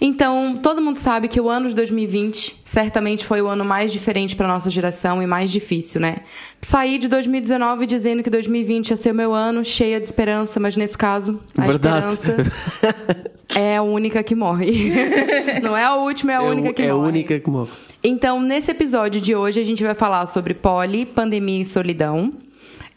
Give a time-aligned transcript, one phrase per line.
[0.00, 4.36] Então, todo mundo sabe que o ano de 2020 certamente foi o ano mais diferente
[4.36, 6.18] para nossa geração e mais difícil, né?
[6.60, 10.76] Saí de 2019 dizendo que 2020 ia ser o meu ano, cheia de esperança, mas
[10.76, 12.14] nesse caso, a Verdade.
[12.14, 12.52] esperança
[13.56, 14.92] é a única que morre.
[15.62, 17.04] Não é a última, é a única que é morre.
[17.04, 17.70] a única que morre.
[18.02, 22.32] Então, nesse episódio de hoje, a gente vai falar sobre poli, pandemia e solidão.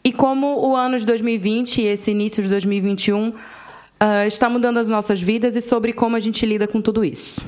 [0.02, 3.34] E como o ano de 2020 e esse início de 2021
[4.00, 7.40] ah, está mudando as nossas vidas e sobre como a gente lida com tudo isso.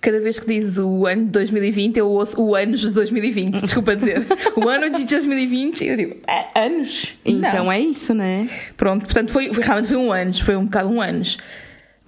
[0.00, 3.60] Cada vez que dizes o ano de 2020, eu ouço o anos de 2020.
[3.62, 4.24] Desculpa dizer.
[4.54, 7.14] o ano de 2020, eu digo, "É, anos?
[7.24, 7.72] Então Não.
[7.72, 8.48] é isso, né?
[8.76, 11.38] Pronto, portanto, foi, foi- realmente foi um anos, foi um bocado um anos.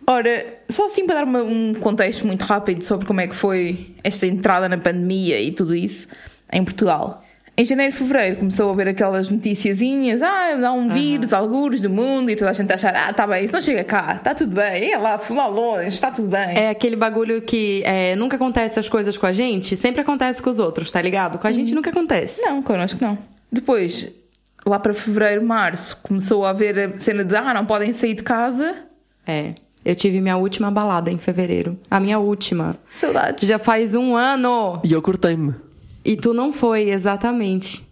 [0.06, 3.94] Ora, só assim para dar uma- um contexto muito rápido sobre como é que foi
[4.04, 6.06] esta entrada na pandemia e tudo isso
[6.52, 7.24] em Portugal.
[7.58, 11.90] Em janeiro e fevereiro começou a haver aquelas noticiazinhas, ah, dá um vírus, algures do
[11.90, 14.32] mundo, e toda a gente a achar, ah, tá bem, isso não chega cá, está
[14.32, 16.56] tudo bem, é lá, lá longe, está tudo bem.
[16.56, 20.50] É aquele bagulho que é, nunca acontece as coisas com a gente, sempre acontece com
[20.50, 21.36] os outros, tá ligado?
[21.36, 22.40] Com a gente nunca acontece.
[22.42, 23.18] Não, connosco não.
[23.50, 24.06] Depois,
[24.64, 28.22] lá para fevereiro, março, começou a haver a cena de, ah, não podem sair de
[28.22, 28.72] casa.
[29.26, 29.54] É.
[29.84, 31.76] Eu tive minha última balada em fevereiro.
[31.90, 32.76] A minha última.
[32.88, 33.48] Saudades.
[33.48, 34.80] Já faz um ano.
[34.84, 35.54] E eu cortei-me.
[36.04, 37.86] E tu não foi, exatamente.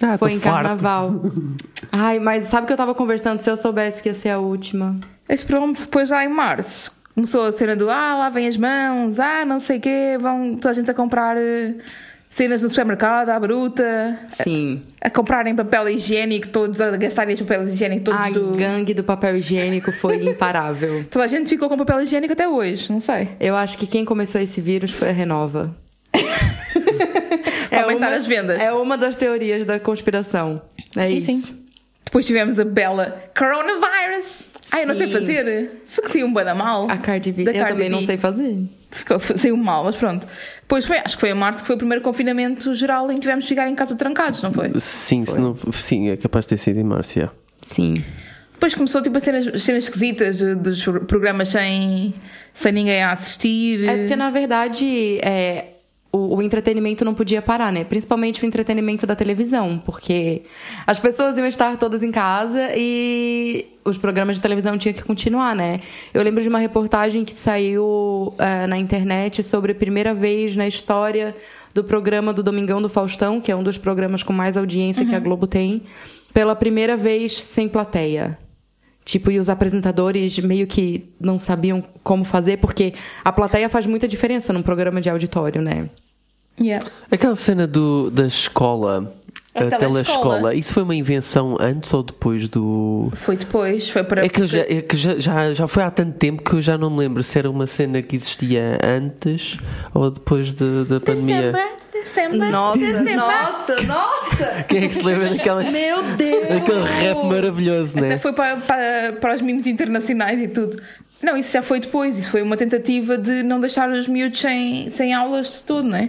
[0.00, 0.56] Ah, Foi em farto.
[0.56, 1.22] carnaval.
[1.92, 4.98] Ai, mas sabe que eu tava conversando se eu soubesse que ia ser a última?
[5.28, 9.44] Mas pronto, depois lá em março, começou a cena do, ah, lavem as mãos, ah,
[9.44, 11.74] não sei o quê, vão toda a gente a comprar eh,
[12.28, 14.18] cenas no supermercado, à bruta.
[14.30, 14.82] Sim.
[15.00, 18.56] A, a comprarem papel higiênico, todos a gastarem papel higiênico todos A do...
[18.56, 21.04] gangue do papel higiênico foi imparável.
[21.10, 23.28] Toda a gente ficou com papel higiênico até hoje, não sei.
[23.38, 25.76] Eu acho que quem começou esse vírus foi a Renova.
[27.82, 28.60] Aumentar as vendas.
[28.60, 30.62] É uma das teorias da conspiração.
[30.96, 31.46] É Sim, isso.
[31.48, 31.58] sim.
[32.04, 34.46] Depois tivemos a bela Coronavirus.
[34.70, 35.12] Ai, eu não sei Sim.
[35.14, 35.82] fazer.
[35.86, 36.86] Foi que saiu um bada mal.
[36.90, 37.44] A Cardi B.
[37.44, 38.06] Da eu Cardi também não B.
[38.06, 38.58] sei fazer.
[38.90, 40.26] Ficou, saiu mal, mas pronto.
[40.60, 43.20] Depois foi, acho que foi em março que foi o primeiro confinamento geral em que
[43.22, 44.70] tivemos de ficar em casa trancados, não foi?
[44.78, 47.30] Sim, não, sim, é capaz de ter sido em março, já.
[47.66, 47.94] Sim.
[48.52, 52.14] Depois começou tipo a cenas, cenas esquisitas dos programas sem,
[52.54, 53.88] sem ninguém a assistir.
[53.88, 55.64] É porque, na verdade, é,
[56.12, 57.84] o, o entretenimento não podia parar, né?
[57.84, 60.42] Principalmente o entretenimento da televisão, porque
[60.86, 65.56] as pessoas iam estar todas em casa e os programas de televisão tinham que continuar,
[65.56, 65.80] né?
[66.12, 70.68] Eu lembro de uma reportagem que saiu é, na internet sobre a primeira vez na
[70.68, 71.34] história
[71.72, 75.14] do programa do Domingão do Faustão, que é um dos programas com mais audiência que
[75.14, 75.82] a Globo tem,
[76.34, 78.38] pela primeira vez sem plateia.
[79.04, 84.06] Tipo, e os apresentadores meio que não sabiam como fazer, porque a plateia faz muita
[84.06, 85.88] diferença num programa de auditório, né?
[86.60, 86.86] Yeah.
[87.10, 89.12] Aquela cena do, da escola,
[89.54, 90.02] A a, telescola.
[90.02, 93.10] telescola, isso foi uma invenção antes ou depois do.
[93.14, 94.24] Foi depois, foi para.
[94.24, 96.78] É que, já, é que já, já, já foi há tanto tempo que eu já
[96.78, 99.58] não me lembro se era uma cena que existia antes
[99.92, 101.52] ou depois de- da pandemia.
[101.92, 103.16] December, Nossa, December.
[103.16, 104.64] nossa, nossa!
[104.68, 105.70] Quem é que se lembra daquelas.
[105.70, 106.50] Meu Deus!
[106.50, 108.18] Aquele rap maravilhoso, Até né?
[108.18, 110.82] foi para, para, para os mimos internacionais e tudo.
[111.22, 112.18] Não, isso já foi depois.
[112.18, 115.96] Isso foi uma tentativa de não deixar os miúdos sem, sem aulas de todo, não
[115.96, 116.08] é?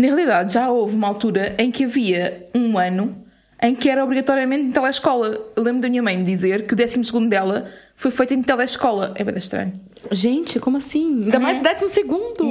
[0.00, 3.14] Na realidade, já houve uma altura em que havia um ano
[3.62, 5.38] em que era obrigatoriamente em telescola.
[5.54, 9.12] Eu lembro da minha mãe me dizer que o 12 dela foi feito em telescola.
[9.14, 9.74] É bem estranho.
[10.10, 11.24] Gente, como assim?
[11.24, 12.44] Ainda mais décimo segundo!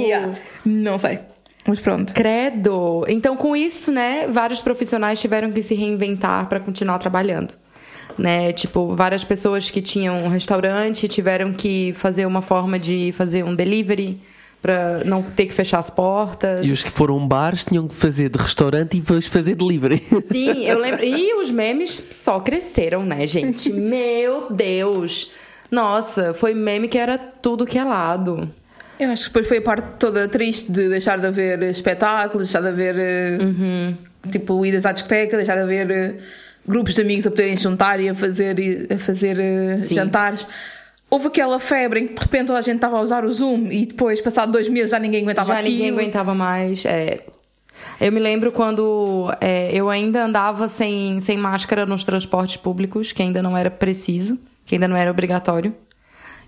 [0.64, 1.18] Não sei.
[1.68, 2.14] Mas pronto.
[2.14, 3.04] Credo!
[3.08, 7.56] Então, com isso, né, vários profissionais tiveram que se reinventar para continuar trabalhando.
[8.16, 8.54] Né?
[8.54, 13.56] Tipo, várias pessoas que tinham um restaurante tiveram que fazer uma forma de fazer um
[13.56, 14.22] delivery
[14.62, 16.66] para não ter que fechar as portas.
[16.66, 20.04] E os que foram bares tinham que fazer de restaurante e depois fazer delivery.
[20.30, 21.04] Sim, eu lembro.
[21.04, 23.72] E os memes só cresceram, né, gente?
[23.74, 25.32] Meu Deus!
[25.72, 28.50] Nossa, foi meme que era tudo que é lado.
[29.00, 32.62] Eu acho que depois foi a parte toda triste de deixar de haver espetáculos, deixar
[32.62, 33.38] de haver eh,
[34.30, 36.16] tipo idas à discoteca, deixar de haver eh,
[36.68, 38.58] grupos de amigos a poderem juntar e a fazer,
[38.94, 39.96] a fazer eh, Sim.
[39.96, 40.46] jantares.
[41.10, 43.68] Houve aquela febre em que de repente toda a gente estava a usar o Zoom
[43.72, 45.74] e depois, passado dois meses, já ninguém aguentava Já aquilo.
[45.74, 46.86] ninguém aguentava mais.
[46.86, 47.22] é.
[48.00, 53.22] Eu me lembro quando é, eu ainda andava sem, sem máscara nos transportes públicos, que
[53.22, 55.74] ainda não era preciso, que ainda não era obrigatório.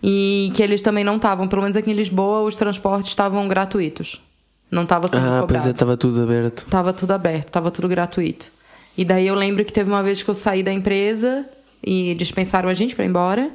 [0.04, 4.22] E que eles também não estavam, pelo menos aqui em Lisboa, os transportes estavam gratuitos.
[4.69, 5.48] Não tava sendo Ah, cobrado.
[5.48, 6.66] pois é, estava tudo aberto.
[6.69, 8.52] Tava tudo aberto, tava tudo gratuito.
[8.98, 11.46] E daí eu lembro que teve uma vez que eu saí da empresa
[11.86, 13.50] e dispensaram a gente pra ir embora.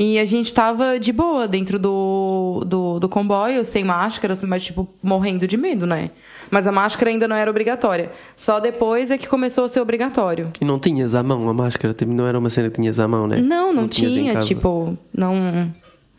[0.00, 4.88] E a gente tava de boa dentro do, do, do comboio, sem máscara, mas tipo,
[5.02, 6.12] morrendo de medo, né?
[6.52, 8.12] Mas a máscara ainda não era obrigatória.
[8.36, 10.52] Só depois é que começou a ser obrigatório.
[10.60, 13.08] E não tinhas à mão a máscara, tipo, não era uma cena que tinhas à
[13.08, 13.38] mão, né?
[13.38, 15.34] Não, não, em tinha, tipo, não.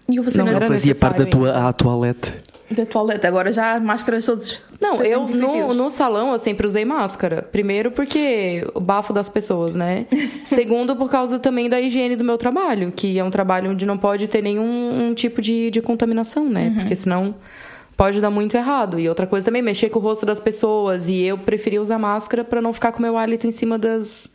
[0.09, 2.33] E a cena Não Não era fazia parte da tua à toalete.
[2.71, 3.25] Da toalete.
[3.25, 4.61] Agora já máscaras todos.
[4.79, 7.41] Não, eu no, no salão eu sempre usei máscara.
[7.41, 10.05] Primeiro porque o bafo das pessoas, né?
[10.45, 13.97] Segundo, por causa também da higiene do meu trabalho, que é um trabalho onde não
[13.97, 16.73] pode ter nenhum um tipo de, de contaminação, né?
[16.75, 17.35] Porque senão
[17.99, 18.97] pode dar muito errado.
[18.97, 21.09] E outra coisa também, mexer com o rosto das pessoas.
[21.09, 24.31] E eu preferi usar máscara pra não ficar com o meu hálito em cima das,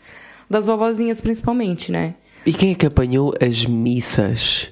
[0.51, 2.15] das vovozinhas, principalmente, né?
[2.45, 4.71] E quem é que apanhou as missas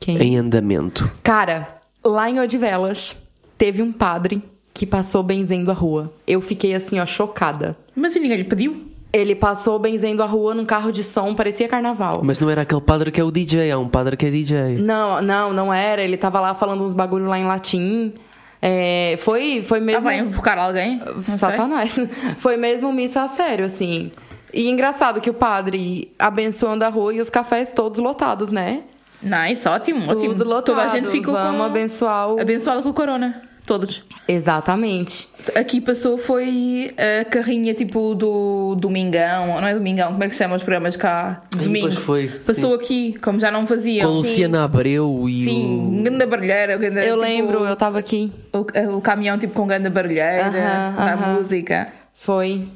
[0.00, 0.20] Quem?
[0.20, 1.08] em andamento?
[1.22, 3.16] Cara, lá em Odivelas,
[3.56, 4.42] teve um padre
[4.72, 6.12] que passou benzendo a rua.
[6.26, 7.76] Eu fiquei assim, ó, chocada.
[7.94, 8.88] Mas e ninguém lhe pediu?
[9.12, 12.20] Ele passou benzendo a rua num carro de som, parecia carnaval.
[12.24, 14.76] Mas não era aquele padre que é o DJ, há um padre que é DJ.
[14.78, 16.02] Não, não, não era.
[16.02, 18.12] Ele tava lá falando uns bagulho lá em latim.
[18.60, 20.00] É, foi, foi Ah, mesmo.
[20.02, 20.96] vai invocar alguém?
[20.98, 21.36] Não sei.
[21.36, 21.96] Satanás.
[22.38, 24.10] Foi mesmo missa a sério, assim.
[24.54, 28.82] E engraçado que o padre abençoando a rua e os cafés todos lotados, né?
[29.24, 30.34] Nice, ótimo, ótimo.
[30.34, 30.64] Tudo lotado.
[30.76, 31.62] Toda a gente ficou Vamos com...
[31.64, 32.40] abençoar o...
[32.40, 33.42] abençoado com o corona.
[33.66, 34.04] Todos.
[34.28, 35.26] Exatamente.
[35.54, 40.42] Aqui passou foi a carrinha tipo do Domingão, não é Domingão, como é que se
[40.42, 41.42] chama os programas cá?
[41.50, 41.86] Domingo.
[41.86, 44.06] pois foi, Passou aqui, como já não faziam.
[44.06, 46.76] Com a Luciana Abreu e Sim, grande barulheira.
[46.76, 48.30] grande, Eu tipo, lembro, eu tava aqui.
[48.52, 51.34] O, o caminhão tipo com grande barulheira, Aham, da aham.
[51.38, 51.88] música.
[52.12, 52.66] Foi.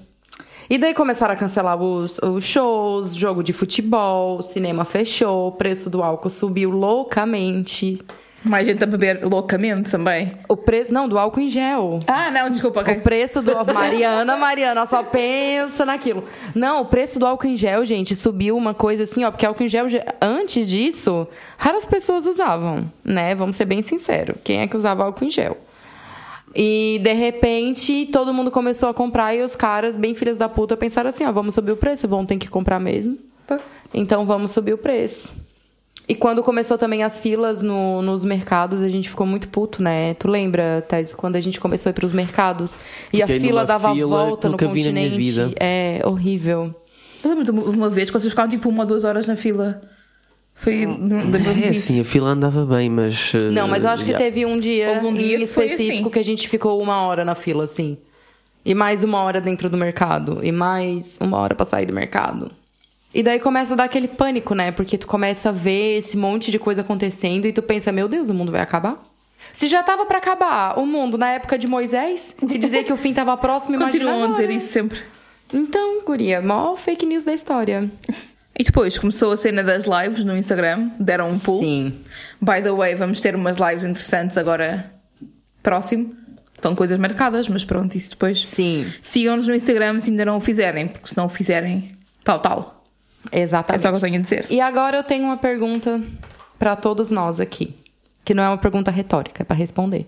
[0.71, 5.89] E daí começaram a cancelar os, os shows, jogo de futebol, cinema fechou, o preço
[5.89, 7.99] do álcool subiu loucamente.
[8.45, 10.33] Mais gente a beber loucamente também.
[10.49, 10.93] O preço.
[10.93, 11.99] Não, do álcool em gel.
[12.07, 12.81] Ah, não, desculpa.
[12.83, 13.53] O preço do.
[13.73, 16.23] Mariana, Mariana, só pensa naquilo.
[16.55, 19.65] Não, o preço do álcool em gel, gente, subiu uma coisa assim, ó, porque álcool
[19.65, 19.87] em gel,
[20.21, 21.27] antes disso,
[21.57, 23.35] raras pessoas usavam, né?
[23.35, 24.37] Vamos ser bem sinceros.
[24.45, 25.57] Quem é que usava álcool em gel?
[26.55, 30.77] E de repente todo mundo começou a comprar e os caras, bem filhas da puta,
[30.77, 33.17] pensaram assim: ó, vamos subir o preço, vão ter que comprar mesmo.
[33.95, 35.33] Então vamos subir o preço.
[36.09, 40.15] E quando começou também as filas no- nos mercados, a gente ficou muito puto, né?
[40.15, 42.77] Tu lembra, Thais, quando a gente começou a ir pros mercados
[43.13, 45.17] e a Fiquei fila numa dava a fila volta no continente?
[45.19, 45.53] vida.
[45.61, 46.75] É horrível.
[47.23, 49.37] Eu lembro de uma- uma vez que vocês ficaram tipo uma ou duas horas na
[49.37, 49.83] fila.
[50.61, 50.85] Foi.
[50.87, 51.87] lembro-me É disso.
[51.93, 53.33] sim, a fila andava bem, mas.
[53.33, 54.25] uh, Não, mas eu acho que yeah.
[54.25, 56.11] teve um dia, Houve um dia em que foi específico assim.
[56.11, 57.97] que a gente ficou uma hora na fila, assim.
[58.65, 60.41] E mais uma hora dentro do mercado.
[60.43, 62.49] E mais uma hora pra sair do mercado.
[63.15, 64.71] E daí começa a dar aquele pânico, né?
[64.73, 68.29] Porque tu começa a ver esse monte de coisa acontecendo e tu pensa, meu Deus,
[68.29, 69.03] o mundo vai acabar?
[69.53, 72.97] Se já tava pra acabar o mundo na época de Moisés, que dizia que o
[72.97, 75.01] fim tava próximo, imagina Continuam a dizer isso sempre.
[75.55, 77.91] Então, guria, maior fake news da história.
[78.59, 81.61] E depois começou a cena das lives no Instagram, deram um pull.
[81.61, 81.95] Sim.
[82.41, 84.93] By the way, vamos ter umas lives interessantes agora
[85.63, 86.15] próximo.
[86.55, 88.45] Estão coisas marcadas, mas pronto, isso depois.
[88.45, 91.95] Sim, Sigam-nos no Instagram se ainda não o fizerem, porque se não o fizerem,
[92.25, 92.85] tal, tal.
[93.31, 93.83] É exatamente.
[93.83, 94.47] só o que eu tenho a dizer.
[94.51, 96.03] E agora eu tenho uma pergunta
[96.59, 97.77] pra todos nós aqui,
[98.25, 100.05] que não é uma pergunta retórica, é pra responder.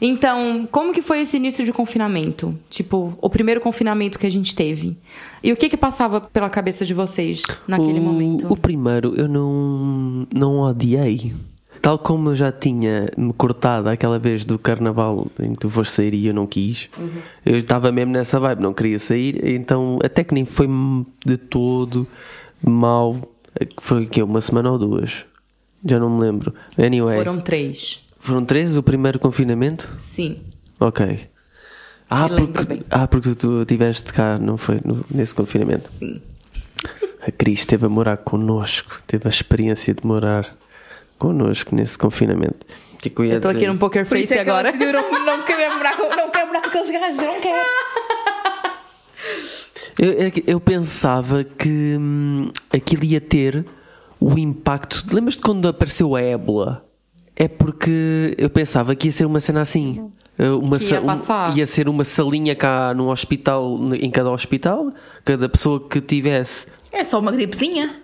[0.00, 2.54] Então, como que foi esse início de confinamento?
[2.70, 4.96] Tipo, o primeiro confinamento que a gente teve.
[5.42, 8.50] E o que que passava pela cabeça de vocês naquele o, momento?
[8.50, 11.34] O primeiro eu não, não odiei.
[11.82, 15.92] Tal como eu já tinha me cortado aquela vez do carnaval em que tu foste
[15.92, 17.08] sair e eu não quis, Uhum.
[17.44, 20.68] eu estava mesmo nessa vibe, não queria sair, então até que nem foi
[21.24, 22.06] de todo
[22.62, 23.16] mal.
[23.78, 25.24] Foi que uma semana ou duas?
[25.84, 26.54] Já não me lembro.
[26.78, 27.40] Anyway, foram,
[28.20, 28.66] Foram três.
[28.66, 29.90] três o primeiro confinamento?
[29.98, 30.40] Sim.
[30.78, 31.28] Ok.
[32.08, 34.80] Ah, porque, ah, porque tu estiveste cá, não foi?
[34.84, 35.88] no- nesse confinamento.
[35.88, 36.20] Sim.
[37.26, 40.56] A Cris esteve a morar connosco, teve a experiência de morar
[41.18, 42.66] connosco nesse confinamento.
[42.94, 44.72] O que que eu tô aqui num poker Por isso face é que ela agora.
[44.76, 47.68] decidiu não, não querer morar com, não quero morar com aqueles gajos, eu não quero.
[49.98, 53.64] Eu, é que eu pensava que hum, aquilo ia ter
[54.18, 55.04] o impacto.
[55.12, 56.84] Lembras-te quando apareceu a ébola?
[57.42, 60.10] É porque eu pensava que ia ser uma cena assim.
[60.38, 64.92] Uh, Uma ia um- ia ser uma salinha cá no hospital, em cada hospital.
[65.24, 67.94] Cada pessoa que tivesse É só uma gripezinha.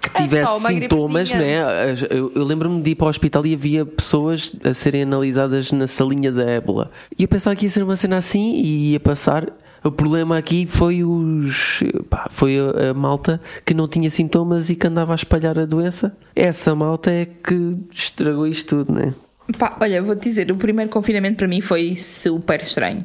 [0.00, 1.66] que É tivesse uma sintomas, gripezinha.
[1.66, 1.90] né?
[1.90, 5.72] As- Eu, eu lembro-me de ir para o hospital e havia pessoas a serem analisadas
[5.72, 6.90] na salinha da ébola.
[7.18, 9.48] E eu pensava que ia ser uma cena assim e ia passar.
[9.84, 14.86] O problema aqui foi os pá, foi a, malta que não tinha sintomas e que
[14.86, 16.16] andava a espalhar a doença.
[16.34, 19.14] Essa malta é que estragou isto tudo, né?
[19.58, 23.04] Pá, olha, vou-te dizer, o primeiro confinamento para mim foi super estranho.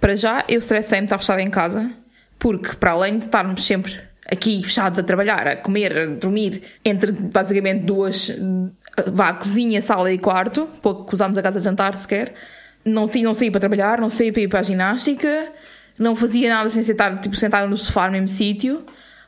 [0.00, 1.90] Para já, eu estressei-me estar fechada em casa,
[2.38, 3.98] porque para além de estarmos sempre
[4.30, 8.30] aqui fechados a trabalhar, a comer, a dormir, entre basicamente duas,
[9.12, 12.34] vá, cozinha, sala e quarto, pouco usámos a casa de jantar sequer,
[12.84, 15.48] não, não saía para trabalhar, não saía para ir para a ginástica,
[16.00, 18.82] não fazia nada sem sentar, tipo, sentar no sofá no mesmo sítio.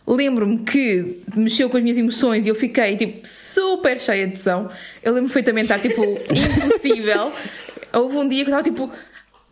[0.07, 4.71] Lembro-me que mexeu com as minhas emoções e eu fiquei tipo super cheia de tesão.
[5.03, 6.03] Eu lembro perfeitamente de estar tipo
[6.67, 7.31] impossível.
[7.93, 8.91] Houve um dia que eu estava tipo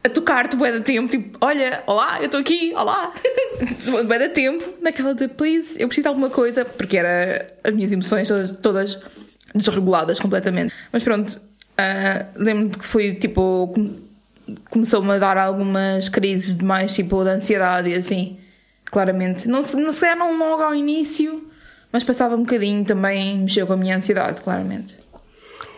[0.03, 3.13] a tocar-te bué da tempo, tipo, olha, olá, eu estou aqui, olá,
[4.07, 7.93] bué da tempo, naquela de please, eu preciso de alguma coisa, porque era as minhas
[7.93, 8.99] emoções todas, todas
[9.55, 10.73] desreguladas completamente.
[10.91, 13.75] Mas pronto, uh, lembro-me que foi tipo,
[14.71, 18.39] começou-me a dar algumas crises de mais tipo de ansiedade e assim
[18.91, 19.49] claramente.
[19.49, 21.49] Não, não se calhar não logo ao início,
[21.93, 24.99] mas passava um bocadinho também mexeu com a minha ansiedade, claramente.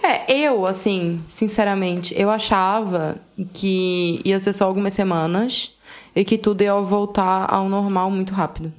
[0.03, 3.17] É, eu, assim, sinceramente, eu achava
[3.53, 5.73] que ia ser só algumas semanas
[6.15, 8.73] e que tudo ia voltar ao normal muito rápido.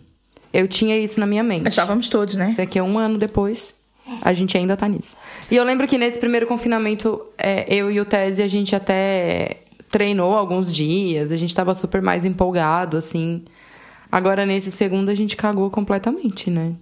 [0.51, 1.67] Eu tinha isso na minha mente.
[1.67, 2.51] Achávamos todos, né?
[2.51, 3.73] Isso aqui é um ano depois,
[4.21, 5.15] a gente ainda tá nisso.
[5.49, 9.62] E eu lembro que nesse primeiro confinamento, é, eu e o Tese, a gente até
[9.93, 13.43] treinou alguns dias, a gente tava super mais empolgado, assim.
[14.11, 16.73] Agora, nesse segundo, a gente cagou completamente, né?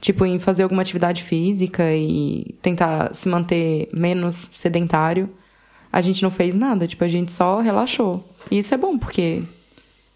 [0.00, 5.30] Tipo, em fazer alguma atividade física e tentar se manter menos sedentário.
[5.92, 8.28] A gente não fez nada, tipo, a gente só relaxou.
[8.50, 9.44] E isso é bom, porque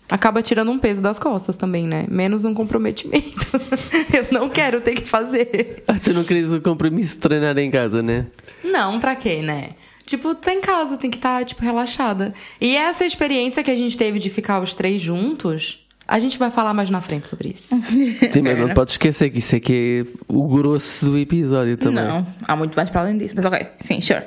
[0.09, 2.05] acaba tirando um peso das costas também, né?
[2.09, 3.47] Menos um comprometimento.
[4.13, 5.85] Eu não quero ter que fazer.
[5.87, 8.27] Ah, tu não querias o compromisso de treinar em casa, né?
[8.65, 9.71] Não, pra quê, né?
[10.11, 12.35] Tipo, tá em casa, tem que estar, tá, tipo, relaxada.
[12.61, 16.51] E essa experiência que a gente teve de ficar os três juntos a gente vai
[16.51, 17.69] falar mais na frente sobre isso.
[18.33, 22.05] Sim, mas não pode esquecer que isso é que é o grosso do episódio também.
[22.05, 24.25] Não, há muito mais para além disso, mas ok, sim, sure.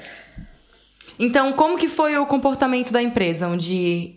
[1.20, 4.16] Então, como que foi o comportamento da empresa onde,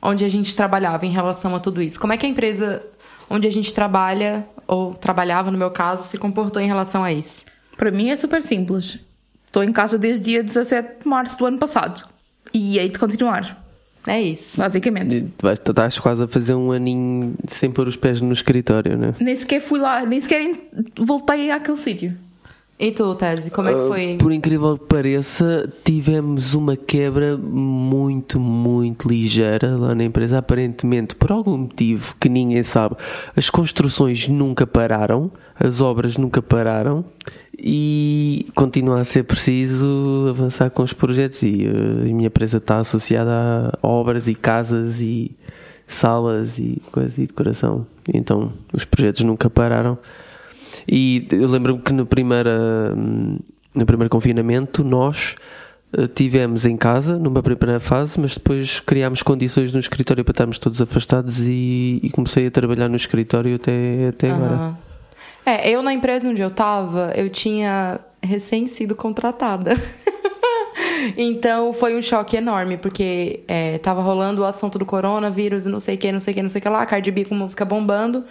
[0.00, 2.00] onde a gente trabalhava em relação a tudo isso?
[2.00, 2.82] Como é que a empresa
[3.28, 7.44] onde a gente trabalha, ou trabalhava no meu caso, se comportou em relação a isso?
[7.76, 8.98] Para mim é super simples.
[9.54, 12.04] Estou em casa desde dia 17 de março do ano passado.
[12.52, 13.64] E hei de continuar.
[14.04, 14.58] É isso.
[14.58, 15.32] Basicamente.
[15.44, 19.14] Estás quase a fazer um aninho sem pôr os pés no escritório, né?
[19.20, 20.50] Nem sequer fui lá, nem sequer
[20.98, 22.16] voltei àquele sítio.
[22.80, 24.14] E tu, Tese, como é que ah, foi?
[24.14, 30.38] Uh, por incrível que pareça, tivemos uma quebra muito, muito ligeira lá na empresa.
[30.38, 32.96] Aparentemente, por algum motivo que ninguém sabe,
[33.36, 37.04] as construções nunca pararam, as obras nunca pararam
[37.58, 41.42] e continua a ser preciso avançar com os projetos.
[41.42, 43.32] E uh, a minha empresa está associada
[43.82, 45.36] a obras e casas e
[45.86, 47.86] salas e coisas e decoração.
[48.12, 49.98] Então, os projetos nunca pararam.
[50.88, 55.36] E eu lembro-me que no, primeira, no primeiro confinamento nós
[55.96, 60.58] eh, tivemos em casa numa primeira fase, mas depois criámos condições no escritório para estarmos
[60.58, 64.74] todos afastados e, e comecei a trabalhar no escritório até, até uhum.
[65.46, 69.74] É, eu na empresa onde eu estava, eu tinha recém sido contratada.
[71.16, 75.96] então foi um choque enorme, porque é, tava rolando o assunto do coronavírus não sei
[75.96, 77.64] o que, não sei o que, não sei o que lá, Cardi B com música
[77.64, 78.24] bombando.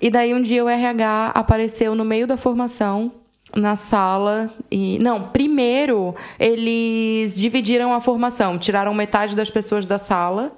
[0.00, 3.12] E daí um dia o RH apareceu no meio da formação
[3.54, 10.52] na sala e não, primeiro eles dividiram a formação, tiraram metade das pessoas da sala.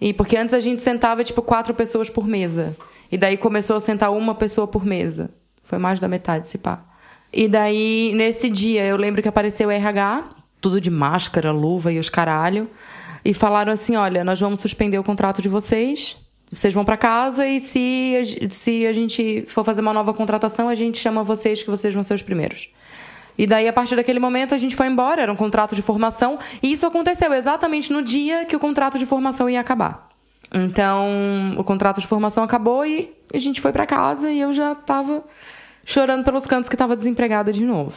[0.00, 2.76] E porque antes a gente sentava tipo quatro pessoas por mesa.
[3.10, 5.30] E daí começou a sentar uma pessoa por mesa.
[5.62, 6.84] Foi mais da metade, se pá.
[7.32, 10.24] E daí, nesse dia, eu lembro que apareceu o RH,
[10.60, 12.68] tudo de máscara, luva e os caralho.
[13.24, 16.16] E falaram assim: olha, nós vamos suspender o contrato de vocês
[16.50, 20.74] vocês vão para casa e se, se a gente for fazer uma nova contratação, a
[20.74, 22.70] gente chama vocês que vocês vão ser os primeiros.
[23.36, 26.38] E daí, a partir daquele momento, a gente foi embora, era um contrato de formação,
[26.62, 30.05] e isso aconteceu exatamente no dia que o contrato de formação ia acabar.
[30.52, 34.74] Então, o contrato de formação acabou e a gente foi para casa e eu já
[34.74, 35.24] tava
[35.84, 37.94] chorando pelos cantos que tava desempregada de novo.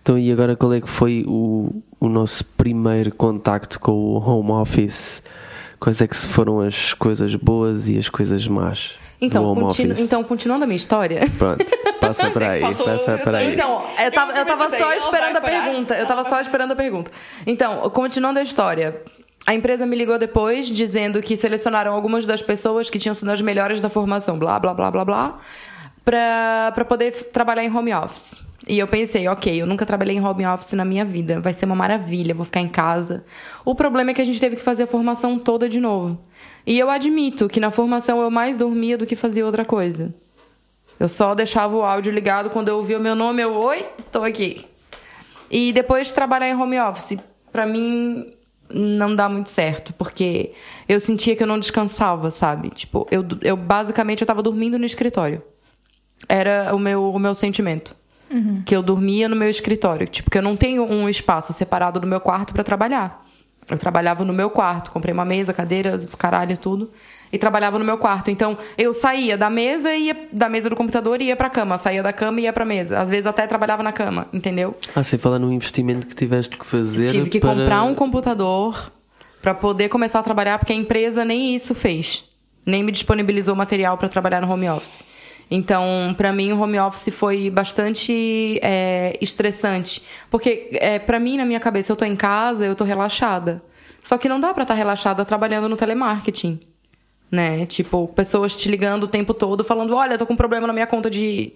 [0.00, 4.52] Então, e agora qual é que foi o, o nosso primeiro contacto com o home
[4.52, 5.22] office?
[5.78, 10.64] quais é que foram as coisas boas e as coisas más então, continu então continuando
[10.64, 11.22] a minha história.
[11.38, 11.64] Pronto,
[12.00, 13.54] passa para aí, passa para aí.
[13.54, 15.94] Então, eu tava, eu tava só esperando a pergunta.
[15.94, 17.10] Eu tava só esperando a pergunta.
[17.46, 19.00] Então, continuando a história.
[19.46, 23.40] A empresa me ligou depois dizendo que selecionaram algumas das pessoas que tinham sido as
[23.40, 25.38] melhores da formação, blá, blá, blá, blá, blá,
[26.04, 28.44] para poder trabalhar em home office.
[28.68, 31.66] E eu pensei, ok, eu nunca trabalhei em home office na minha vida, vai ser
[31.66, 33.24] uma maravilha, vou ficar em casa.
[33.64, 36.18] O problema é que a gente teve que fazer a formação toda de novo.
[36.66, 40.12] E eu admito que na formação eu mais dormia do que fazia outra coisa.
[40.98, 44.24] Eu só deixava o áudio ligado quando eu ouvia o meu nome, eu, oi, tô
[44.24, 44.66] aqui.
[45.48, 47.16] E depois trabalhar em home office,
[47.52, 48.35] pra mim
[48.72, 50.52] não dá muito certo, porque
[50.88, 52.70] eu sentia que eu não descansava, sabe?
[52.70, 55.42] Tipo, eu, eu basicamente eu tava dormindo no escritório.
[56.28, 57.94] Era o meu, o meu sentimento.
[58.64, 60.06] Que eu dormia no meu escritório.
[60.06, 63.24] Tipo, que eu não tenho um espaço separado do meu quarto pra trabalhar.
[63.68, 66.90] Eu trabalhava no meu quarto, comprei uma mesa, cadeira, os caralho, tudo.
[67.32, 68.30] E trabalhava no meu quarto.
[68.30, 71.76] Então, eu saía da mesa e ia da mesa do computador e ia pra cama.
[71.78, 72.98] Saía da cama e ia pra mesa.
[72.98, 74.76] Às vezes até trabalhava na cama, entendeu?
[74.94, 77.10] Ah, sem falar no investimento que tiveste que fazer.
[77.10, 78.92] Tive que para- comprar um computador
[79.42, 82.24] pra poder começar a trabalhar, porque a empresa nem isso fez.
[82.64, 85.04] Nem me disponibilizou material pra trabalhar no home office.
[85.48, 90.02] Então, pra mim, o home office foi bastante é, estressante.
[90.30, 93.62] Porque, é, para mim, na minha cabeça, eu tô em casa, eu tô relaxada.
[94.02, 96.60] Só que não dá pra estar relaxada trabalhando no telemarketing.
[97.30, 97.66] Né?
[97.66, 100.86] Tipo, pessoas te ligando o tempo todo, falando: olha, tô com um problema na minha
[100.86, 101.52] conta de.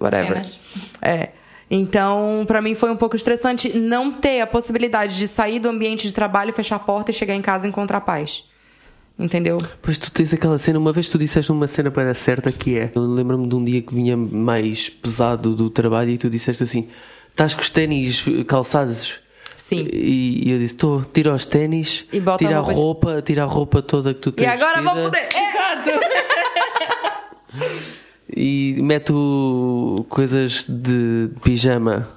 [0.00, 0.28] whatever.
[0.28, 0.58] Cenas.
[1.02, 1.30] É.
[1.70, 6.06] Então, pra mim foi um pouco estressante não ter a possibilidade de sair do ambiente
[6.06, 8.44] de trabalho, fechar a porta e chegar em casa e encontrar paz.
[9.18, 9.58] Entendeu?
[9.82, 12.78] Pois tu tens aquela cena, uma vez tu disseste uma cena para dar certa que
[12.78, 12.92] é.
[12.94, 16.88] Eu lembro-me de um dia que vinha mais pesado do trabalho e tu disseste assim:
[17.28, 19.20] estás com os ténis calçados?
[19.68, 19.86] Sim.
[19.92, 23.42] E, e eu disse: estou, tira os ténis, E tira a a roupa de- tira
[23.42, 24.48] a roupa toda que tu E tens.
[24.48, 25.28] agora vou poder.
[25.36, 25.90] Exato!
[28.36, 32.08] E mete o- coisas de pijama.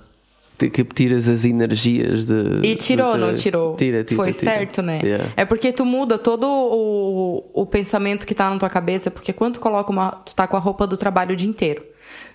[0.59, 2.59] de Que tiras as energias de.
[2.63, 3.75] E tirou, de- não tirou?
[3.75, 4.21] Tira, tira.
[4.21, 4.51] Foi tira.
[4.51, 4.99] certo, né?
[5.03, 5.29] Yeah.
[5.37, 9.55] É porque tu muda todo o, o pensamento que tá na tua cabeça, porque quando
[9.55, 10.11] tu coloca uma.
[10.25, 11.83] Tu tá com a roupa do trabalho o dia inteiro.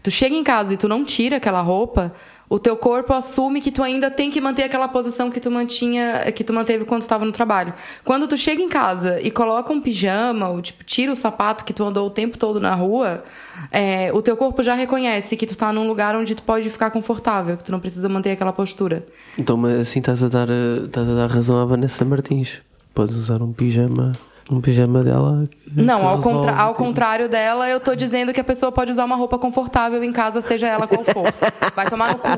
[0.03, 2.13] Tu chega em casa e tu não tira aquela roupa,
[2.49, 6.31] o teu corpo assume que tu ainda tem que manter aquela posição que tu mantinha,
[6.33, 7.75] que tu manteve quando tu tava no trabalho.
[8.05, 11.73] Quando tu chega em casa e coloca um pijama, ou tipo, tira o sapato que
[11.73, 13.25] tu andou o tempo todo na rua,
[13.73, 16.91] é, o teu corpo já reconhece que tu tá num lugar onde tu pode ficar
[16.91, 19.05] confortável, que tu não precisa manter aquela postura.
[19.37, 22.61] Então, mas assim estás a dar, eh, estás a dar razão à Vanessa Martins.
[22.95, 24.13] Podes usar um pijama,
[24.51, 25.45] um pijama dela.
[25.75, 29.17] Não, ao, contra- ao contrário dela, eu tô dizendo que a pessoa pode usar uma
[29.17, 31.33] roupa confortável em casa, seja ela qual for.
[31.75, 32.29] Vai tomar no cu.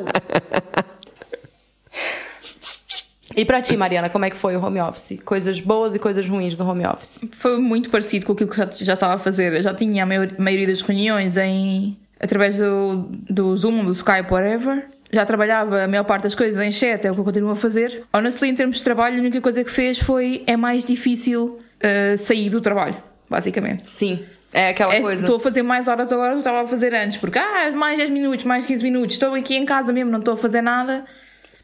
[3.36, 5.20] E pra ti, Mariana, como é que foi o home office?
[5.24, 7.20] Coisas boas e coisas ruins do home office.
[7.32, 9.52] Foi muito parecido com aquilo que já, já estava a fazer.
[9.52, 14.32] Eu já tinha a maior- maioria das reuniões em através do, do Zoom, do Skype,
[14.32, 14.88] whatever.
[15.12, 17.56] Já trabalhava a maior parte das coisas em chat, é o que eu continuo a
[17.56, 18.02] fazer.
[18.12, 22.18] Honestly, em termos de trabalho, a única coisa que fez foi é mais difícil uh,
[22.18, 22.96] sair do trabalho,
[23.28, 23.90] basicamente.
[23.90, 24.20] Sim,
[24.52, 25.20] é aquela É, coisa.
[25.22, 27.98] Estou a fazer mais horas agora do que estava a fazer antes, porque ah, mais
[27.98, 31.04] 10 minutos, mais 15 minutos, estou aqui em casa mesmo, não estou a fazer nada.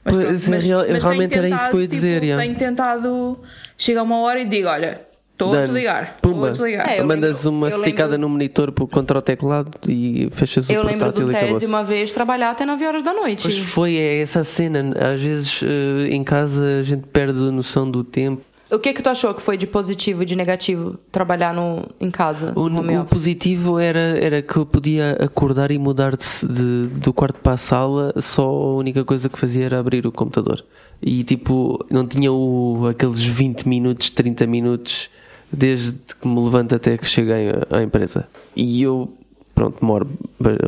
[0.04, 2.42] Mas, Pois, é, real- tenho realmente era isso que eu ia tentado, dizer, Tipo, yeah.
[2.44, 3.38] Tenho tentado,
[3.78, 5.00] chega uma hora e digo: olha,
[5.32, 6.90] estou a desligar, estou a desligar.
[6.90, 10.68] É, eu Mandas lembro- uma eu esticada lembro- no monitor contra o teclado e fechas
[10.68, 13.44] Eu o lembro portátil do tese uma vez trabalhar até 9 horas da noite.
[13.44, 14.92] Pois foi, é essa cena.
[15.14, 18.42] Às vezes eh, em casa a gente perde a noção do tempo.
[18.74, 22.10] O que que tu achou que foi de positivo e de negativo trabalhar no, em
[22.10, 22.68] casa, O,
[23.02, 27.52] o positivo era, era que eu podia acordar e mudar de, de- do quarto para
[27.52, 30.64] a sala, só a única coisa que fazia era abrir o computador.
[31.02, 35.10] E tipo, não tinha o, aqueles 20 minutos, 30 minutos
[35.52, 38.26] desde que me levanto até que cheguei à, à empresa.
[38.56, 39.12] E eu,
[39.54, 40.08] pronto, moro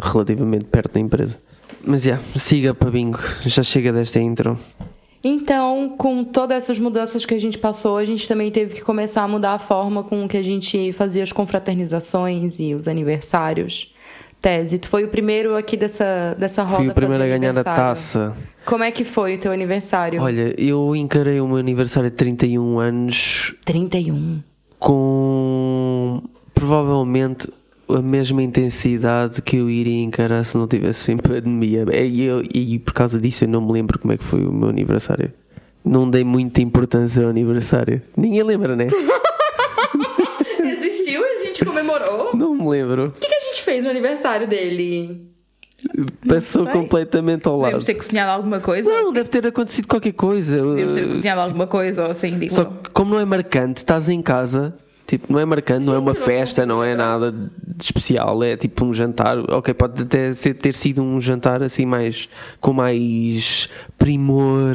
[0.02, 1.38] relativamente perto da empresa.
[1.84, 4.58] Mas já, siga para bingo, já chega desta intro.
[5.28, 9.24] Então, com todas essas mudanças que a gente passou, a gente também teve que começar
[9.24, 13.92] a mudar a forma com que a gente fazia as confraternizações e os aniversários.
[14.40, 17.64] Tese, tu foi o primeiro aqui dessa, dessa roda Fui o primeiro a ganhar a
[17.64, 18.36] taça.
[18.64, 20.22] Como é que foi o teu aniversário?
[20.22, 24.40] Olha, eu encarei o meu aniversário de 31 anos 31.
[24.78, 26.22] com
[26.54, 27.48] provavelmente
[27.88, 31.84] a mesma intensidade que eu iria encarar se não tivesse em pandemia.
[32.04, 34.52] E, eu- e por causa disso eu não me lembro como é que foi o
[34.52, 35.32] meu aniversário.
[35.84, 38.02] Não dei muita importância ao aniversário.
[38.16, 38.88] Ninguém lembra, né?
[40.62, 42.36] Existiu e a gente comemorou.
[42.36, 43.06] Não me lembro.
[43.16, 45.30] O que, que a gente fez no aniversário dele?
[46.26, 47.66] Passou completamente ao lado.
[47.66, 48.90] Devemos ter cozinhado alguma coisa.
[48.90, 50.56] Não, deve ter acontecido qualquer coisa.
[50.56, 54.08] Devemos ter cozinhado alguma coisa ou assim, digo Só que como não é marcante, estás
[54.08, 54.74] em casa,
[55.06, 57.48] tipo, não é marcante, não é uma Gente, não festa, não é nada de
[57.84, 59.38] especial, é tipo um jantar.
[59.50, 62.28] Ok, pode até ser- ter sido um jantar assim mais
[62.60, 64.74] com mais primor,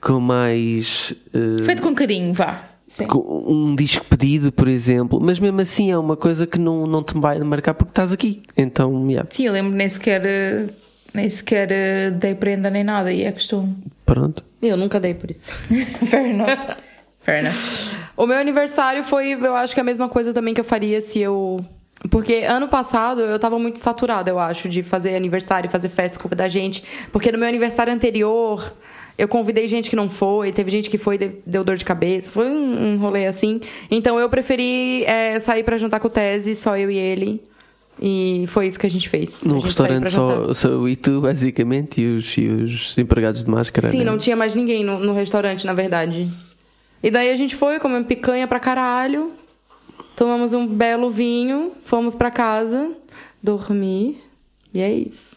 [0.00, 2.64] com mais eh, Feito com carinho, vá.
[2.86, 3.06] Sim.
[3.06, 7.02] com um disco pedido, por exemplo, mas mesmo assim é uma coisa que não, não
[7.02, 8.40] te vai marcar porque estás aqui.
[8.56, 10.66] Então, yeah, Sim, eu lembro nem sequer, eh,
[11.12, 13.76] nem sequer eh, dei prenda nem nada e é costume.
[14.06, 14.42] pronto.
[14.62, 15.52] Eu nunca dei por isso.
[16.08, 16.76] Fair enough.
[17.20, 18.07] Fair enough.
[18.18, 21.20] O meu aniversário foi, eu acho que a mesma coisa também que eu faria se
[21.20, 21.64] eu
[22.10, 26.34] Porque ano passado eu tava muito saturada, eu acho, de fazer aniversário, fazer festa, culpa
[26.34, 26.82] da gente.
[27.12, 28.74] Porque no meu aniversário anterior,
[29.16, 32.28] eu convidei gente que não foi, teve gente que foi e deu dor de cabeça.
[32.28, 33.60] Foi um, um rolê assim.
[33.88, 37.40] Então eu preferi é, sair para jantar com o Tese, só eu e ele.
[38.02, 39.42] E foi isso que a gente fez.
[39.44, 43.50] Num saiu restaurante só, só eu e tu, basicamente, e os, e os empregados de
[43.50, 43.88] máscara.
[43.88, 44.04] Sim, né?
[44.04, 46.28] não tinha mais ninguém no, no restaurante, na verdade.
[47.02, 49.32] E daí a gente foi, comemos picanha pra caralho.
[50.16, 52.90] Tomamos um belo vinho, fomos pra casa,
[53.42, 54.20] dormir.
[54.74, 55.36] E é isso.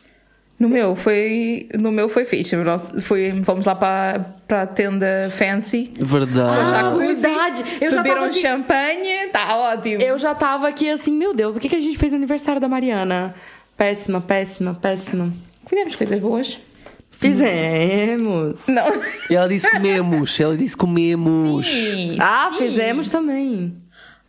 [0.60, 2.56] No meu foi, no meu foi fixe.
[2.56, 5.92] Nós foi, fomos lá para para a tenda fancy.
[5.98, 6.76] Verdade.
[6.76, 7.64] Ah, cozi, verdade.
[7.80, 10.02] Eu já tava aqui- champanhe, tá ótimo.
[10.04, 12.60] Eu já tava aqui assim, meu Deus, o que, que a gente fez no aniversário
[12.60, 13.34] da Mariana?
[13.78, 15.32] Péssima, péssima, péssima.
[15.68, 16.60] Fizemos coisas boas.
[17.22, 18.68] Fizemos.
[18.68, 18.86] Não.
[19.30, 21.66] E ela disse comemos, ela disse comemos.
[21.68, 22.68] Sim, Ah, sim.
[22.68, 23.76] fizemos também.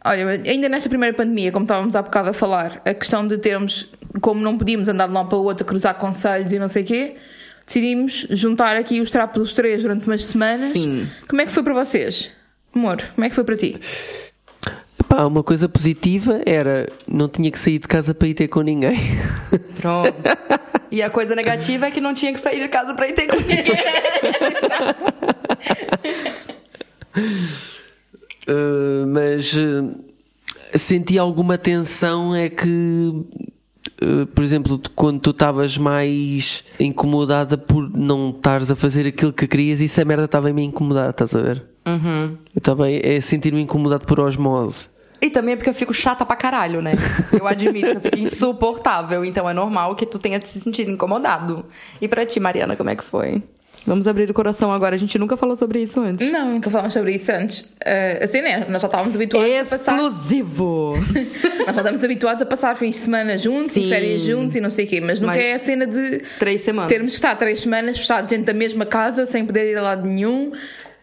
[0.05, 3.89] Olha, ainda nesta primeira pandemia, como estávamos há bocado a falar, a questão de termos,
[4.21, 6.83] como não podíamos andar de um lado para o outro, cruzar conselhos e não sei
[6.83, 7.17] o quê,
[7.65, 10.73] decidimos juntar aqui os trapos dos três durante umas semanas.
[10.73, 11.07] Sim.
[11.29, 12.31] Como é que foi para vocês?
[12.75, 13.79] Amor, como é que foi para ti?
[15.13, 18.63] Epá, uma coisa positiva era não tinha que sair de casa para ir ter com
[18.63, 18.97] ninguém.
[19.79, 20.15] Pronto.
[20.91, 23.27] E a coisa negativa é que não tinha que sair de casa pra ir ter
[23.27, 23.65] com ninguém.
[28.49, 29.95] Uh, mas uh,
[30.75, 33.13] senti alguma tensão é que
[34.03, 39.47] uh, por exemplo quando tu estavas mais incomodada por não estares a fazer aquilo que
[39.47, 42.39] querias isso a merda estava a me incomodar estás a ver Uhum.
[42.55, 44.89] eu estava é sentir-me incomodado por osmose
[45.23, 46.95] E também é porque eu fico chata pra caralho, né?
[47.33, 49.25] Eu admito que eu fico insuportável.
[49.25, 51.65] Então é normal que tu tenha se sentido incomodado.
[52.01, 53.43] E pra ti, Mariana, como é que foi?
[53.87, 54.95] Vamos abrir o coração agora.
[54.95, 56.31] A gente nunca falou sobre isso antes.
[56.31, 57.61] Não, nunca falámos sobre isso antes.
[57.63, 58.65] Uh, assim, né?
[58.69, 59.95] Nós já estávamos habituados a passar.
[59.97, 60.95] Exclusivo!
[61.67, 63.87] Nós já estamos habituados a passar fins de semana juntos Sim.
[63.87, 66.23] e férias juntos e não sei o quê, mas nunca Mas- é a cena de
[66.39, 66.89] Três semanas.
[66.89, 70.07] termos que estar três semanas fechados dentro da mesma casa sem poder ir a lado
[70.07, 70.53] nenhum,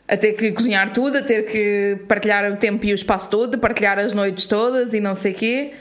[0.10, 3.58] a ter que cozinhar tudo, a ter que partilhar o tempo e o espaço todo,
[3.60, 5.72] partilhar as noites todas e não sei o quê.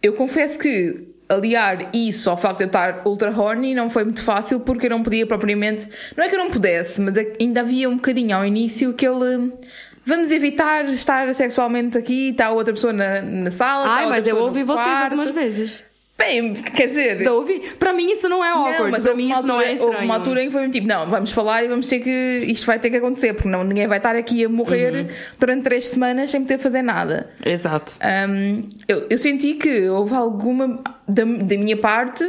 [0.00, 4.22] Eu confesso que aliar isso ao facto de eu estar ultra horny não foi muito
[4.22, 5.88] fácil porque eu não podia propriamente.
[6.16, 9.52] Não é que eu não pudesse, mas é ainda havia um bocadinho ao início aquele.
[10.06, 13.86] Vamos evitar estar sexualmente aqui, está outra pessoa na, na sala.
[13.88, 15.82] Ai, mas eu ouvi vocês algumas vezes.
[16.16, 17.28] Bem, quer dizer.
[17.28, 17.60] Ouvi.
[17.78, 18.82] Pra mim isso não é awkward.
[18.82, 19.92] Não, mas houve mim isso não altura- é estranho.
[19.92, 22.44] Houve uma altura em que foi tipo, não, vamos falar e vamos ter que.
[22.46, 25.08] Isto vai ter que acontecer, porque não, ninguém vai estar aqui a morrer Uhum.
[25.40, 27.30] durante três semanas sem poder fazer nada.
[27.44, 27.94] Exato.
[28.30, 32.24] Hum, eu, eu senti que houve alguma da, da minha parte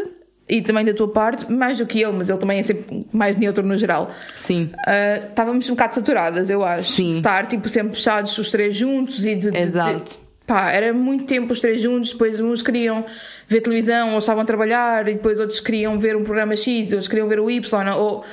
[0.50, 3.36] e também da tua parte, mais do que ele, mas ele também é sempre mais
[3.36, 4.12] neutro no geral.
[4.36, 4.72] Sim.
[4.88, 6.92] Ah, estávamos um bocado saturadas, eu acho.
[6.92, 7.12] Sim.
[7.12, 10.00] De estar tipo sempre fechados os três juntos e de, de- Exato.
[10.20, 13.06] de- pá, era muito tempo os três juntos, depois uns queriam
[13.48, 17.08] ver televisão ou estavam a trabalhar e depois outros queriam ver um programa X, outros
[17.08, 18.24] queriam ver o Y ou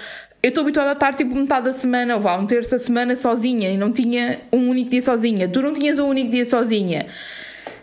[0.43, 3.15] eu estou habituada a estar tipo metade da semana ou vá, um terço da semana
[3.15, 5.49] sozinha e não tinha um único dia sozinha.
[5.49, 7.07] Tu não tinhas um único dia sozinha.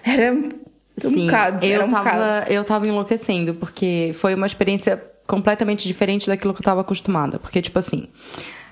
[0.04, 0.50] Era um
[0.98, 2.52] Sim, bocado, eu era um bocado.
[2.52, 7.40] eu tava enlouquecendo, porque foi uma experiência completamente diferente daquilo que eu tava acostumada.
[7.40, 8.08] Porque, tipo assim,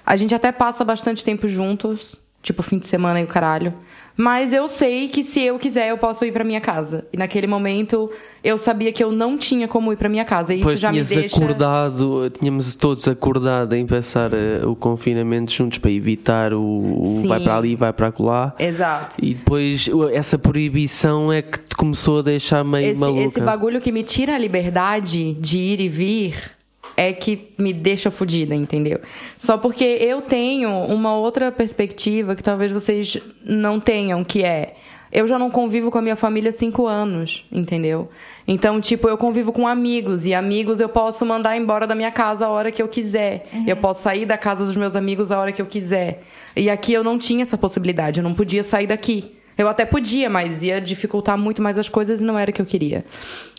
[0.05, 3.73] a gente até passa bastante tempo juntos, tipo fim de semana e o caralho.
[4.17, 7.05] Mas eu sei que se eu quiser, eu posso ir pra minha casa.
[7.13, 8.09] E naquele momento,
[8.43, 10.53] eu sabia que eu não tinha como ir pra minha casa.
[10.53, 11.37] E isso Depois já me deixa.
[11.37, 17.27] acordado, tínhamos todos acordado em pensar eh, o confinamento juntos para evitar o, Sim.
[17.27, 18.55] vai para ali, vai para lá.
[18.57, 19.17] Exato.
[19.23, 23.21] E depois essa proibição é que te começou a deixar meio Esse, maluca.
[23.23, 26.56] esse bagulho que me tira a liberdade de ir e vir
[26.97, 28.99] é que me deixa fodida, entendeu?
[29.37, 34.73] Só porque eu tenho uma outra perspectiva que talvez vocês não tenham, que é.
[35.09, 38.09] Eu já não convivo com a minha família há cinco anos, entendeu?
[38.45, 40.25] Então, tipo, eu convivo com amigos.
[40.25, 43.47] E amigos eu posso mandar embora da minha casa a hora que eu quiser.
[43.65, 46.23] Eu posso sair da casa dos meus amigos a hora que eu quiser.
[46.57, 48.19] E aqui eu não tinha essa possibilidade.
[48.19, 49.36] Eu não podia sair daqui.
[49.57, 52.61] Eu até podia, mas ia dificultar muito mais as coisas e não era o que
[52.61, 53.03] eu queria.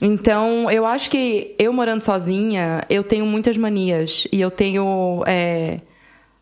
[0.00, 4.26] Então, eu acho que eu morando sozinha, eu tenho muitas manias.
[4.32, 5.22] E eu tenho.
[5.26, 5.80] é,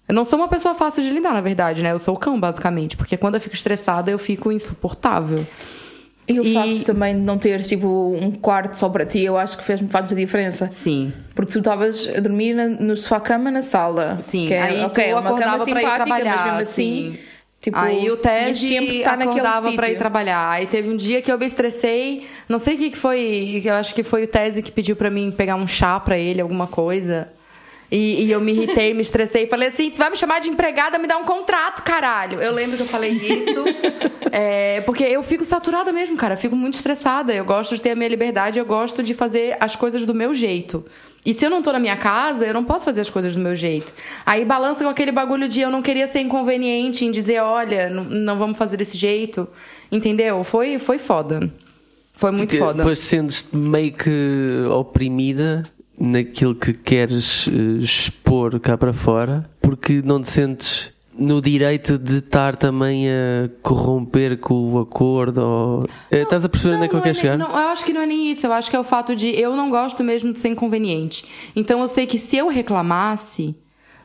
[0.08, 1.90] Eu não sou uma pessoa fácil de lidar, na verdade, né?
[1.92, 2.96] Eu sou o cão, basicamente.
[2.96, 5.44] Porque quando eu fico estressada, eu fico insuportável.
[6.28, 9.38] E o E- facto também de não ter tipo um quarto só para ti, eu
[9.38, 10.68] acho que fez-me diferença.
[10.72, 11.12] Sim.
[11.34, 14.18] Porque tu estavas a dormir na- no sofá-cama na sala.
[14.20, 17.12] Sim, que é, aí ok, tu é acordava cama pra ir trabalhar, mas mesmo assim,
[17.12, 17.18] sim.
[17.60, 20.50] Tipo, aí o Ted naquele acordava pra ir trabalhar.
[20.50, 23.68] Aí teve um dia que eu me estressei, não sei o que que foi, que
[23.68, 26.40] eu acho que foi o Tese que pediu pra mim pegar um chá pra ele,
[26.40, 27.32] alguma coisa.
[27.90, 30.50] E, e eu me irritei, me estressei e falei assim: tu vai me chamar de
[30.50, 32.40] empregada, me dá um contrato, caralho.
[32.40, 33.64] Eu lembro que eu falei isso.
[34.32, 36.34] é, porque eu fico saturada mesmo, cara.
[36.34, 37.32] Eu fico muito estressada.
[37.32, 40.34] Eu gosto de ter a minha liberdade, eu gosto de fazer as coisas do meu
[40.34, 40.84] jeito.
[41.26, 43.40] E se eu não tô na minha casa, eu não posso fazer as coisas do
[43.40, 43.92] meu jeito.
[44.24, 48.04] Aí balança com aquele bagulho de eu não queria ser inconveniente em dizer, olha, não,
[48.04, 49.48] não vamos fazer desse jeito.
[49.90, 50.44] Entendeu?
[50.44, 51.52] Foi, foi foda.
[52.14, 52.78] Foi muito Porque foda.
[52.78, 55.64] Depois sentes-te meio que oprimida
[55.98, 62.18] naquilo que queres eh, expor cá para fora, porque não te sentes no direito de
[62.18, 65.38] estar também a corromper com o acordo.
[65.40, 65.86] Ou...
[66.10, 67.38] Eh, Estás a perceber onde é que eu não quero nem- chegar?
[67.38, 68.46] não, eu acho que não é nem isso.
[68.46, 71.24] Eu acho que é o fato de eu não gosto mesmo de ser inconveniente.
[71.54, 73.54] Então eu sei que se eu reclamasse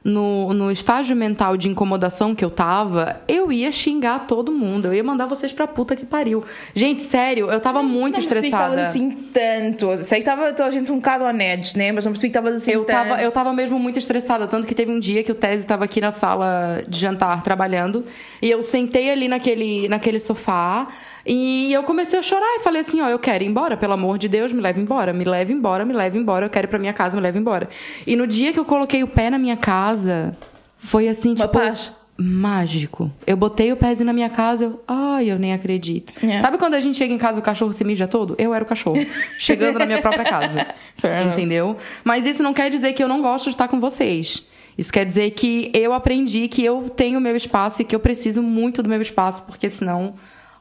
[0.03, 4.87] no, no estágio mental de incomodação que eu tava, eu ia xingar todo mundo.
[4.87, 6.43] Eu ia mandar vocês pra puta que pariu.
[6.73, 8.87] Gente, sério, eu tava muito não estressada.
[8.87, 9.95] assim tanto.
[9.97, 11.91] Sei que estava toda a gente um bocado on edge, né?
[11.91, 13.09] Mas não percebi que estavas assim Eu tanto.
[13.09, 15.85] tava, eu tava mesmo muito estressada, tanto que teve um dia que o Tese tava
[15.85, 18.03] aqui na sala de jantar trabalhando,
[18.41, 20.87] e eu sentei ali naquele, naquele sofá,
[21.25, 24.17] e eu comecei a chorar e falei assim, ó, eu quero ir embora, pelo amor
[24.17, 26.79] de Deus, me leve embora, me leve embora, me leve embora, eu quero ir pra
[26.79, 27.69] minha casa, me leve embora.
[28.05, 30.35] E no dia que eu coloquei o pé na minha casa,
[30.77, 31.49] foi assim, Uma tipo...
[31.49, 31.95] paz.
[32.23, 33.09] Mágico.
[33.25, 36.13] Eu botei o pezinho na minha casa, eu, ai, eu nem acredito.
[36.23, 36.37] É.
[36.37, 38.35] Sabe quando a gente chega em casa e o cachorro se mija todo?
[38.37, 39.03] Eu era o cachorro,
[39.39, 40.67] chegando na minha própria casa.
[40.97, 41.33] Fair enough.
[41.33, 41.77] Entendeu?
[42.03, 44.47] Mas isso não quer dizer que eu não gosto de estar com vocês.
[44.77, 47.99] Isso quer dizer que eu aprendi que eu tenho o meu espaço e que eu
[47.99, 50.13] preciso muito do meu espaço, porque senão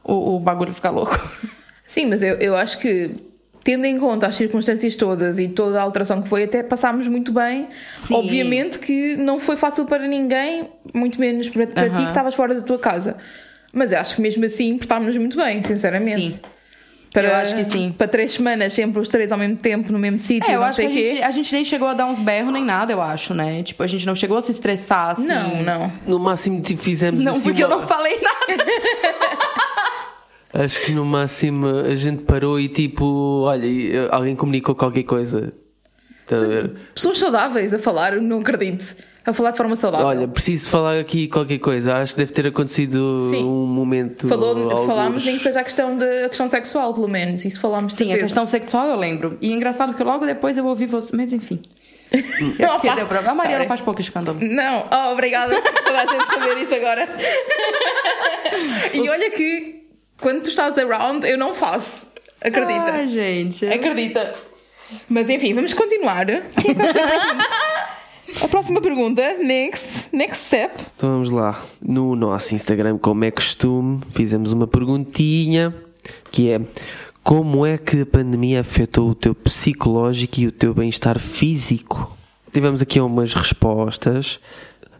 [0.03, 1.17] o, o bagulho fica louco.
[1.85, 3.11] Sim, mas eu, eu acho que,
[3.63, 7.31] tendo em conta as circunstâncias todas e toda a alteração que foi, até passámos muito
[7.33, 7.67] bem.
[7.97, 8.15] Sim.
[8.15, 12.03] Obviamente que não foi fácil para ninguém, muito menos para, para ti Aham.
[12.03, 13.17] que estavas fora da tua casa.
[13.73, 16.31] Mas eu acho que mesmo assim portámos-nos muito bem, sinceramente.
[16.33, 16.39] Sim.
[17.13, 17.93] Para, Eu acho que sim.
[17.97, 20.67] Para três semanas, sempre os três ao mesmo tempo, no mesmo sítio, É, eu não
[20.67, 23.01] acho que a gente, a gente nem chegou a dar uns berros nem nada, eu
[23.01, 23.61] acho, né?
[23.63, 25.27] Tipo, a gente não chegou a se estressar assim.
[25.27, 25.91] Não, não.
[26.07, 28.63] No máximo fizemos Não, assim porque eu uma- não falei nada.
[30.53, 35.53] Acho que no máximo a gente parou e tipo, olha, eh, alguém comunicou qualquer coisa.
[36.21, 36.71] Estás a ver?
[36.93, 38.95] Pessoas saudáveis a falar, não acredito.
[39.23, 40.07] A falar de forma saudável.
[40.07, 41.95] Olha, preciso falar aqui qualquer coisa.
[41.97, 43.43] Acho que deve ter acontecido Sim.
[43.43, 44.27] um momento.
[44.27, 47.45] Falou, falámos nem que seja a questão, de, a questão sexual, pelo menos.
[47.45, 49.37] Isso falámos Sim, a questão sexual eu lembro.
[49.39, 51.15] E é engraçado que logo depois eu ouvi você.
[51.15, 51.61] Mas enfim.
[52.11, 53.31] É porque Opa, deu problema.
[53.31, 53.67] A Mariana sorry.
[53.67, 54.39] faz pouco escândalo.
[54.41, 57.07] Não, oh, obrigada por toda a gente saber isso agora.
[58.93, 59.80] e olha que
[60.21, 62.11] quando tu estás around, eu não faço.
[62.39, 62.91] Acredita.
[62.91, 63.65] Ai, gente.
[63.65, 64.33] Acredita.
[65.09, 66.27] Mas enfim, vamos continuar.
[68.41, 70.73] A próxima pergunta, next, next step.
[70.95, 71.61] Então vamos lá.
[71.81, 75.75] No nosso Instagram, como é costume, fizemos uma perguntinha
[76.31, 76.61] que é
[77.23, 82.17] como é que a pandemia afetou o teu psicológico e o teu bem-estar físico?
[82.51, 84.39] Tivemos aqui umas respostas.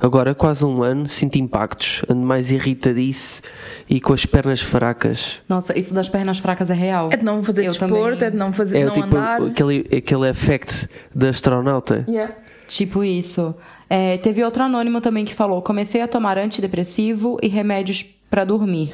[0.02, 2.02] Agora, quase um ano, sinto impactos.
[2.10, 3.42] Ando mais irritadice
[3.88, 5.40] e com as pernas fracas.
[5.48, 7.10] Nossa, isso das pernas fracas é real.
[7.12, 8.28] É de não fazer Eu desporto, também.
[8.28, 9.42] é de não fazer, É não tipo andar.
[9.44, 12.04] aquele, aquele effect da astronauta.
[12.10, 12.34] Yeah.
[12.68, 13.54] Tipo isso.
[13.90, 18.94] É, teve outro anônimo também que falou: comecei a tomar antidepressivo e remédios pra dormir.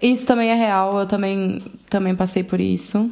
[0.00, 3.10] Isso também é real, eu também, também passei por isso.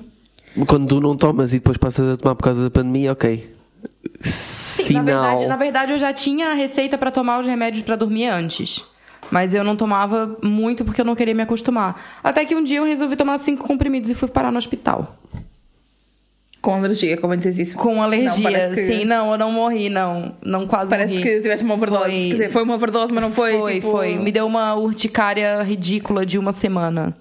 [0.68, 3.51] Quando tu não tomas e depois passas a tomar por causa da pandemia, ok.
[4.74, 5.04] Sim, Sinal.
[5.04, 8.26] na verdade, na verdade eu já tinha a receita pra tomar os remédios pra dormir
[8.26, 8.82] antes.
[9.30, 12.00] Mas eu não tomava muito porque eu não queria me acostumar.
[12.22, 15.16] Até que um dia eu resolvi tomar cinco comprimidos e fui parar no hospital.
[16.60, 17.76] Com alergia, como dizes isso?
[17.76, 18.30] Com alergia.
[18.30, 20.34] Não, parece que, Sim, não, eu não morri, não.
[20.42, 21.22] Não quase Parece morri.
[21.22, 22.04] que tiveste uma overdose.
[22.04, 23.58] Foi- Quer dizer, foi uma overdose, mas não foi.
[23.58, 23.90] Foi, tipo...
[23.90, 24.16] foi.
[24.16, 27.14] Me deu uma urticária ridícula de uma semana.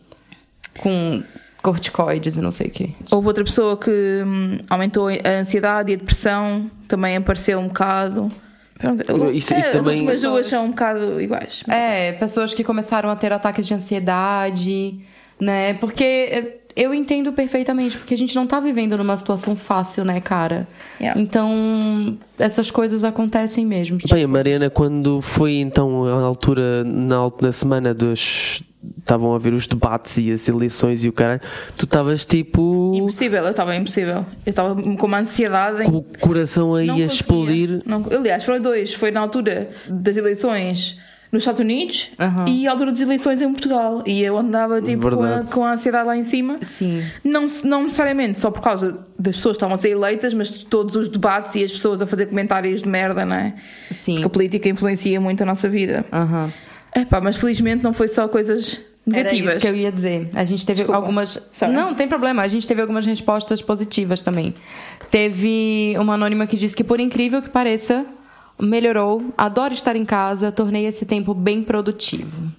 [0.79, 1.21] Com
[1.63, 2.89] corticoides e não sei o quê.
[3.09, 3.89] Houve outra pessoa que
[4.23, 8.29] hum, aumentou a ansiedade e a depressão, também apareceu um bocado.
[8.77, 11.63] Pronto, Isso- isso é, as também- últimas duas são um bocado iguais.
[11.69, 14.99] É, pessoas que começaram a ter ataques de ansiedade,
[15.39, 15.73] né?
[15.75, 20.19] Porque é, eu entendo perfeitamente, porque a gente não tá vivendo numa situação fácil, né,
[20.19, 20.67] cara?
[20.99, 21.19] Yeah.
[21.21, 23.99] Então, essas coisas acontecem mesmo.
[24.11, 28.61] Bem, a Mariana, quando foi então a altura, na, na semana dos.
[28.99, 31.41] Estavam a ver os debates e as eleições e o caralho,
[31.77, 32.91] tu estavas tipo.
[32.95, 34.25] Impossível, eu estava impossível.
[34.45, 35.83] Eu estava com uma ansiedade.
[35.83, 37.13] em- com o coração aí Não a conseguia.
[37.15, 37.81] explodir.
[37.85, 38.93] Não- aliás, foram dois.
[38.93, 40.97] Foi na altura das eleições
[41.31, 42.45] nos Estados Unidos Aham.
[42.47, 44.03] e a altura das eleições em Portugal.
[44.05, 46.57] E eu andava tipo, com a, com a ansiedade lá em cima.
[46.61, 47.03] Sim.
[47.23, 50.65] Não, não necessariamente só por causa das pessoas que estavam a ser eleitas, mas de
[50.65, 53.53] todos os debates e as pessoas a fazer comentários de merda, não é?
[53.91, 54.13] Sim.
[54.15, 56.05] Porque a política influencia muito a nossa vida.
[56.13, 56.51] Aham.
[56.95, 59.51] Epá, mas felizmente não foi só coisas Era negativas.
[59.53, 60.29] isso que eu ia dizer.
[60.33, 60.99] A gente teve Desculpa.
[60.99, 61.39] algumas.
[61.51, 61.73] Sorry.
[61.73, 62.41] Não, tem problema.
[62.43, 64.53] A gente teve algumas respostas positivas também.
[65.09, 68.05] Teve uma anônima que disse que, por incrível que pareça,
[68.61, 69.23] melhorou.
[69.37, 72.51] Adoro estar em casa, tornei esse tempo bem produtivo.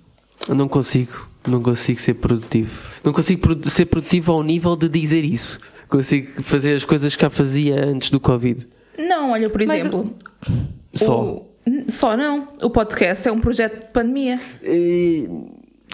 [0.48, 2.88] Eu não consigo, não consigo ser produtivo.
[3.02, 5.58] Não consigo ser produtivo ao nível de dizer isso.
[5.88, 8.66] Consigo fazer as coisas que já fazia antes do Covid.
[8.98, 10.12] Não, olha, por Mas exemplo.
[10.92, 11.22] Só.
[11.22, 11.53] o-
[11.88, 12.48] Só não.
[12.62, 14.38] O podcast é um projeto de pandemia.
[14.62, 15.26] Eh,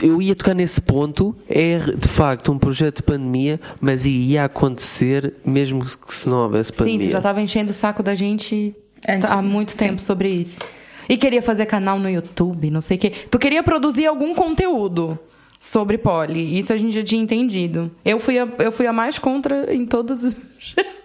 [0.02, 1.36] Eu ia tocar nesse ponto.
[1.48, 6.70] É de facto um projeto de pandemia, mas ia acontecer mesmo que se não houvesse
[6.70, 7.06] Sim, pandemia.
[7.08, 8.74] tu já estava enchendo o saco da gente
[9.08, 10.60] Antes- há muito tempo sobre isso.
[11.08, 13.10] E queria fazer canal no YouTube, não sei o quê.
[13.30, 15.18] Tu queria produzir algum conteúdo
[15.58, 16.58] sobre poli.
[16.58, 17.90] Isso a gente já tinha entendido.
[18.04, 20.34] Eu fui a, eu fui a mais contra em todos os.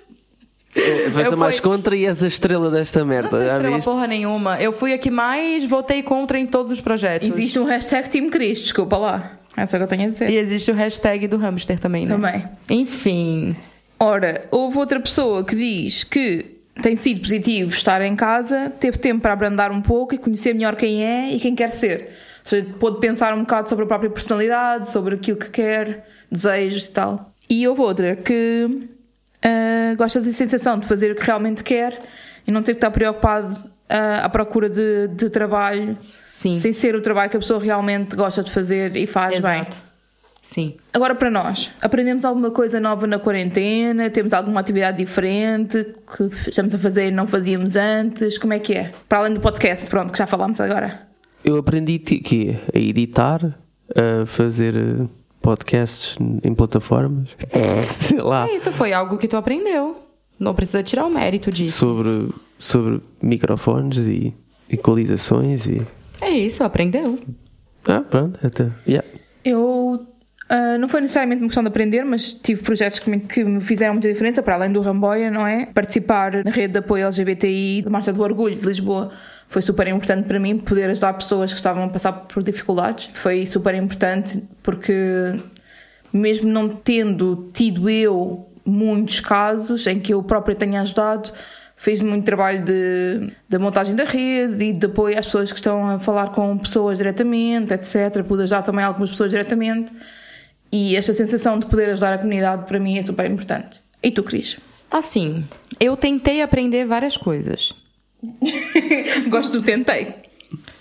[1.12, 3.30] Vais dar mais fui- contra e és a estrela desta Não merda.
[3.30, 3.86] sou já estrela viste?
[3.88, 4.62] porra nenhuma.
[4.62, 7.30] Eu fui a que mais votei contra em todos os projetos.
[7.30, 9.32] Existe um hashtag Team Cris, desculpa lá.
[9.56, 10.30] Essa é o que eu tenho a dizer.
[10.30, 12.14] E existe o hashtag do hamster também, né?
[12.14, 12.44] Também.
[12.70, 13.56] Enfim.
[13.98, 16.46] Ora, houve outra pessoa que diz que
[16.82, 20.76] tem sido positivo estar em casa, teve tempo para abrandar um pouco e conhecer melhor
[20.76, 22.10] quem é e quem quer ser.
[22.44, 26.88] Ou seja, pôde pensar um bocado sobre a própria personalidade, sobre aquilo que quer, desejos
[26.88, 27.32] e tal.
[27.50, 28.70] E houve outra que
[29.46, 32.00] ah, gosta da sensação de fazer o que realmente quer
[32.48, 33.56] e não ter que estar preocupado
[33.88, 35.96] ah, à procura de, de trabalho,
[36.28, 36.60] Sim.
[36.60, 39.62] sem ser o trabalho que a pessoa realmente gosta de fazer e faz bem.
[39.62, 39.84] Exato.
[40.42, 40.76] Sim.
[40.94, 44.12] Agora para nós, aprendemos alguma coisa nova na quarentena?
[44.12, 45.84] Temos alguma atividade diferente
[46.16, 48.38] que estamos a fazer e não fazíamos antes?
[48.38, 48.92] Como é que é?
[49.10, 51.02] Para além do podcast, pronto, que já falámos agora.
[51.44, 53.42] Eu aprendi que a editar,
[53.96, 54.76] a fazer
[55.46, 57.30] podcasts em plataformas,
[57.86, 60.02] sei lá, É isso, foi algo que tu aprendeu.
[60.40, 61.78] Não precisa tirar o mérito disso.
[61.78, 64.34] sobre, sobre microfones e
[64.68, 65.86] equalizações e.
[66.20, 67.20] É isso, aprendeu.
[67.88, 68.72] Ah, pronto, até.
[68.88, 69.08] Yeah.
[69.44, 70.08] Eu
[70.48, 73.60] ah, não foi necessariamente uma questão de aprender, mas tive projetos que me, que me
[73.60, 75.66] fizeram muita diferença, para além do Ramboia, não é?
[75.68, 79.12] Participar na rede de apoio LGBTI da Marcha do Orgulho de Lisboa
[79.56, 83.10] foi super importante para mim, poder ajudar pessoas que estavam a passar por dificuldades.
[83.14, 85.34] Foi super importante porque,
[86.12, 91.32] mesmo não tendo tido eu muitos casos em que eu própria tenha ajudado,
[91.78, 95.88] fiz muito trabalho de, da montagem da rede e de apoio às pessoas que estão
[95.88, 98.26] a falar com pessoas diretamente, etc.
[98.28, 99.90] Pude ajudar também algumas pessoas diretamente.
[100.70, 103.82] E esta sensação de poder ajudar a comunidade para mim é super importante.
[104.04, 104.58] E tu, Cris?
[104.92, 105.48] Assim,
[105.80, 107.85] eu tentei aprender várias coisas.
[109.30, 110.14] Gosto do tentei.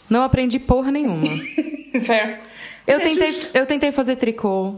[0.09, 1.27] Não aprendi porra nenhuma.
[2.05, 2.41] Fair.
[2.87, 3.51] Eu É tentei, justo.
[3.59, 4.77] eu tentei fazer tricô,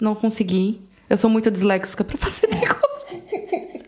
[0.00, 0.80] não consegui.
[1.10, 2.76] Eu sou muito disléxica pra fazer tricô.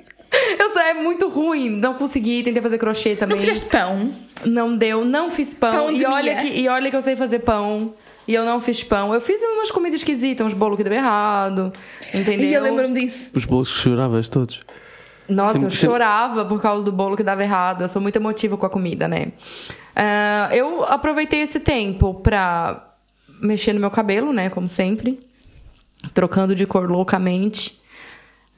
[0.58, 2.42] Eu sou, é muito ruim, não consegui.
[2.42, 3.38] Tentei fazer crochê Não também.
[3.38, 4.12] fizeste pão?
[4.44, 5.72] Não deu, não fiz pão.
[5.72, 7.94] Pão e, olha que, e olha que eu sei fazer pão.
[8.26, 9.14] E eu não fiz pão.
[9.14, 11.72] Eu fiz umas comidas esquisitas, uns bolos que deu errado.
[12.12, 12.46] Entendeu?
[12.48, 13.30] E eu lembro-me disso.
[13.34, 14.60] Os bolos que choravas todos.
[15.28, 17.82] Nossa, eu chorava por causa do bolo que dava errado.
[17.82, 19.32] Eu sou muito emotiva com a comida, né?
[19.96, 22.92] Ah, eu aproveitei esse tempo pra
[23.40, 24.50] mexer no meu cabelo, né?
[24.50, 25.20] Como sempre.
[26.12, 27.80] Trocando de cor loucamente.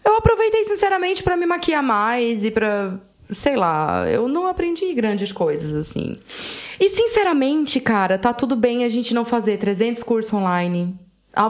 [0.05, 2.95] Eu aproveitei, sinceramente, pra me maquiar mais e pra.
[3.29, 6.17] Sei lá, eu não aprendi grandes coisas, assim.
[6.79, 10.97] E, sinceramente, cara, tá tudo bem a gente não fazer 300 cursos online,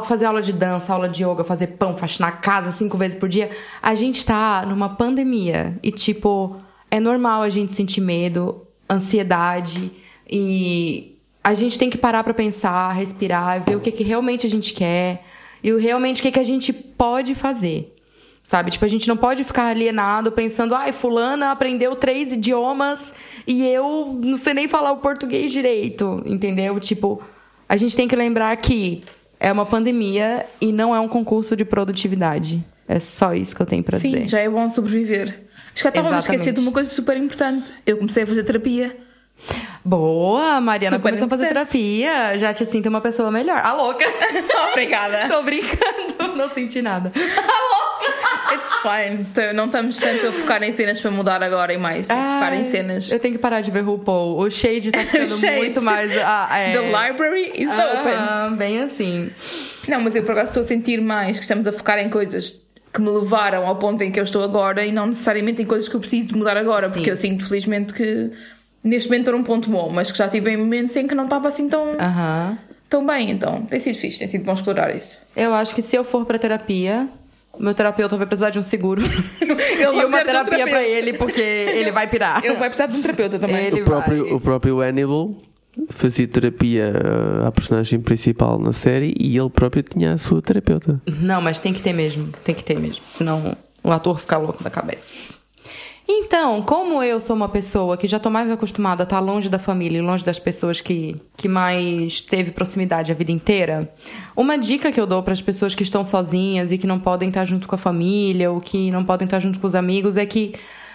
[0.04, 3.50] fazer aula de dança, aula de yoga, fazer pão, faxinar casa cinco vezes por dia.
[3.82, 6.56] A gente tá numa pandemia e, tipo,
[6.90, 9.90] é normal a gente sentir medo, ansiedade
[10.28, 14.50] e a gente tem que parar pra pensar, respirar, ver o que, que realmente a
[14.50, 15.24] gente quer
[15.62, 17.92] e o realmente o que, que a gente pode fazer.
[18.42, 18.70] Sabe?
[18.70, 23.12] Tipo, a gente não pode ficar alienado pensando, ai, fulana aprendeu três idiomas
[23.44, 26.78] e eu não sei nem falar o português direito, entendeu?
[26.78, 27.20] Tipo,
[27.68, 29.02] a gente tem que lembrar que
[29.38, 32.64] é uma pandemia e não é um concurso de produtividade.
[32.88, 34.28] É só isso que eu tenho Sim, dizer.
[34.28, 35.46] já é bom sobreviver.
[35.74, 36.52] Acho que eu estava Exatamente.
[36.52, 37.72] de uma coisa super importante.
[37.84, 38.96] Eu comecei a fazer terapia.
[39.84, 42.36] Boa, Mariana Super começou a fazer terapia.
[42.38, 43.58] Já te sinto uma pessoa melhor.
[43.62, 44.04] A louca!
[44.72, 45.28] Obrigada.
[45.28, 47.12] Tô brincando, não senti nada.
[48.52, 49.20] It's fine.
[49.22, 52.08] Então, Não estamos tanto a focar em cenas para mudar agora e mais.
[52.10, 53.10] A focar em Ai, cenas.
[53.10, 54.38] Eu tenho que parar de ver RuPaul.
[54.38, 55.56] O Shade tá ficando Shade.
[55.56, 56.10] muito mais.
[56.18, 56.72] Ah, é...
[56.72, 58.12] The library is open.
[58.12, 59.30] Aham, bem assim.
[59.88, 62.60] Não, mas eu por acaso estou a sentir mais que estamos a focar em coisas
[62.92, 65.88] que me levaram ao ponto em que eu estou agora e não necessariamente em coisas
[65.88, 66.94] que eu preciso de mudar agora, Sim.
[66.94, 68.30] porque eu sinto felizmente que
[68.86, 71.24] neste momento estou num ponto bom, mas que já tive em momentos em que não
[71.24, 71.88] estava assim tão,
[72.88, 75.18] tão bem, então tem sido fixe, tem sido bom explorar isso.
[75.36, 77.08] Eu acho que se eu for pra terapia,
[77.52, 79.02] o meu terapeuta vai precisar de um seguro.
[79.78, 80.82] E uma um terapia pra terapeuta.
[80.82, 82.42] ele, porque ele vai pirar.
[82.42, 83.66] Ele vai precisar de um terapeuta também.
[83.66, 84.32] Ele O próprio, vai.
[84.32, 85.34] o próprio Hannibal
[85.90, 91.00] fazia terapia uh, à personagem principal na série e ele próprio tinha a sua terapeuta.
[91.20, 92.32] Não, mas tem que ter mesmo.
[92.42, 93.02] Tem que ter mesmo.
[93.06, 95.38] Senão o ator fica louco da cabeça.
[96.08, 99.58] Então, como eu sou uma pessoa que já tô mais acostumada a estar longe da
[99.58, 103.92] família e longe das pessoas que, que mais teve proximidade a vida inteira,
[104.36, 107.28] uma dica que eu dou para as pessoas que estão sozinhas e que não podem
[107.28, 110.24] estar junto com a família ou que não podem estar junto com os amigos é
[110.24, 110.54] que,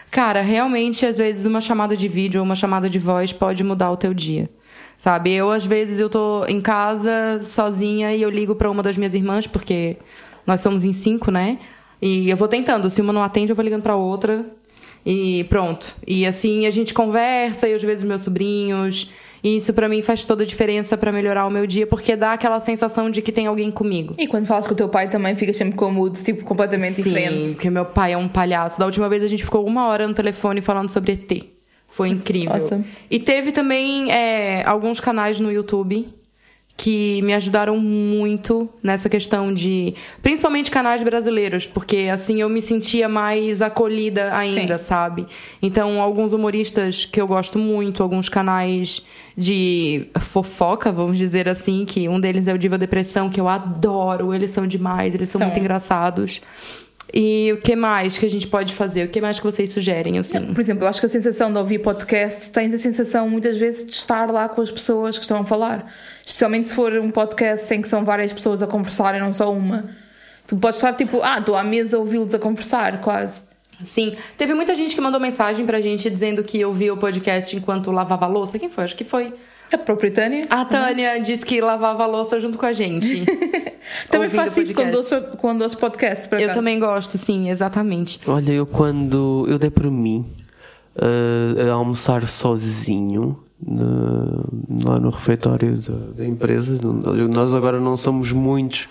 [0.09, 3.91] cara, realmente às vezes uma chamada de vídeo ou uma chamada de voz pode mudar
[3.91, 4.49] o teu dia.
[4.97, 5.33] Sabe?
[5.33, 9.13] Eu às vezes eu tô em casa sozinha e eu ligo para uma das minhas
[9.13, 9.97] irmãs porque
[10.47, 11.59] nós somos em cinco, né?
[12.01, 14.45] E eu vou tentando, se uma não atende, eu vou ligando para outra
[15.05, 15.95] e pronto.
[16.05, 19.09] E assim a gente conversa, e às vezes meus sobrinhos.
[19.43, 22.33] E isso para mim faz toda a diferença para melhorar o meu dia, porque dá
[22.33, 24.13] aquela sensação de que tem alguém comigo.
[24.17, 27.03] E quando falas com o teu pai também fica sempre com moods tipo completamente Sim,
[27.03, 27.53] diferentes.
[27.53, 28.79] porque meu pai é um palhaço.
[28.79, 31.43] Da última vez a gente ficou uma hora no telefone falando sobre ET.
[31.87, 32.53] Foi incrível.
[32.53, 32.85] Awesome.
[33.09, 36.07] E teve também é, alguns canais no YouTube
[36.77, 39.93] que me ajudaram muito nessa questão de.
[40.21, 44.85] Principalmente canais brasileiros, porque assim eu me sentia mais acolhida ainda, Sim.
[44.85, 45.27] sabe?
[45.61, 49.05] Então, alguns humoristas que eu gosto muito, alguns canais
[49.37, 54.33] de fofoca, vamos dizer assim, que um deles é o Diva Depressão, que eu adoro,
[54.33, 55.47] eles são demais, eles são, São.
[55.47, 56.41] muito engraçados.
[57.13, 59.05] E o que mais que a gente pode fazer?
[59.05, 60.53] O que mais que vocês sugerem, assim?
[60.53, 63.85] Por exemplo, eu acho que a sensação de ouvir podcast tens a sensação muitas vezes
[63.85, 65.93] de estar lá com as pessoas que estão a falar.
[66.25, 69.51] Especialmente se for um podcast em que são várias pessoas a conversar e não só
[69.51, 69.89] uma.
[70.47, 73.41] Tu podes estar tipo, ah, estou à mesa a ouvi-los a conversar, quase.
[73.83, 74.15] Sim.
[74.37, 78.25] Teve muita gente que mandou mensagem pra gente dizendo que ouvia o podcast enquanto lavava
[78.25, 78.57] a louça.
[78.57, 78.85] Quem foi?
[78.85, 79.33] Acho que foi.
[79.71, 80.41] A própria Tânia.
[80.49, 83.23] A Tânia disse que lavava a louça junto com a gente.
[84.11, 86.27] também faço isso quando ouço, quando ouço podcast.
[86.27, 86.59] Por Eu acaso.
[86.59, 88.19] também gosto, sim, exatamente.
[88.27, 90.25] Olha, eu quando eu dei por mim
[90.97, 94.45] uh, a almoçar sozinho no-
[94.83, 96.77] lá no refeitório da, da empresa,
[97.33, 98.87] nós agora não somos muitos,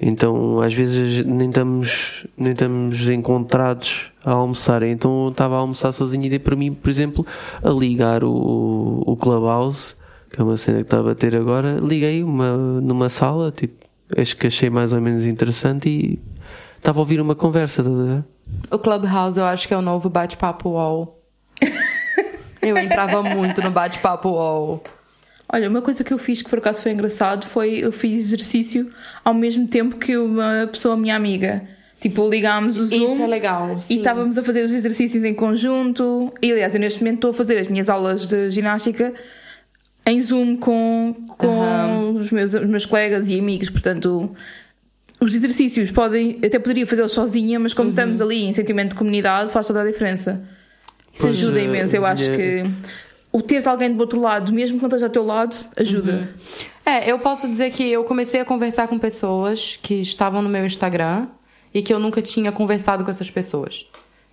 [0.00, 4.82] então às vezes nem estamos, nem estamos encontrados a almoçar.
[4.82, 7.26] Então eu estava a almoçar sozinho e dei por mim, por exemplo,
[7.62, 9.94] a ligar o, o Clubhouse,
[10.30, 11.78] que é uma cena que estava a ter agora.
[11.82, 16.18] Liguei uma, numa sala, tipo, acho que achei mais ou menos interessante e
[16.76, 18.24] estava a ouvir uma conversa, estás a ver?
[18.70, 21.20] O Clubhouse eu acho que é o novo bate-papo UOL.
[22.62, 24.82] eu entrava muito no bate-papo UOL.
[25.52, 28.90] Olha, uma coisa que eu fiz que por acaso foi engraçado foi eu fiz exercício
[29.24, 31.62] ao mesmo tempo que uma pessoa minha amiga.
[32.00, 33.76] Tipo, ligámos o Zoom Isso é legal.
[33.78, 33.96] e sim.
[33.98, 36.32] estávamos a fazer os exercícios em conjunto.
[36.42, 39.14] E aliás, eu neste momento estou a fazer as minhas aulas de ginástica
[40.06, 42.10] em Zoom com, com Aham.
[42.12, 43.68] os, meus, os meus colegas e amigos.
[43.68, 44.30] Portanto,
[45.20, 47.76] os exercícios podem, até poderia fazê-los sozinha, mas Uhum.
[47.76, 50.42] como estamos ali em sentimento de comunidade, faz toda a diferença.
[51.12, 51.96] Isso Pois, ajuda eh, imenso.
[51.96, 52.70] Eu acho minha- que
[53.32, 56.28] o teres alguém do outro lado, mesmo quando esteja ao teu lado, ajuda.
[56.84, 60.64] É, eu posso dizer que eu comecei a conversar com pessoas que estavam no meu
[60.64, 61.26] Instagram
[61.74, 63.86] e que eu nunca tinha conversado com essas pessoas.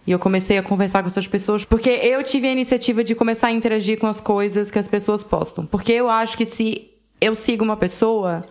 [0.06, 3.48] E eu comecei a conversar com essas pessoas porque eu tive a iniciativa de começar
[3.48, 5.66] a interagir com as coisas que as pessoas postam.
[5.66, 6.90] Porque eu acho que se
[7.22, 8.46] eu sigo uma pessoa,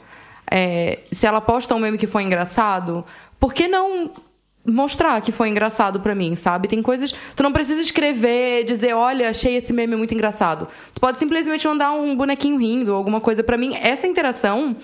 [0.51, 3.05] é, se ela posta um meme que foi engraçado,
[3.39, 4.11] por que não
[4.65, 6.69] mostrar que foi engraçado pra mim, sabe?
[6.69, 7.13] Tem coisas.
[7.35, 10.69] Tu não precisa escrever, dizer, olha, achei esse meme muito engraçado.
[10.95, 13.43] Tu pode simplesmente mandar um bonequinho rindo, alguma coisa.
[13.43, 14.77] Pra mim, essa interação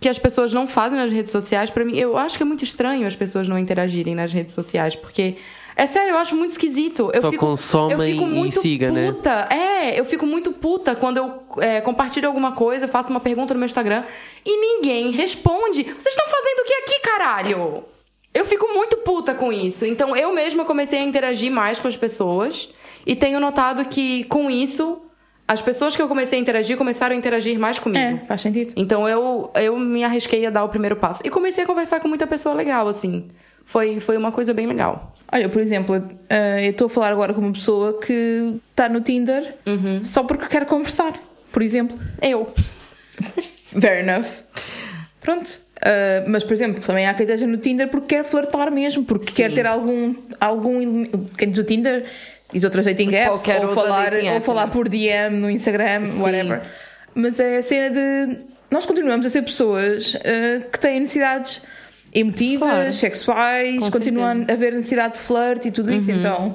[0.00, 2.62] que as pessoas não fazem nas redes sociais, pra mim, eu acho que é muito
[2.62, 5.36] estranho as pessoas não interagirem nas redes sociais, porque.
[5.78, 7.08] É sério, eu acho muito esquisito.
[7.14, 9.12] Eu Só fico, consomem eu fico e muito siga, né?
[9.12, 9.48] puta.
[9.48, 13.60] É, eu fico muito puta quando eu é, compartilho alguma coisa, faço uma pergunta no
[13.60, 14.02] meu Instagram
[14.44, 15.84] e ninguém responde.
[15.84, 17.84] Vocês estão fazendo o que aqui, caralho?
[18.34, 19.86] Eu fico muito puta com isso.
[19.86, 22.70] Então eu mesma comecei a interagir mais com as pessoas
[23.06, 25.00] e tenho notado que com isso
[25.46, 28.04] as pessoas que eu comecei a interagir começaram a interagir mais comigo.
[28.04, 28.72] É, faz sentido.
[28.76, 31.22] Então eu, eu me arrisquei a dar o primeiro passo.
[31.24, 33.28] E comecei a conversar com muita pessoa legal, assim.
[33.64, 35.14] Foi, foi uma coisa bem legal.
[35.30, 39.00] Olha, por exemplo, eh, eu estou a falar agora com uma pessoa que está no
[39.02, 40.02] Tinder Uhum.
[40.04, 41.14] só porque quer conversar,
[41.52, 41.98] por exemplo.
[42.22, 42.52] Eu.
[43.80, 44.26] Fair enough.
[45.20, 45.58] Pronto.
[45.82, 49.30] Eh, mas, por exemplo, também há quem esteja no Tinder porque quer flertar mesmo, porque
[49.32, 50.14] quer ter algum.
[50.40, 51.04] algum
[51.36, 52.06] quem diz o Tinder
[52.52, 54.72] diz outras dating apps, Qualquer ou falar, ou app, falar né?
[54.72, 56.22] por DM no Instagram, Sim.
[56.22, 56.62] whatever.
[57.14, 58.38] Mas é a cena de.
[58.70, 61.62] Nós continuamos a ser pessoas eh, que têm necessidades
[62.14, 62.92] emotivas, Claro.
[62.92, 64.52] sexuais, Com continuam certeza.
[64.52, 65.98] a haver necessidade de flirt e tudo Uhum.
[65.98, 66.10] isso.
[66.10, 66.52] Então,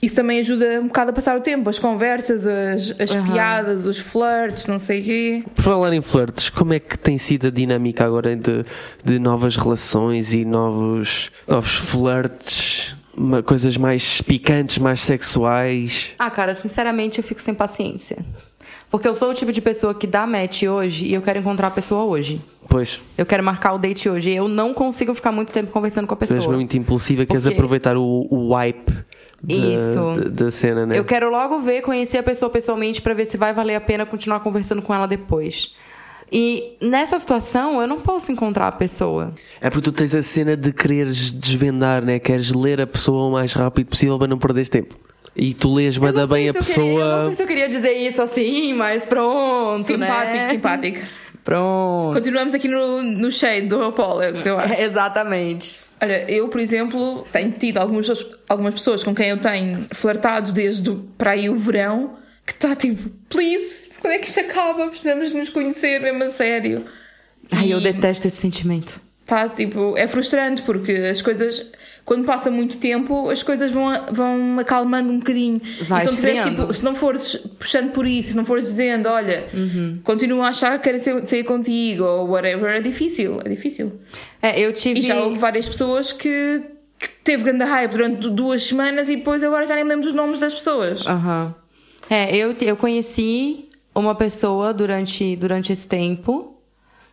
[0.00, 3.32] isso também ajuda um bocado a passar o tempo, as conversas, as, as Uhum.
[3.32, 5.44] piadas, os flirts, não sei o quê.
[5.54, 8.64] Por falar em flirts, como é que tem sido a dinâmica agora de,
[9.04, 12.96] de novas relações e novos, novos flirts?
[13.14, 16.12] Uma- Coisas mais picantes, mais sexuais?
[16.18, 18.16] Ah, cara, sinceramente eu fico sem paciência.
[18.92, 21.68] Porque eu sou o tipo de pessoa que dá match hoje e eu quero encontrar
[21.68, 22.38] a pessoa hoje.
[22.68, 24.30] Pois, Eu quero marcar o date hoje.
[24.30, 26.54] Eu não consigo ficar muito tempo conversando com a tu és pessoa.
[26.54, 28.92] muito impulsiva, queres aproveitar o, o hype
[29.42, 29.94] da, Isso.
[29.94, 30.98] da, da cena, né?
[30.98, 34.04] Eu quero logo ver, conhecer a pessoa pessoalmente pra ver se vai valer a pena
[34.04, 35.74] continuar conversando com ela depois.
[36.30, 39.32] E nessa situação, eu não posso encontrar a pessoa.
[39.58, 42.18] É porque tu tens a cena de quereres desvendar, né?
[42.18, 44.96] Queres ler a pessoa o mais rápido possível para não perderes tempo.
[45.34, 47.26] E tu lês Eu bem a eu queria- eu não pessoa.
[47.28, 50.50] sei se eu queria dizer isso assim, mas pronto, Simpático, né?
[50.50, 51.00] simpático.
[51.42, 52.14] Pronto.
[52.14, 54.74] Continuamos aqui no, no shade do Apolo, o que eu acho.
[54.80, 55.80] Exatamente.
[56.00, 60.52] Olha, eu, por exemplo, tenho tido algumas pessoas, algumas pessoas com quem eu tenho flertado
[60.52, 62.14] desde o- para aí o verão
[62.46, 64.86] que está tipo, please, quando é que isto acaba?
[64.86, 66.84] Precisamos de nos conhecer mesmo a sério.
[67.50, 69.00] Ai, eu E detesto esse sentimento.
[69.26, 71.66] Tá, tipo, é frustrante porque as coisas,
[72.04, 75.60] quando passa muito tempo, as coisas vão, vão acalmando um bocadinho.
[75.86, 79.08] Vai se não, tiveres, tipo, se não fores puxando por isso, se não fores dizendo,
[79.08, 80.00] olha, Uhum.
[80.02, 83.92] continuo a achar que quero sair contigo ou whatever, é difícil, é difícil.
[84.40, 85.00] É, eu tive.
[85.00, 86.62] E já houve várias pessoas que,
[86.98, 90.14] que teve grande hype durante duas semanas e depois agora já nem me lembro dos
[90.14, 91.06] nomes das pessoas.
[91.06, 91.54] Aham.
[92.10, 96.51] É, eu, eu conheci uma pessoa durante, durante esse tempo.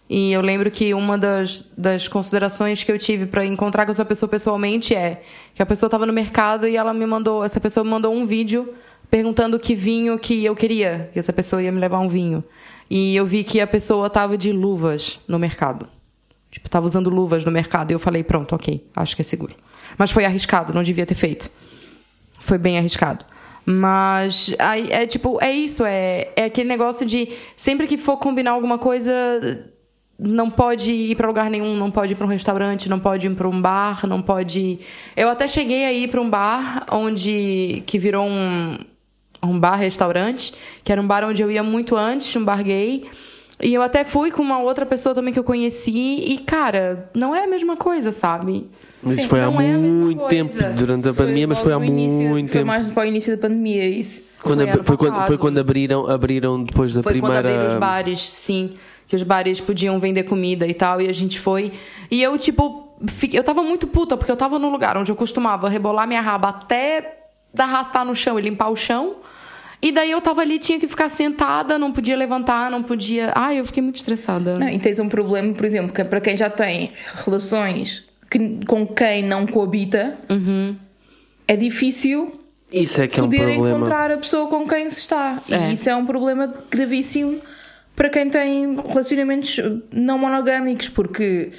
[0.10, 4.03] E eu lembro que uma das, das considerações que eu tive pra encontrar com essa
[4.03, 5.22] pessoa pessoalmente é
[5.53, 8.26] que a pessoa tava no mercado e ela me mandou, essa pessoa me mandou um
[8.26, 8.74] vídeo
[9.12, 12.43] perguntando que vinho que eu queria, que essa pessoa ia me levar um vinho.
[12.89, 15.88] E eu vi que a pessoa tava de luvas no mercado.
[16.49, 19.55] Tipo, tava usando luvas no mercado e eu falei, pronto, ok, acho que é seguro.
[19.95, 21.51] Mas foi arriscado, não devia ter feito.
[22.39, 23.24] Foi bem arriscado.
[23.64, 28.51] Mas aí é tipo, é isso, é, é aquele negócio de sempre que for combinar
[28.51, 29.12] alguma coisa,
[30.20, 33.36] não pode ir pra lugar nenhum, não pode ir pra um restaurante, não pode ir
[33.36, 34.80] pra um bar, não pode.
[35.15, 38.78] Eu até cheguei a ir pra um bar onde que virou um
[39.41, 40.53] um bar restaurante,
[40.84, 43.05] que era um bar onde eu ia muito antes, um bar gay.
[43.61, 45.91] E eu até fui com uma outra pessoa também que eu conheci
[46.28, 48.67] e cara, não é a mesma coisa, sabe?
[49.01, 50.30] Mas Sim, isso foi há não é a mesma muito coisa.
[50.30, 52.65] tempo durante a pandemia, mas foi há muito Foi tempo.
[52.67, 54.24] mais para o início da pandemia, isso.
[54.43, 57.49] Quando Foi ab- foi, quando, foi quando abriram, abriram depois da Foi quando primeira.
[57.49, 58.72] abriram os bares, sim.
[59.10, 61.74] Que os bares podiam vender comida e tal, e a gente foi.
[62.10, 65.16] E eu, tipo, fiquei- eu tava muito puta, porque eu tava no lugar onde eu
[65.16, 67.18] costumava rebolar minha raba até
[67.57, 69.16] arrastar no chão e limpar o chão.
[69.82, 73.32] E daí eu tava ali, tinha que ficar sentada, não podia levantar, não podia.
[73.36, 74.60] Ai, eu fiquei muito estressada.
[74.60, 76.91] Não, e tens um problema, por exemplo, que é para quem já tem
[77.26, 80.18] relações que- com quem não coabita,
[81.47, 82.32] é difícil
[82.72, 83.78] Isso é que é um poder problema.
[83.78, 85.41] encontrar a pessoa com quem se está.
[85.49, 85.70] É.
[85.70, 87.39] E isso é um problema gravíssimo
[87.99, 89.59] para quem tem relacionamentos
[89.91, 91.51] não monogâmicos, porque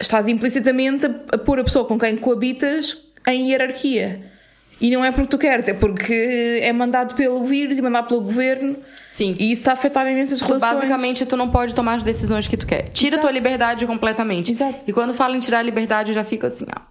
[0.00, 2.96] estás implicitamente a, a pôr a pessoa com quem coabitas
[3.26, 4.32] em hierarquia.
[4.80, 8.22] E não é porque tu queres, é porque é mandado pelo vírus e mandado pelo
[8.22, 8.78] governo.
[9.06, 9.36] Sim.
[9.38, 10.72] E isso está a afetar imensas relações.
[10.72, 12.88] basicamente, tu não pode tomar as decisões que tu quer.
[12.88, 13.26] Tira Exato.
[13.26, 14.52] tua liberdade completamente.
[14.52, 14.84] Exato.
[14.86, 16.80] E quando fala em tirar a liberdade, eu já fico assim, ó.
[16.80, 16.87] Ah!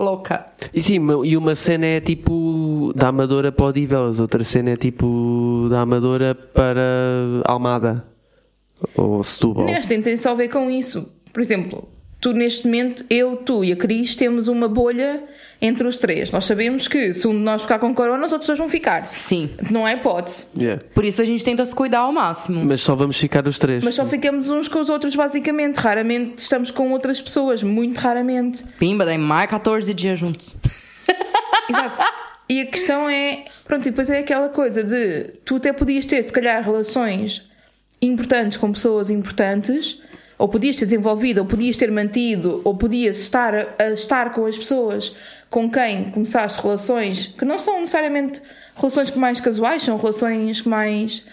[0.00, 0.46] Louca.
[0.72, 5.66] E sim, e uma cena é tipo da Amadora para Odivelas, outra cena é tipo
[5.68, 6.80] da Amadora para
[7.44, 8.04] Almada
[8.96, 9.66] ou Setúbal.
[9.66, 11.06] Nesta tem só a ver com isso.
[11.32, 11.86] Por exemplo,
[12.20, 15.22] tu neste momento, eu, tu e a Cris temos uma bolha
[15.60, 16.30] entre os três.
[16.30, 19.08] Nós sabemos que se um de nós ficar com corona, os outros dois vão ficar.
[19.12, 19.50] Sim.
[19.70, 20.46] Não é hipótese.
[20.56, 20.82] Yeah.
[20.94, 22.64] Por isso a gente tenta se cuidar ao máximo.
[22.64, 23.82] Mas só vamos ficar os três.
[23.82, 25.76] Mas só ficamos uns com os outros, basicamente.
[25.76, 28.64] Raramente estamos com outras pessoas, muito raramente.
[28.78, 30.54] Pimba, daí mais 14 dias juntos.
[31.68, 32.20] Exato.
[32.48, 36.20] E a questão é, pronto, e depois é aquela coisa de tu até podias ter,
[36.20, 37.48] se calhar, relações
[38.02, 40.00] importantes com pessoas importantes,
[40.40, 44.46] ou podias ter desenvolvido, ou podias ter mantido, ou podias estar a, a estar com
[44.46, 45.14] as pessoas
[45.50, 48.40] com quem começaste relações que não são necessariamente
[48.74, 51.24] relações que mais casuais, são relações que mais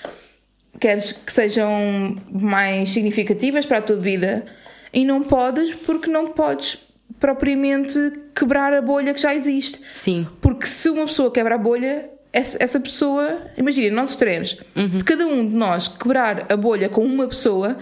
[0.80, 4.45] queres que sejam mais significativas para a tua vida
[4.91, 6.78] e não podes porque não podes
[7.18, 7.97] propriamente
[8.36, 9.80] quebrar a bolha que já existe.
[9.93, 10.28] Sim.
[10.41, 14.91] Porque se uma pessoa quebra a bolha, essa, essa pessoa, imagina, nós extremos, Uhum.
[14.91, 17.78] se cada um de nós quebrar a bolha com uma pessoa,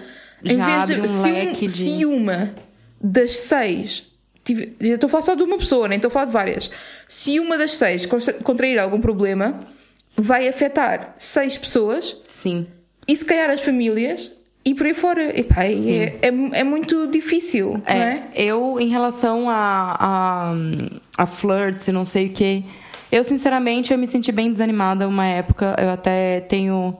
[0.53, 2.53] em vez de, um se, leque de- se uma
[3.01, 4.07] das seis,
[4.43, 6.69] tive- eu estou a falar só de uma pessoa, nem estou a falar de várias,
[7.07, 9.55] se uma das seis contra- contrair algum problema,
[10.17, 12.67] vai afetar seis pessoas Sim.
[13.07, 14.31] e se calhar as famílias
[14.63, 15.37] e por aí fora.
[15.39, 16.27] Epá, é, é,
[16.59, 18.41] é muito difícil, não É, é?
[18.43, 20.53] eu, em relação a, a,
[21.17, 22.63] a flirts e não sei o que,
[23.11, 25.75] eu, sinceramente, eu me senti bem desanimada uma época.
[25.79, 26.97] Eu até tenho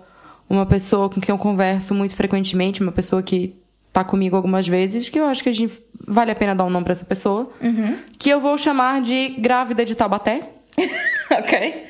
[0.50, 3.56] uma pessoa com quem eu converso muito frequentemente, uma pessoa que
[3.92, 6.70] tá comigo algumas vezes, que eu acho que a gente vale a pena dar um
[6.70, 7.50] nome pra essa pessoa,
[8.20, 10.50] que eu vou chamar de grávida de Taubaté.
[11.32, 11.84] ok.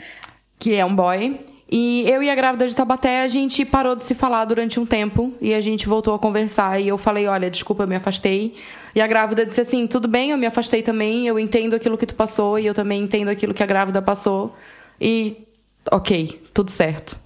[0.59, 1.39] que é um boy,
[1.69, 4.85] E eu e a grávida de Tabaté, a gente parou de se falar durante um
[4.85, 6.79] tempo e a gente voltou a conversar.
[6.79, 8.53] E eu falei: Olha, desculpa, eu me afastei.
[8.93, 11.25] E a grávida disse assim: Tudo bem, eu me afastei também.
[11.25, 14.55] Eu entendo aquilo que tu passou e eu também entendo aquilo que a grávida passou.
[15.01, 15.47] E,
[15.91, 17.19] ok, tudo certo.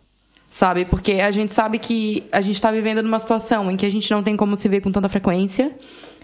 [0.52, 0.86] Sabe?
[0.86, 4.10] Porque a gente sabe que a gente está vivendo numa situação em que a gente
[4.12, 5.72] não tem como se ver com tanta frequência.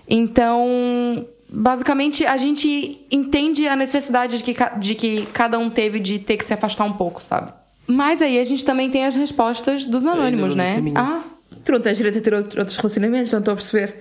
[0.07, 6.19] Então, basicamente, a gente entende a necessidade de que, de que cada um teve de
[6.19, 7.51] ter que se afastar um pouco, sabe?
[7.87, 10.77] Mas aí a gente também tem as respostas dos anônimos, né?
[10.95, 11.21] Ah,
[11.63, 13.95] Tu não tens direito a ter outro- outros relacionamentos, não estou a perceber.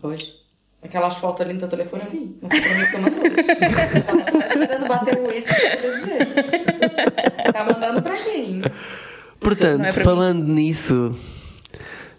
[0.00, 0.34] pois.
[0.82, 2.36] Aquelas fotos ali no teu telefone vi.
[2.42, 3.24] Não comprometeu mandando.
[4.04, 7.52] Tava só esperando bater o extra pra dizer.
[7.52, 8.60] Tá mandando pra quem?
[9.44, 11.14] Portanto, é falando nisso,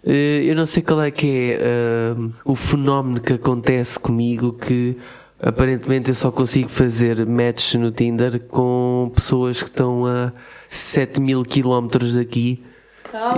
[0.04, 2.14] eh, eu não sei qual é que é eh,
[2.44, 4.96] o fenómeno que acontece comigo que
[5.42, 10.32] aparentemente eu só consigo fazer matches no Tinder com pessoas que estão a
[10.68, 12.62] 7 mil quilómetros daqui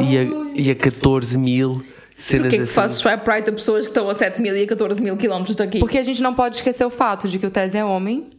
[0.01, 0.22] e a,
[0.55, 1.82] e a 14 mil
[2.16, 2.72] cenas Porquê que assim.
[2.72, 5.57] fazes swipe right a pessoas que estão a 7 mil e a 14 mil quilómetros
[5.57, 5.78] daqui?
[5.78, 8.30] Porque a gente não pode esquecer o fato de que o Tese é homem.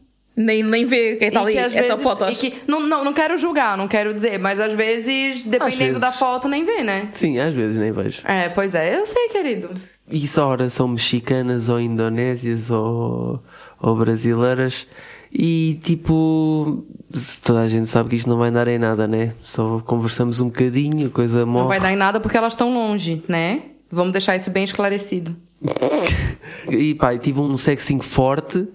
[0.42, 2.02] Nem, nem vê quem está e ali, que é às só vezes.
[2.02, 2.30] fotos.
[2.30, 6.00] E que, não, não, não quero julgar, não quero dizer, mas às vezes, dependendo vezes.
[6.00, 7.10] da foto, nem vê, né?
[7.12, 8.22] Sim, às vezes nem vejo.
[8.24, 9.70] É, pois é, eu sei, querido.
[10.10, 13.44] E só ora são mexicanas ou indonésias ou,
[13.82, 14.88] ou brasileiras.
[15.30, 19.34] E tipo, se toda a gente sabe que isto não vai dar em nada, né?
[19.44, 21.64] Só conversamos um bocadinho, a coisa morre.
[21.64, 23.64] Não vai dar em nada porque elas estão longe, né?
[23.92, 25.36] Vamos deixar isso bem esclarecido.
[26.70, 28.68] E pá, eu tive um sexing forte,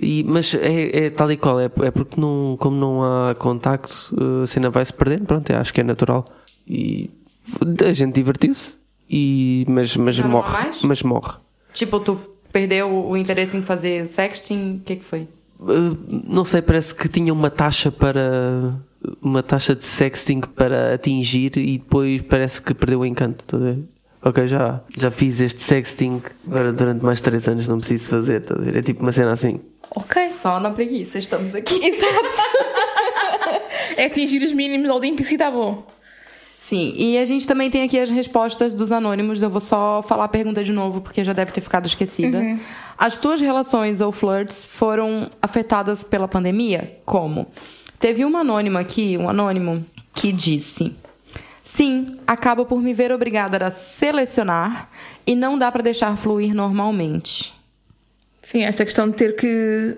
[0.00, 4.14] e, mas é, é tal e qual, é, é porque não, como não há contacto,
[4.42, 6.26] a cena vai se perdendo, pronto, acho que é natural.
[6.66, 7.10] E
[7.84, 8.78] a gente divertiu-se,
[9.10, 10.70] e, mas, mas Já morre.
[10.84, 11.34] Mas morre.
[11.74, 12.18] Tipo, tu
[12.52, 14.76] perdeu o interesse em fazer sexting?
[14.76, 15.28] O que que foi?
[15.58, 15.96] Uh,
[16.26, 18.74] não sei, parece que tinha uma taxa para.
[19.20, 23.44] Uma taxa de sexting para atingir e depois parece que perdeu o encanto.
[23.44, 23.78] Tá a ver?
[24.22, 28.42] Ok, já, já fiz este sexting agora durante mais 3 anos, não preciso fazer.
[28.42, 28.76] Tá a ver?
[28.76, 29.60] É tipo uma cena assim.
[29.94, 30.28] Ok.
[30.30, 31.80] Só na preguiça, estamos aqui.
[33.96, 35.84] É atingir os mínimos olímpicos e está bom.
[36.58, 39.42] Sim, e a gente também tem aqui as respostas dos anônimos.
[39.42, 42.40] Eu vou só falar a pergunta de novo, porque já deve ter ficado esquecida.
[42.96, 46.98] As tuas relações ou flirts foram afetadas pela pandemia?
[47.04, 47.46] Como?
[47.98, 49.84] Teve uma anônima aqui, um anônimo,
[50.14, 50.94] que disse:
[51.64, 54.90] Sim, acabo por me ver obrigada a selecionar
[55.26, 57.59] e não dá pra deixar fluir normalmente.
[58.42, 59.96] Sim, esta questão de ter que.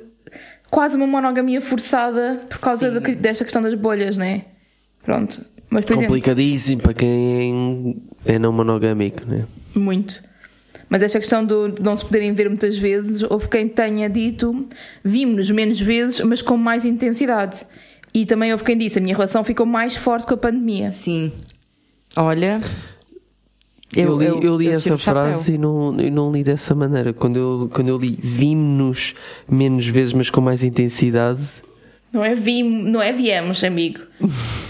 [0.71, 4.47] Quase uma monogamia forçada por causa desta questão das bolhas, né?
[5.03, 5.45] Pronto.
[5.69, 9.47] Mas, por exemplo, Complicadíssimo para quem é não monogâmico, né?
[9.75, 10.23] muito.
[10.89, 14.67] Mas esta questão do- de não se poderem ver muitas vezes, houve quem tenha dito
[15.03, 17.65] vimos-nos menos vezes, mas com mais intensidade.
[18.13, 20.93] E também houve quem disse a minha relação ficou mais forte com a pandemia.
[20.93, 21.33] Sim.
[22.17, 22.61] Olha.
[23.95, 27.13] Eu, li, eu li tiro essa frase e não, eu não li dessa maneira.
[27.13, 29.15] Quando eu, quando eu li vimos-nos
[29.49, 31.63] menos vezes, mas com mais intensidade.
[32.13, 34.01] Não é, vim, não é viemos, amigo.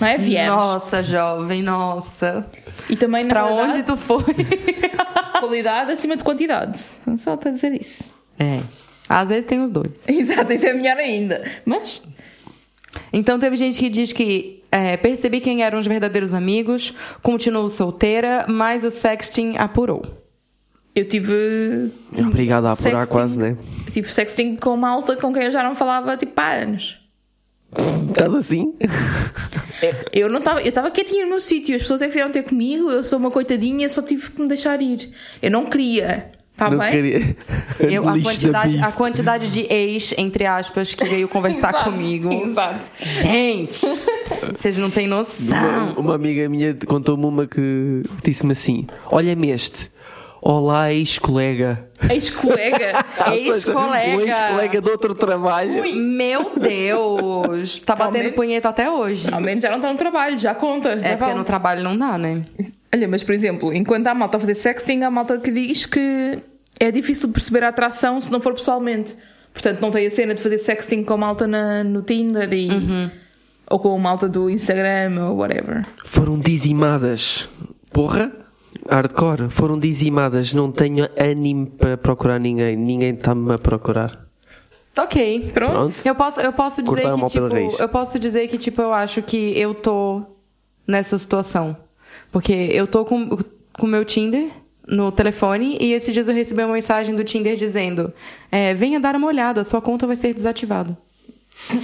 [0.00, 0.56] Não é viemos.
[0.56, 2.46] Nossa, jovem, nossa.
[2.88, 4.22] E também verdade, onde tu foi?
[5.40, 6.78] qualidade acima de quantidade.
[7.16, 8.12] Só para dizer isso.
[8.38, 8.60] É.
[9.08, 10.06] Às vezes tem os dois.
[10.08, 11.44] Exato, isso é melhor ainda.
[11.64, 12.00] Mas
[13.12, 16.92] Então teve gente que diz que é, percebi quem eram os verdadeiros amigos,
[17.22, 20.02] continuo solteira, mas o sexting apurou.
[20.96, 21.92] eu tive.
[22.18, 23.56] Obrigado a apurar sexting- quase, né?
[23.92, 26.98] Tive sexting com malta com quem eu já não falava tipo há anos.
[28.10, 28.74] Estás assim?
[30.12, 32.44] Eu não estava, eu estava quietinha no meu sítio, as pessoas é que vieram ter
[32.44, 35.10] comigo, eu sou uma coitadinha, só tive que me deixar ir.
[35.40, 36.30] Eu não queria,
[36.64, 36.90] está não bem?
[36.90, 37.36] queria.
[37.80, 42.32] Eu, a, quantidade, a quantidade de ex, entre aspas, que veio conversar Exato, comigo.
[42.32, 42.90] Exato.
[43.00, 43.80] Gente,
[44.56, 45.94] vocês não têm Uma, noção.
[45.96, 49.90] uma amiga minha contou-me uma que disse-me assim: Olha-me este.
[50.44, 51.86] Olá, ex-colega.
[52.10, 53.04] Ex-colega.
[53.32, 54.16] Ex-colega.
[54.16, 55.84] Um ex-colega de outro trabalho.
[55.96, 57.80] Meu Deus.
[57.80, 58.34] Tá batendo Realmente?
[58.34, 59.32] punheta até hoje.
[59.32, 61.00] Ao menos já não está no trabalho, já conta.
[61.00, 62.44] já É porque no trabalho não dá, né?
[62.92, 66.40] Olha, mas por exemplo, enquanto há malta a fazer sexting, há malta que diz que
[66.78, 69.16] é difícil perceber a atração se não for pessoalmente.
[69.52, 72.68] Portanto, não tem a cena de fazer sexting com malta na, no Tinder e.
[73.70, 75.86] Ou com malta do Instagram ou whatever.
[76.04, 77.48] Foram dizimadas.
[77.92, 78.32] Porra?
[78.88, 79.48] Hardcore.
[79.50, 80.52] Foram dizimadas.
[80.52, 82.76] Não tenho ânimo para procurar ninguém.
[82.76, 84.26] Ninguém está-me a procurar.
[84.96, 85.50] Ok.
[85.54, 85.72] Pronto.
[85.72, 85.94] Pronto.
[86.04, 89.58] Eu posso, eu posso dizer que, tipo, eu posso dizer que, tipo, eu acho que
[89.58, 90.22] eu tô
[90.86, 91.76] nessa situação.
[92.30, 93.38] Porque eu tô com
[93.80, 94.50] o meu Tinder
[94.86, 98.12] no telefone e esses dias eu recebi uma mensagem do Tinder dizendo
[98.50, 100.96] é, venha dar uma olhada, sua conta vai ser desativada.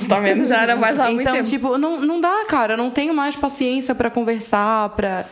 [0.09, 0.45] Tá vendo?
[0.47, 2.77] Já era mais lá Então, tipo, não, não dá, cara.
[2.77, 5.27] Não tenho mais paciência pra conversar, pra.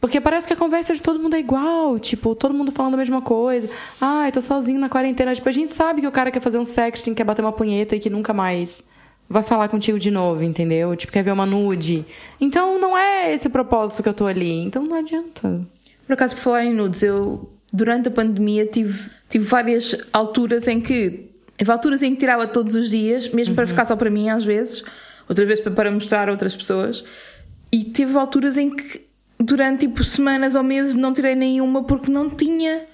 [0.00, 1.98] Porque parece que a conversa de todo mundo é igual.
[1.98, 3.68] Tipo, todo mundo falando a mesma coisa.
[4.00, 5.34] Ai, tô sozinho na quarentena.
[5.34, 7.96] Tipo, a gente sabe que o cara quer fazer um sexting, quer bater uma punheta
[7.96, 8.84] e que nunca mais
[9.28, 10.94] vai falar contigo de novo, entendeu?
[10.94, 12.04] Tipo, quer ver uma nude.
[12.40, 14.62] Então, não é esse o propósito que eu tô ali.
[14.62, 15.66] Então, não adianta.
[16.06, 20.80] Por acaso, por falar em nudes, eu durante a pandemia tive, tive várias alturas em
[20.80, 21.30] que.
[21.58, 24.44] Houve alturas em que tirava todos os dias, mesmo para ficar só para mim às
[24.44, 24.84] vezes,
[25.28, 27.02] outras vezes para- mostrar a outras pessoas.
[27.72, 29.00] E tive alturas em que
[29.38, 32.84] durante tipo semanas ou meses não tirei nenhuma porque não tinha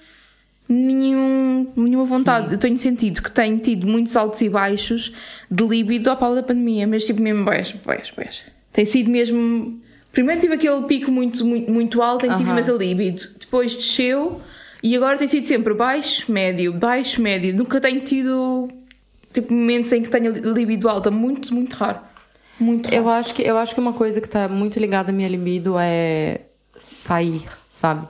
[0.67, 2.53] nenhum, nenhuma vontade.
[2.53, 5.11] Eu tenho sentido que tenho tido muitos altos e baixos
[5.51, 8.45] de líbido à pala da pandemia, mas tipo mesmo baixo, baixo, baixo.
[8.71, 9.79] Tem sido mesmo.
[10.13, 13.73] Primeiro tive aquele pico muito, muito, muito alto em que tive mais a líbido, depois
[13.73, 14.39] desceu
[14.83, 17.51] e agora tem sido sempre baixo, médio, baixo, médio.
[17.51, 18.69] Nunca tenho tido
[19.33, 21.99] tipo momentos em que tenha líbido alta, muito, muito raro.
[22.59, 22.95] Muito raro.
[22.95, 25.75] Eu acho que, eu acho que uma coisa que tá muito ligada à minha libido
[25.79, 26.41] é
[26.75, 28.07] sair, sabe?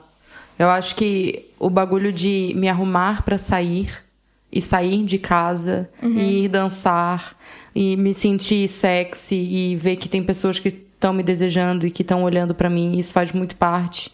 [0.58, 4.04] Eu acho que o bagulho de me arrumar pra sair
[4.52, 7.34] e sair de casa e ir dançar
[7.74, 12.00] e me sentir sexy e ver que tem pessoas que estão me desejando e que
[12.00, 14.10] estão olhando pra mim, isso faz muito parte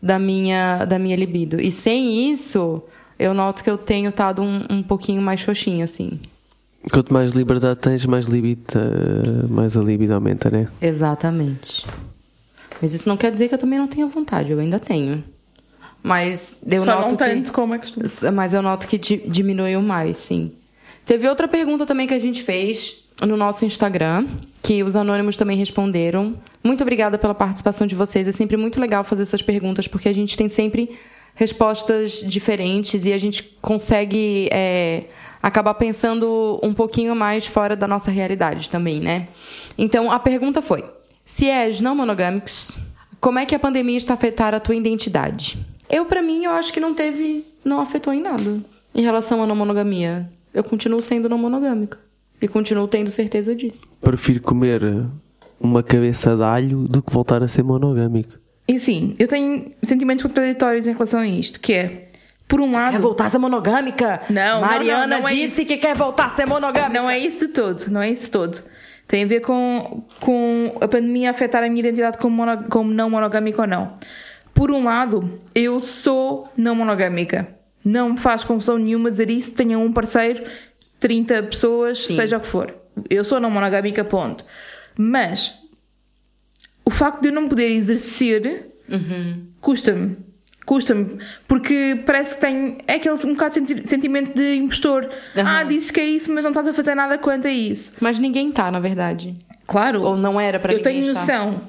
[0.00, 1.58] da minha da minha libido.
[1.58, 2.82] E sem isso,
[3.18, 6.20] eu noto que eu tenho estado um, um pouquinho mais xoxinha assim.
[6.92, 8.62] Quanto mais liberdade tens, mais libido,
[9.48, 10.68] mais a libido aumenta, né?
[10.80, 11.86] Exatamente.
[12.80, 15.24] Mas isso não quer dizer que eu também não tenha vontade, eu ainda tenho.
[16.02, 17.24] Mas eu Só noto não que...
[17.24, 18.06] tanto como é costume.
[18.32, 20.52] Mas eu noto que di- diminuiu mais, sim.
[21.04, 24.26] Teve outra pergunta também que a gente fez no nosso Instagram,
[24.62, 26.34] que os anônimos também responderam.
[26.62, 28.28] Muito obrigada pela participação de vocês.
[28.28, 30.96] É sempre muito legal fazer essas perguntas, porque a gente tem sempre
[31.34, 35.04] respostas diferentes e a gente consegue é,
[35.42, 39.28] acabar pensando um pouquinho mais fora da nossa realidade também, né?
[39.76, 40.84] Então, a pergunta foi:
[41.24, 42.82] se és não monogâmicos,
[43.20, 45.58] como é que a pandemia está afetar a tua identidade?
[45.88, 48.60] Eu, pra mim, eu acho que não teve, não afetou em nada
[48.94, 50.28] em relação à não monogamia.
[50.52, 52.07] Eu continuo sendo não monogâmica
[52.40, 53.82] e continuo tendo certeza disso.
[54.00, 54.80] Prefiro comer
[55.60, 58.34] uma cabeça de alho do que voltar a ser monogâmico.
[58.66, 62.08] E sim, eu tenho sentimentos contraditórios em relação a isto, que é,
[62.46, 62.92] por um lado...
[62.92, 64.20] Quer voltar a ser monogâmica?
[64.28, 66.92] Não, não, Mariana não, não é disse que quer voltar a ser monogâmica.
[66.92, 68.62] Não é isso de todo, não é isso de todo.
[69.06, 73.08] Tem a ver com, com a pandemia afetar a minha identidade como, mono- como não
[73.08, 73.94] monogâmica ou não.
[74.52, 77.48] Por um lado, eu sou não monogâmica.
[77.82, 79.54] Não me faz confusão nenhuma dizer isso.
[79.54, 80.44] Tenha um parceiro,
[81.00, 82.74] 30 pessoas, seja o que for.
[83.08, 84.44] Eu sou não monogâmica, ponto.
[84.96, 85.54] Mas
[86.84, 88.66] o facto de eu não poder exercer
[89.60, 90.16] custa-me.
[90.66, 91.18] Custa-me.
[91.46, 92.76] Porque parece que tenho.
[92.86, 95.08] É aquele um bocado de senti- sentimento de impostor.
[95.36, 97.92] Ah, dizes que é isso, mas não estás a fazer nada quanto a isso.
[98.00, 99.34] Mas ninguém tá, na verdade.
[99.66, 100.02] Claro.
[100.02, 101.14] Ou não era pra Eu tenho estar.
[101.20, 101.60] noção.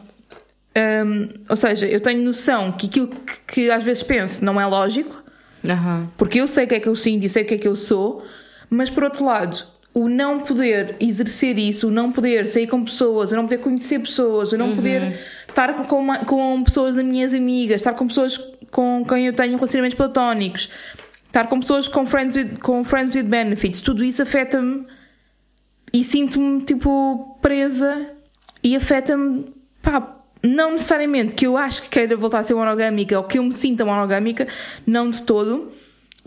[1.06, 4.66] hum, ou seja, eu tenho noção que aquilo que, que às vezes penso não é
[4.66, 5.22] lógico,
[5.66, 6.10] Aham.
[6.18, 7.68] porque eu sei o que é que eu sinto e sei o que é que
[7.68, 8.24] eu sou,
[8.70, 9.64] mas por outro lado,
[9.94, 14.00] o não poder exercer isso, o não poder sair com pessoas, o não poder conhecer
[14.00, 18.38] pessoas, o não poder estar com, uma- com pessoas das minhas amigas, estar com pessoas
[18.72, 20.70] com quem eu tenho relacionamentos platónicos,
[21.26, 24.86] estar com pessoas com friends with, com friends with benefits, tudo isso afeta-me
[25.92, 28.12] e sinto-me tipo presa
[28.64, 29.52] e afeta-me,
[29.82, 33.44] pá, não necessariamente que eu acho que queira voltar a ser monogâmica ou que eu
[33.44, 34.48] me sinta monogâmica,
[34.86, 35.72] não de todo,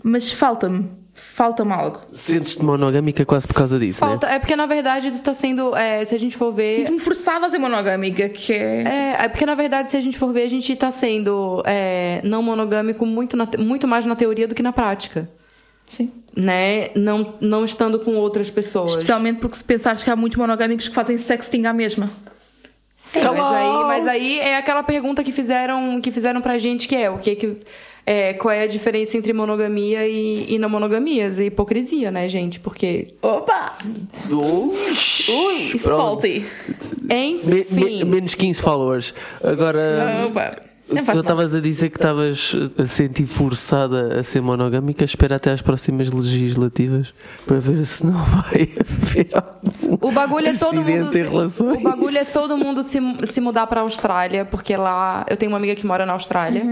[0.03, 2.01] mas falta-me, falta-me algo.
[2.11, 6.03] Sentes-te monogâmica quase por causa disso, Falta, é porque na verdade isso tá sendo, é,
[6.03, 8.83] se a gente for ver, Sinto-me forçada a ser monogâmica, que é.
[8.83, 12.21] É, é porque na verdade, se a gente for ver, a gente tá sendo é,
[12.23, 15.29] não monogâmico muito, na muito mais na teoria do que na prática.
[15.85, 16.11] Sim.
[16.35, 16.89] Né?
[16.95, 18.91] Não, não estando com outras pessoas.
[18.91, 22.09] Especialmente porque se pensares que há muitos monogâmicos que fazem sexting à mesma.
[22.97, 26.95] Sim, mas aí, mas aí é aquela pergunta que fizeram, que fizeram pra gente, que
[26.95, 27.57] é o que que.
[28.05, 31.39] É, qual é a diferença entre monogamia e, e não monogamias?
[31.39, 32.59] E hipocrisia, né, gente?
[32.59, 33.07] Porque.
[33.21, 33.77] Opa!
[34.29, 36.45] Ui, salty!
[37.01, 37.63] Me- Enfim.
[37.73, 39.13] me- menos 15 followers.
[39.43, 40.51] Agora, Opa!
[40.89, 45.03] Não tu estavas a dizer que estavas a sentir forçada a ser monogâmica.
[45.05, 47.13] Espera até às próximas legislativas
[47.47, 51.17] para ver se não vai haver algum O bagulho é todo mundo.
[51.17, 52.99] em relação a o bagulho é todo mundo se,
[53.31, 55.25] se mudar pra Austrália, porque lá.
[55.29, 56.63] Eu tenho uma amiga que mora na Austrália.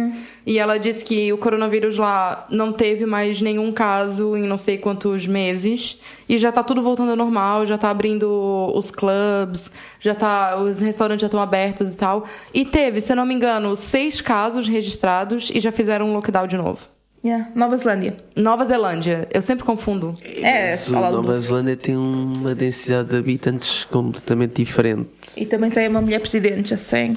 [0.45, 4.77] E ela disse que o coronavírus lá não teve mais nenhum caso em não sei
[4.77, 5.99] quantos meses.
[6.27, 10.57] E já tá tudo voltando ao normal, já tá abrindo os clubs, já tá.
[10.61, 12.25] Os restaurantes já estão abertos e tal.
[12.53, 16.47] E teve, se eu não me engano, seis casos registrados e já fizeram um lockdown
[16.47, 16.91] de novo.
[17.23, 17.51] Yeah.
[17.53, 18.17] Nova Zelândia.
[18.35, 19.27] Nova Zelândia.
[19.31, 20.15] Eu sempre confundo.
[20.41, 21.37] É, se Mas fala a Nova.
[21.37, 25.07] Zelândia tem uma densidade de habitantes completamente diferente.
[25.37, 27.15] E também tem uma mulher presidente, já sei.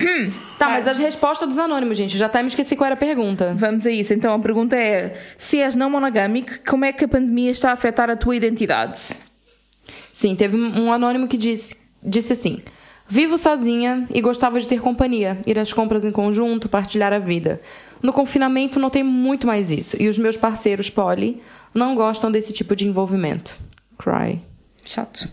[0.60, 2.18] Tá, mas as respostas dos anônimos, gente.
[2.18, 3.54] Já até me esqueci qual era a pergunta.
[3.56, 4.12] Vamos a isso.
[4.12, 7.72] Então a pergunta é: se és não monogâmico, como é que a pandemia está a
[7.72, 9.00] afetar a tua identidade?
[10.12, 12.60] Sim, teve um anônimo que disse, disse assim:
[13.08, 17.60] Vivo sozinha e gostava de ter companhia, ir às compras em conjunto, partilhar a vida.
[18.02, 21.42] No confinamento notei muito mais isso, e os meus parceiros poli
[21.74, 23.58] não gostam desse tipo de envolvimento.
[23.98, 24.40] Cry.
[24.84, 25.28] Chato.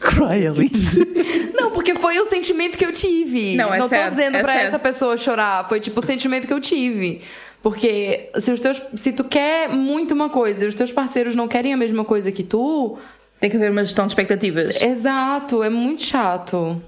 [0.00, 1.52] Cry, Elite.
[1.82, 3.56] Não, porque foi o sentimento que eu tive.
[3.56, 4.66] Não, é tô sad, dizendo é pra sad.
[4.66, 7.20] essa pessoa chorar, foi tipo o sentimento que eu tive.
[7.60, 11.46] Porque se, os teus, se tu quer muito uma coisa e os teus parceiros não
[11.48, 12.98] querem a mesma coisa que tu,
[13.38, 14.80] Tem que haver uma gestão de expectativas.
[14.80, 16.80] exato, é muito chato.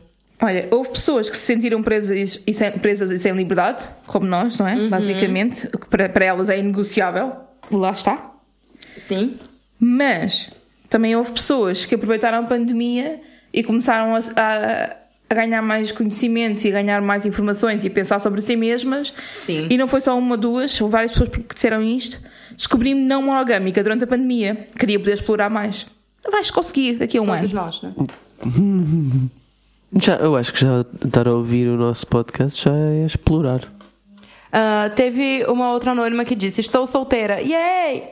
[0.43, 4.59] Olha, houve pessoas que se sentiram presas e sem, presas e sem liberdade, como nós,
[4.59, 4.75] não é?
[4.75, 4.91] Uhum.
[4.91, 7.33] Basicamente, o que para, para elas é inegociável.
[7.71, 8.33] Lá está.
[8.99, 9.39] Sim.
[9.79, 10.51] Mas
[10.89, 13.21] também houve pessoas que aproveitaram a pandemia
[13.55, 14.97] e começaram a, a-
[15.31, 19.15] a ganhar mais conhecimentos e a ganhar mais informações e a pensar sobre si mesmas.
[19.39, 19.69] Sim.
[19.71, 22.21] E não foi só uma, duas, houve várias pessoas que disseram isto.
[22.55, 24.69] Descobri-me não monogâmica durante a pandemia.
[24.79, 25.87] Queria poder explorar mais.
[26.31, 27.55] Vais conseguir daqui a um Todos ano.
[27.55, 27.93] nós, né?
[30.01, 33.61] Já, eu acho que já estar a ouvir o nosso podcast já é explorar.
[34.53, 38.11] Ah, teve uma outra anônima que disse: Estou solteira, yay!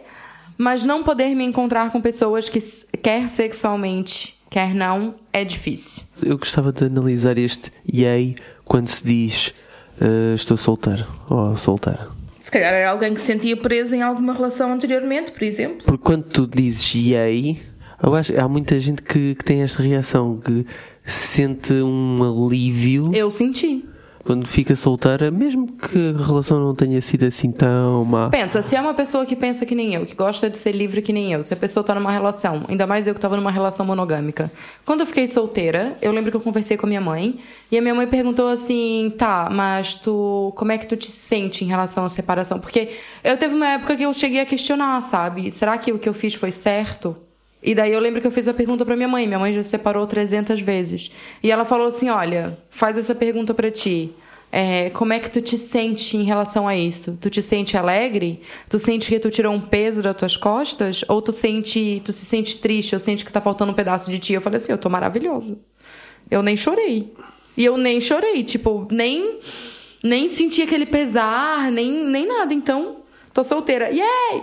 [0.57, 2.59] Mas não poder me encontrar com pessoas que,
[3.03, 6.03] quer sexualmente, quer não, é difícil.
[6.23, 8.37] Eu gostava de analisar este yay
[8.67, 9.55] quando se diz
[9.99, 12.09] eh, estou solteiro ou solteira.
[12.39, 15.79] Se calhar era alguém que se sentia preso em alguma relação anteriormente, por exemplo.
[15.87, 17.63] Porque quando tu dizes yay,
[18.03, 20.67] eu acho há muita gente que, que tem esta reação, que
[21.03, 23.87] sente um alívio Eu senti.
[24.25, 28.31] Quando fica solteira, mesmo que a relação não tenha sido assim tão má.
[28.31, 31.03] Pensa, se é uma pessoa que pensa que nem eu, que gosta de ser livre
[31.03, 33.51] que nem eu, se a pessoa tá numa relação, ainda mais eu que tava numa
[33.51, 34.51] relação monogâmica.
[34.85, 37.39] Quando eu fiquei solteira, eu lembro que eu conversei com a minha mãe,
[37.71, 40.53] e a minha mãe perguntou assim: tá, mas tu.
[40.57, 42.59] Como é que tu te sente em relação à separação?
[42.59, 42.91] Porque
[43.25, 45.51] eu teve uma época que eu cheguei a questionar, sabe?
[45.51, 47.17] Será que o que eu fiz foi certo?
[47.63, 49.27] E daí eu lembro que eu fiz a pergunta pra minha mãe.
[49.27, 51.13] Minha mãe já se separou 300 vezes.
[51.43, 54.13] E ela falou assim: olha, faz essa pergunta pra ti.
[54.55, 57.17] É, como é que tu te sente em relação a isso?
[57.19, 58.43] Tu te sente alegre?
[58.69, 61.03] Tu sente que tu tirou um peso das tuas costas?
[61.09, 62.95] Ou tu sente, tu se sente triste?
[62.95, 64.35] Ou sente que tá faltando um pedaço de ti?
[64.35, 65.59] Eu falei assim, eu tô maravilhosa.
[66.31, 67.15] Eu nem chorei.
[67.57, 69.39] E eu nem chorei, tipo, nem
[70.03, 72.53] nem senti aquele pesar, nem nem nada.
[72.53, 72.99] Então,
[73.33, 73.91] tô solteira.
[73.91, 74.43] Yay!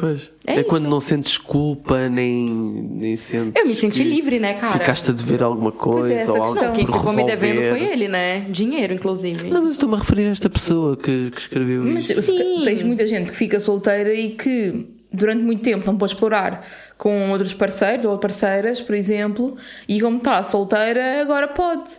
[0.00, 0.30] Pois.
[0.46, 0.64] É É, isso.
[0.70, 3.52] quando não sentes culpa, nem, nem sentes.
[3.60, 4.72] Eu me senti livre, né, cara?
[4.72, 6.58] Ficaste a dever alguma coisa essa ou questão.
[6.58, 8.40] algo Não, quem ficou me devendo foi ele, né?
[8.48, 9.50] Dinheiro, inclusive.
[9.50, 12.22] Não, mas estou-me a referir a esta pessoa que, que escreveu Mas isto.
[12.22, 12.62] Sim.
[12.64, 17.30] tens muita gente que fica solteira e que durante muito tempo não pode explorar com
[17.32, 21.90] outros parceiros ou parceiras, por exemplo, e como está solteira, agora pode.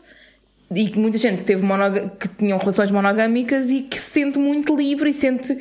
[0.74, 1.62] E que muita gente que, teve
[2.18, 5.58] que tinham relações monogâmicas e que se sente muito livre e sente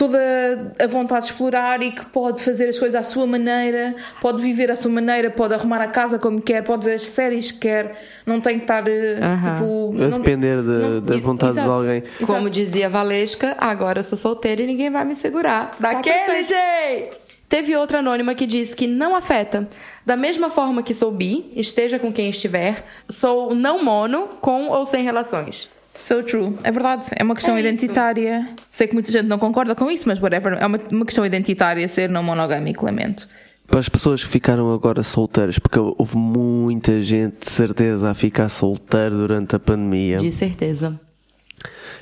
[0.00, 4.40] toda a vontade de explorar e que pode fazer as coisas à sua maneira, pode
[4.40, 7.58] viver à sua maneira, pode arrumar a casa como quer, pode ver as séries que
[7.58, 9.52] quer, não tem que estar eh, Aham.
[9.52, 10.02] tipo.
[10.02, 12.02] A não- depender da- não- da vontade de exato, alguém.
[12.24, 12.50] Como exato.
[12.50, 15.76] dizia Valesca, agora eu sou solteira e ninguém vai me segurar.
[15.78, 16.48] Daquele perfeito.
[16.48, 17.16] jeito!
[17.46, 19.68] Teve outra anônima que disse que não afeta.
[20.06, 24.86] Da mesma forma que sou bi, esteja com quem estiver, sou não mono, com ou
[24.86, 25.68] sem relações.
[25.94, 26.56] So true.
[26.62, 27.06] É verdade.
[27.16, 27.68] É uma questão É isso.
[27.68, 28.48] identitária.
[28.70, 30.54] Sei que muita gente não concorda com isso, mas whatever.
[30.54, 33.28] É uma, uma questão identitária ser não monogâmico, lamento.
[33.66, 38.48] Para as pessoas que ficaram agora solteiras, porque houve muita gente de certeza a ficar
[38.48, 40.18] solteira durante a pandemia.
[40.18, 40.98] De certeza.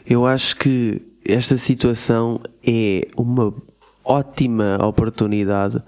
[0.07, 3.53] Eu acho que esta situação é uma
[4.03, 5.83] ótima oportunidade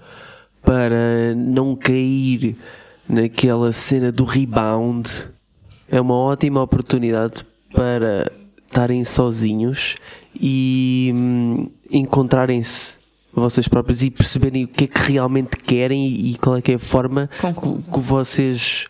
[0.61, 2.55] para não cair
[3.09, 5.09] naquela cena do rebound.
[5.89, 7.43] É uma ótima oportunidade
[7.73, 8.31] para
[8.67, 9.95] estarem sozinhos
[10.35, 12.95] e hum, encontrarem-se
[13.33, 16.75] vocês próprios e perceberem o que é que realmente querem e qual é que é
[16.75, 17.83] a forma Concordo.
[17.93, 18.85] que, vocês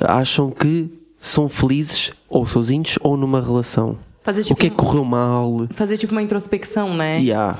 [0.00, 3.98] acham que são felizes ou sozinhos ou numa relação.
[4.22, 5.66] Fazer O tipo, que é que correu mal?
[5.70, 7.18] fazer tipo uma introspecção, né?
[7.20, 7.58] Yeah.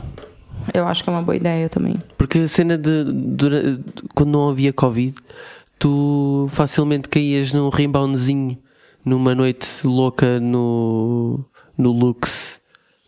[0.74, 1.96] Eu acho que é uma boa ideia também.
[2.16, 3.80] Porque a cena de, dura-
[4.14, 5.14] quando não havia Covid,
[5.78, 8.58] tu facilmente caías num reboundzinho
[9.08, 11.44] numa noite louca no,
[11.76, 12.60] no Lux.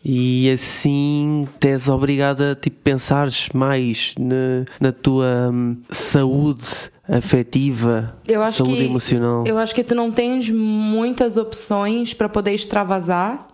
[0.03, 8.41] E assim tens obrigada a tipo, pensares mais na, na tua hum, saúde afetiva, Eu
[8.41, 9.43] acho saúde que emocional.
[9.45, 13.47] Eu acho que tu não tens muitas opções pra poder extravasar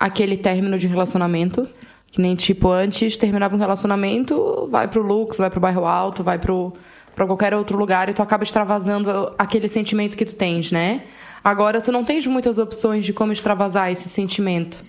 [0.00, 1.68] aquele término de relacionamento.
[2.10, 6.38] Que nem, tipo, antes terminava um relacionamento, vai pro Lux, vai pro bairro alto, vai
[6.38, 6.72] pro,
[7.14, 11.02] pra qualquer outro lugar e tu acaba extravasando aquele sentimento que tu tens, né?
[11.44, 14.82] Agora tu não tens muitas opções de como extravasar esse sentimento.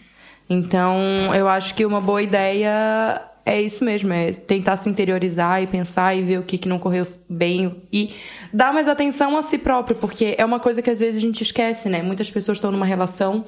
[0.50, 0.96] Então,
[1.36, 6.16] eu acho que uma boa ideia é isso mesmo, é tentar se interiorizar e pensar
[6.16, 8.12] e ver o que, que não correu bem e
[8.52, 11.42] dar mais atenção a si próprio, porque é uma coisa que às vezes a gente
[11.42, 12.02] esquece, né?
[12.02, 13.46] Muitas pessoas estão numa relação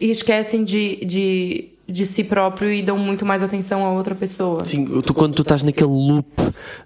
[0.00, 4.64] e esquecem de, de, de si próprio e dão muito mais atenção a outra pessoa.
[4.64, 6.26] Sim, tu, quando tu estás naquele loop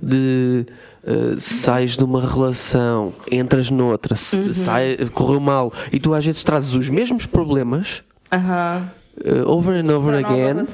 [0.02, 0.66] de
[1.04, 4.52] uh, sais de uma relação, entras noutra, uhum.
[4.52, 9.42] sai, correu mal, e tu às vezes trazes os mesmos problemas uhum.
[9.44, 10.64] uh, over and over Para again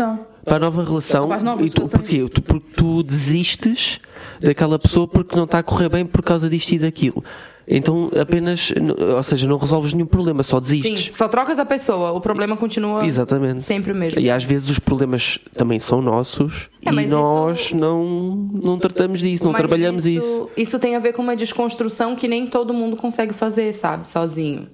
[0.44, 1.28] para a nova relação.
[1.60, 2.28] e tu, porquê?
[2.28, 4.00] Tu, porque tu desistes
[4.40, 7.24] daquela pessoa porque não está a correr bem por causa disto e daquilo.
[7.66, 8.72] Então apenas,
[9.16, 11.06] ou seja, não resolves nenhum problema, só desistes.
[11.06, 13.62] Sim, só trocas a pessoa, o problema continua Exatamente.
[13.62, 14.20] sempre o mesmo.
[14.20, 17.76] E às vezes os problemas também são nossos é, e nós isso...
[17.76, 20.50] não, não tratamos disso, não mas trabalhamos isso, isso.
[20.56, 24.68] Isso tem a ver com uma desconstrução que nem todo mundo consegue fazer, sabe, sozinho.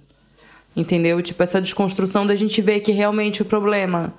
[0.74, 1.20] Entendeu?
[1.20, 4.14] Tipo, essa desconstrução da gente ver que realmente o problema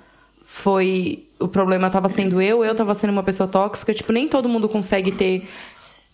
[0.46, 1.26] foi.
[1.40, 3.94] O problema estava sendo eu, eu estava sendo uma pessoa tóxica.
[3.94, 5.48] Tipo, nem todo mundo consegue ter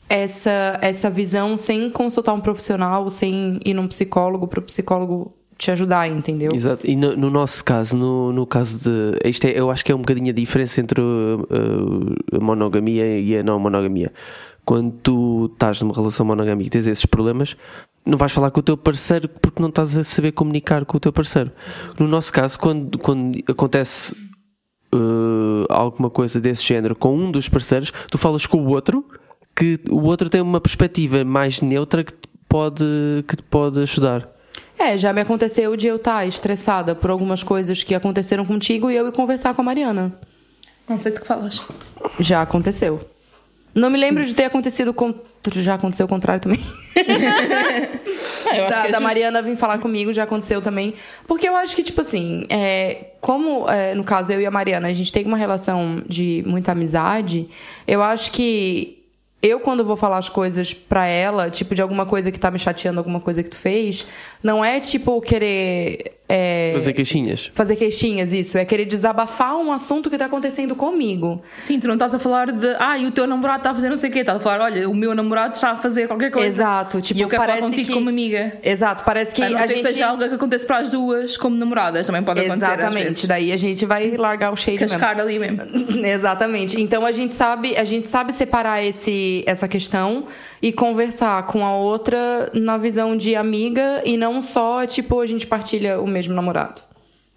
[0.10, 5.72] essa, essa visão sem consultar um profissional, sem ir num psicólogo para o psicólogo te
[5.72, 6.52] ajudar, entendeu?
[6.54, 6.86] Exato.
[6.88, 9.28] E no, no, nosso caso, no, no caso de.
[9.28, 13.36] Isto é, eu acho que é um bocadinho a diferença entre uh, a monogamia e
[13.36, 14.14] a não monogamia.
[14.64, 17.56] Quando tu estás numa relação monogâmica e tens esses problemas,
[18.06, 21.00] não vais falar com o teu parceiro porque não estás a saber comunicar com o
[21.00, 21.52] teu parceiro.
[21.98, 24.14] No nosso caso, quando, quando acontece
[24.94, 29.06] uh, alguma coisa desse género com um dos parceiros, tu falas com o outro
[29.58, 32.86] que o outro tem uma perspectiva mais neutra que te pode,
[33.28, 34.30] que te pode ajudar.
[34.78, 38.92] É, já me aconteceu de eu estar tá estressada por algumas coisas que aconteceram contigo
[38.92, 40.14] e eu ir conversar com a Mariana.
[40.88, 41.60] Não sei do que falas.
[42.20, 43.10] Já aconteceu.
[43.74, 44.30] Não me lembro Sim.
[44.30, 45.14] de ter acontecido com.
[45.56, 46.60] Já aconteceu o contrário também.
[48.54, 50.94] é, da, da Mariana vir falar comigo já aconteceu também.
[51.26, 54.88] Porque eu acho que, tipo assim, é, como é, no caso eu e a Mariana,
[54.88, 57.48] a gente tem uma relação de muita amizade,
[57.88, 58.98] eu acho que
[59.42, 62.58] eu, quando vou falar as coisas pra ela, tipo, de alguma coisa que tá me
[62.58, 64.06] chateando, alguma coisa que tu fez,
[64.42, 66.17] não é tipo querer.
[66.30, 67.50] É, fazer queixinhas.
[67.54, 68.58] Fazer queixinhas, isso.
[68.58, 71.42] É querer desabafar um assunto que tá acontecendo comigo.
[71.60, 72.76] Sim, tu não estás a falar de.
[72.80, 74.20] Ah, e o teu namorado está a fazer não sei o quê.
[74.20, 76.48] Estás a falar, olha, o meu namorado está a fazer qualquer coisa.
[76.48, 77.00] Exato.
[77.00, 77.94] Tipo, e eu quero parece falar contigo que...
[77.94, 78.58] como amiga.
[78.62, 79.06] Exato.
[79.06, 79.42] Parece que.
[79.42, 79.82] A não a gente...
[79.82, 82.06] que seja algo que acontece para as duas como namoradas.
[82.06, 82.74] Também pode acontecer.
[82.74, 83.28] Exatamente.
[83.28, 85.30] Daí a gente vai largar o shade Cascar mesmo.
[85.30, 85.62] ali mesmo.
[86.06, 86.82] Exatamente.
[86.82, 90.26] Então a gente sabe, a gente sabe separar esse, essa questão
[90.62, 95.46] e conversar com a outra na visão de amiga e não só, tipo, a gente
[95.46, 96.82] partilha o mesmo namorado.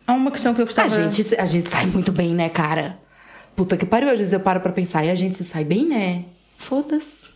[0.06, 0.88] Há uma questão que eu gostava...
[0.88, 2.98] A gente, a gente sai muito bem, né, cara?
[3.54, 5.86] Puta que pariu, às vezes eu paro pra pensar e a gente se sai bem,
[5.86, 6.24] né?
[6.56, 7.30] Foda-se.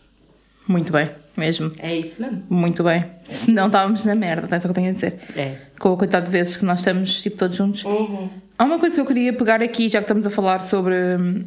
[0.67, 1.71] Muito bem, mesmo.
[1.77, 2.43] É isso mesmo.
[2.49, 3.05] Muito bem.
[3.27, 5.19] Se não estávamos na merda, é isso que eu tenho a dizer.
[5.35, 5.55] É.
[5.79, 7.83] Com a quantidade de vezes que nós estamos, tipo, todos juntos.
[7.83, 8.29] Uhum.
[8.57, 11.45] Há uma coisa que eu queria pegar aqui, já que estamos a falar sobre hum,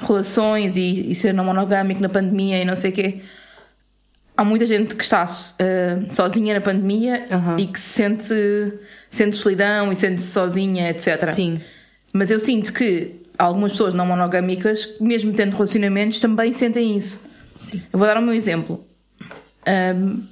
[0.00, 3.20] relações e, e ser não monogâmico na pandemia e não sei o quê
[4.38, 7.58] há muita gente que está uh, sozinha na pandemia uhum.
[7.58, 8.72] e que sente,
[9.10, 11.34] sente solidão e sente -se sozinha, etc.
[11.34, 11.60] Sim.
[12.12, 17.20] Mas eu sinto que algumas pessoas não monogâmicas, mesmo tendo relacionamentos, também sentem isso.
[17.58, 17.82] Sim.
[17.92, 18.86] Eu vou dar o meu exemplo.
[19.66, 20.22] Um,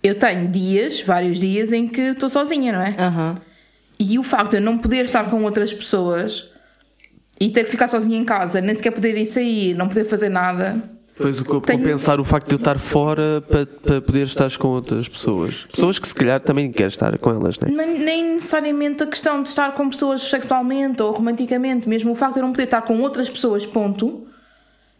[0.00, 2.90] eu tenho dias, vários dias, em que estou sozinha, não é?
[2.90, 3.34] Uhum.
[3.98, 6.48] E o facto de eu não poder estar com outras pessoas
[7.40, 10.28] e ter que ficar sozinha em casa, nem sequer poder ir sair, não poder fazer
[10.28, 10.80] nada,
[11.16, 11.78] Pois o corpo Tenho...
[11.78, 15.66] compensar o facto de eu estar fora para, para poder estar com outras pessoas.
[15.70, 17.68] Pessoas que se calhar também quer estar com elas, né?
[17.70, 22.34] nem, nem necessariamente a questão de estar com pessoas sexualmente ou romanticamente, mesmo o facto
[22.34, 24.26] de eu não poder estar com outras pessoas, ponto.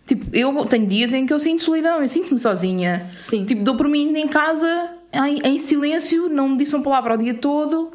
[0.06, 3.10] Tipo, eu tenho dias em que eu sinto solidão, eu sinto-me sozinha.
[3.16, 3.44] Sim.
[3.44, 7.16] Tipo, dou por mim em casa, em, em silêncio, não me disse uma palavra o
[7.16, 7.90] dia todo.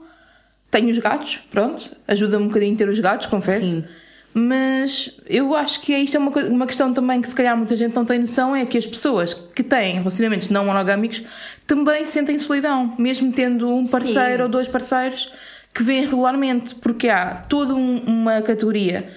[0.69, 1.89] Tenho os gatos, pronto.
[2.07, 3.65] Ajuda-me um bocadinho a ter os gatos, confesso.
[3.65, 3.85] Sim.
[4.33, 7.95] Mas eu acho que isto é uma, uma questão também que se calhar muita gente
[7.95, 11.23] não tem noção, é que as pessoas que têm relacionamentos não monogâmicos
[11.65, 14.43] também sentem solidão, mesmo tendo um parceiro Sim.
[14.43, 15.31] ou dois parceiros
[15.73, 19.09] que vêm regularmente, porque há toda um, uma categoria.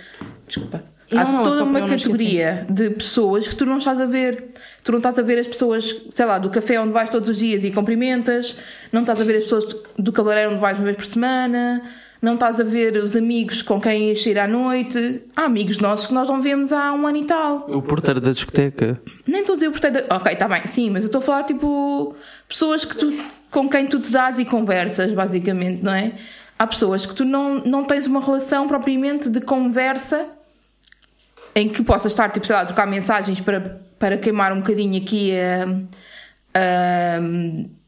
[0.47, 0.83] Desculpa.
[1.11, 4.53] Há não, não, toda uma categoria de pessoas que tu não estás a ver.
[4.83, 7.37] Tu não estás a ver as pessoas, sei lá, do café onde vais todos os
[7.37, 8.57] dias e cumprimentas,
[8.91, 9.65] não estás a ver as pessoas
[9.99, 11.83] do cabeleireiro onde vais uma vez por semana,
[12.23, 15.23] não estás a ver os amigos com quem ias sair à noite.
[15.37, 17.67] Há amigos nossos que nós não vemos há um ano e tal.
[17.69, 19.03] O porteiro da discoteca.
[19.27, 20.17] Nem estou a dizer o porteiro da...
[20.17, 22.15] Ok, está bem, sim, mas eu estou a falar tipo
[22.49, 23.13] pessoas que tu,
[23.51, 26.13] com quem tu te dás e conversas, basicamente, não é?
[26.63, 30.29] há pessoas que tu não, não tens uma relação propriamente de conversa
[31.55, 35.03] em que possas estar, tipo, sei lá, a trocar mensagens para, para queimar um bocadinho
[35.03, 35.67] aqui a.
[36.55, 37.82] a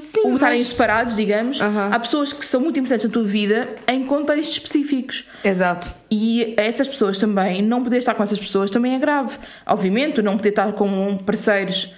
[0.00, 1.60] Sim, ou estarem mas- separados, digamos.
[1.60, 5.24] Há pessoas que são muito importantes na tua vida em contextos específicos.
[5.44, 5.92] Exato.
[6.10, 9.36] E essas pessoas também, não poder estar com essas pessoas também é grave.
[9.66, 11.92] Obviamente, não poder estar com parceiros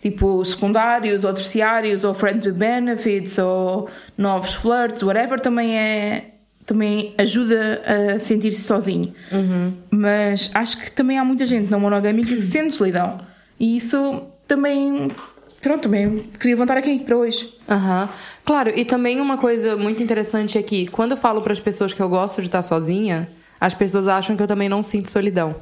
[0.00, 3.88] tipo secundários ou terciários ou friends with benefits ou
[4.18, 6.28] novos flirts, whatever, também é.
[6.64, 7.82] Também ajuda
[8.14, 9.12] a sentir-se sozinho.
[9.90, 13.18] Mas acho que também há muita gente não monogâmica que sente solidão.
[13.58, 15.10] E isso também.
[15.62, 17.54] Pronto, também queria levantar aqui para hoje.
[17.70, 18.08] Aham.
[18.44, 21.92] Claro, e também uma coisa muito interessante é que quando eu falo para as pessoas
[21.92, 23.28] que eu gosto de estar sozinha,
[23.62, 25.54] as pessoas acham que eu também não sinto solidão.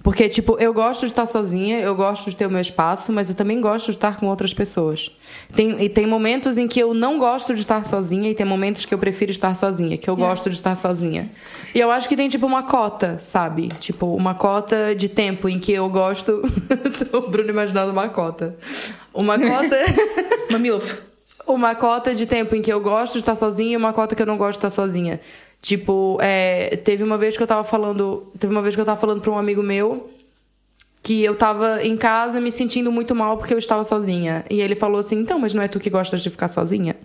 [0.00, 3.28] Porque, tipo, eu gosto de estar sozinha, eu gosto de ter o meu espaço, mas
[3.28, 5.10] eu também gosto de estar com outras pessoas.
[5.52, 8.86] Tem, e tem momentos em que eu não gosto de estar sozinha e tem momentos
[8.86, 11.28] que eu prefiro estar sozinha, que eu gosto de estar sozinha.
[11.74, 13.70] E eu acho que tem, tipo, uma cota, sabe?
[13.80, 16.42] Tipo, uma cota de tempo em que eu gosto.
[17.12, 18.56] o Bruno imaginando uma cota.
[19.12, 19.76] Uma cota.
[20.48, 21.02] Uma MILF.
[21.46, 24.22] uma cota de tempo em que eu gosto de estar sozinha e uma cota que
[24.22, 25.20] eu não gosto de estar sozinha.
[25.62, 28.32] Tipo, é, teve uma vez que eu tava falando.
[28.38, 30.10] Teve uma vez que eu tava falando pra um amigo meu
[31.02, 34.44] que eu tava em casa me sentindo muito mal porque eu estava sozinha.
[34.50, 36.96] E ele falou assim: então, mas não é tu que gostas de ficar sozinha?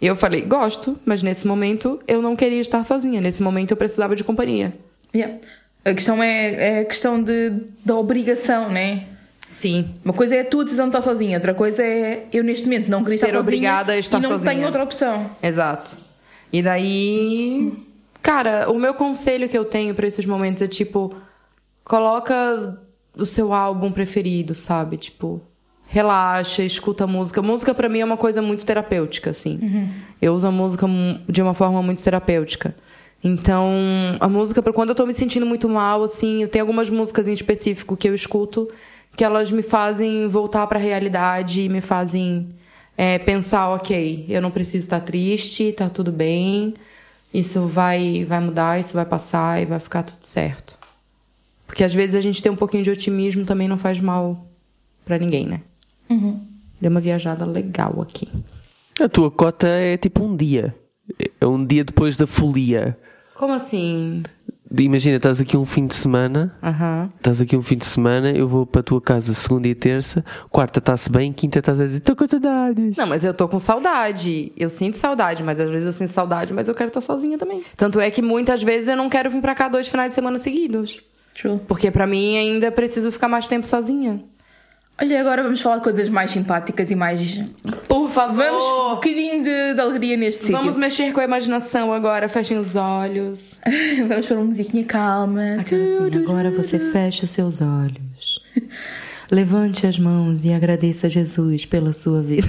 [0.00, 3.20] E eu falei: gosto, mas nesse momento eu não queria estar sozinha.
[3.20, 4.72] Nesse momento eu precisava de companhia.
[5.14, 5.38] Yeah.
[5.84, 7.52] A questão é, é a questão de,
[7.84, 9.04] da obrigação, né?
[9.50, 9.94] Sim.
[10.04, 12.90] Uma coisa é a tua decisão de estar sozinha, outra coisa é eu neste momento
[12.90, 14.50] não queria Ser estar sozinha obrigada a estar e não sozinha.
[14.52, 15.30] tenho outra opção.
[15.42, 15.96] Exato.
[16.54, 17.72] E daí,
[18.22, 21.12] cara, o meu conselho que eu tenho pra esses momentos é tipo,
[21.82, 22.78] coloca
[23.18, 24.96] o seu álbum preferido, sabe?
[24.96, 25.42] Tipo,
[25.88, 27.42] relaxa, escuta música.
[27.42, 29.58] Música pra mim é uma coisa muito terapêutica, assim.
[30.22, 30.86] Eu uso a música
[31.28, 32.76] de uma forma muito terapêutica.
[33.24, 33.68] Então,
[34.20, 37.26] a música, pra quando eu tô me sentindo muito mal, assim, eu tenho algumas músicas
[37.26, 38.70] em específico que eu escuto
[39.16, 42.54] que elas me fazem voltar pra realidade e me fazem
[42.96, 46.74] é, pensar, ok, eu não preciso estar triste, tá tudo bem,
[47.32, 50.76] isso vai, vai mudar, isso vai passar e vai ficar tudo certo.
[51.66, 54.46] Porque às vezes a gente ter um pouquinho de otimismo também não faz mal
[55.04, 55.62] pra ninguém, né?
[56.80, 58.28] Deu uma viajada legal aqui.
[59.00, 60.74] A tua cota é tipo um dia.
[61.40, 62.96] É um dia depois da folia.
[63.34, 64.22] Como assim?
[64.82, 66.54] Imagina, estás aqui um fim de semana.
[66.62, 67.08] Aham.
[67.16, 70.24] Estás aqui um fim de semana, eu vou para a tua casa segunda e terça,
[70.50, 72.96] quarta está-se bem, quinta estás a dizer, estou com saudades.
[72.96, 74.52] Não, mas eu tô com saudade.
[74.56, 77.62] Eu sinto saudade, mas às vezes eu sinto saudade, mas eu quero estar sozinha também.
[77.76, 80.38] Tanto é que muitas vezes eu não quero vir pra cá dois finais de semana
[80.38, 81.00] seguidos.
[81.34, 81.60] True.
[81.66, 84.22] Porque pra mim ainda preciso ficar mais tempo sozinha.
[85.00, 87.40] Olha, agora vamos falar de coisas mais simpáticas e mais.
[87.88, 88.44] Por favor!
[88.44, 90.80] Vamos um bocadinho de, de alegria neste Vamos sítio.
[90.80, 92.28] mexer com a imaginação agora.
[92.28, 93.58] Fechem os olhos.
[94.06, 95.56] Vamos para uma musiquinha calma.
[95.58, 98.40] Aquela assim, agora você fecha seus olhos.
[99.30, 102.46] Levante as mãos e agradeça a Jesus pela sua vida.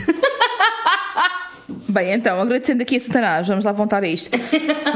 [1.89, 4.29] Bem, então, agradecendo aqui a Satanás, vamos lá voltar a isto.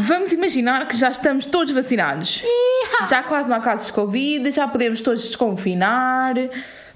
[0.01, 2.43] Vamos imaginar que já estamos todos vacinados.
[3.09, 6.35] Já quase não há casos de Covid, já podemos todos desconfinar.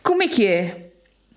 [0.04, 0.90] Como é que é?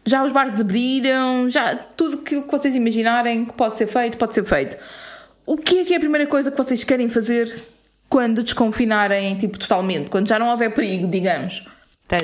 [0.05, 4.45] Já os bares abriram, já tudo que vocês imaginarem que pode ser feito, pode ser
[4.45, 4.77] feito.
[5.45, 7.63] O que é que é a primeira coisa que vocês querem fazer
[8.09, 10.11] quando desconfinarem, tipo, totalmente?
[10.11, 11.65] Quando já não houver perigo, digamos.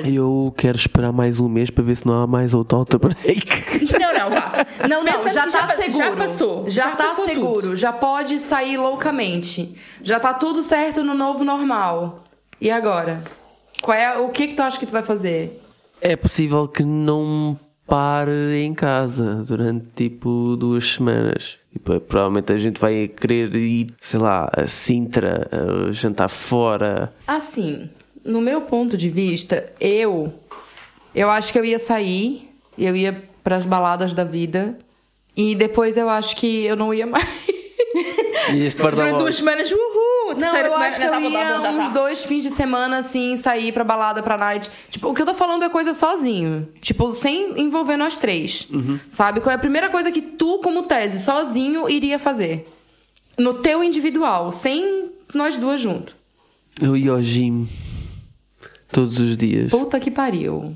[0.05, 3.91] Eu quero esperar mais um mês para ver se não há mais outro outbreak.
[3.99, 4.65] Não, não, vá.
[4.89, 5.91] Não, não, já tá pa- seguro.
[5.97, 6.69] Já passou.
[6.69, 7.27] Já, tá passou tudo.
[7.35, 7.75] seguro.
[7.75, 9.73] Já pode sair loucamente.
[10.01, 12.23] Já tá tudo certo no novo normal.
[12.61, 13.21] E agora?
[13.81, 15.61] Qual é, o que que tu acha que tu vai fazer?
[16.05, 21.57] É possível que não pare em casa durante tipo duas semanas.
[21.71, 27.13] Tipo, provavelmente a gente vai querer ir, sei lá, a Sintra, a jantar fora.
[27.25, 27.89] Assim,
[28.21, 30.33] no meu ponto de vista, eu
[31.15, 34.77] eu acho que eu ia sair, eu ia pras baladas da vida
[35.37, 37.52] e depois eu acho que eu não ia mais.
[38.51, 39.23] E este Durante guarda-voz.
[39.23, 40.35] duas semanas, uhul!
[40.37, 41.89] Não, eu semana, acho que eu tá ia bom, uns tá.
[41.89, 44.69] dois fins de semana, assim, sair pra balada, pra night.
[44.89, 46.67] Tipo, o que eu tô falando é coisa sozinho.
[46.81, 48.67] Tipo, sem envolver nós três.
[49.09, 49.41] Sabe?
[49.41, 52.67] Qual é a primeira coisa que tu, como tese, sozinho, iria fazer?
[53.37, 56.15] No teu individual, sem nós duas juntos.
[56.81, 57.67] Eu ia ao gym
[58.91, 59.69] todos os dias.
[59.69, 60.75] Puta que pariu.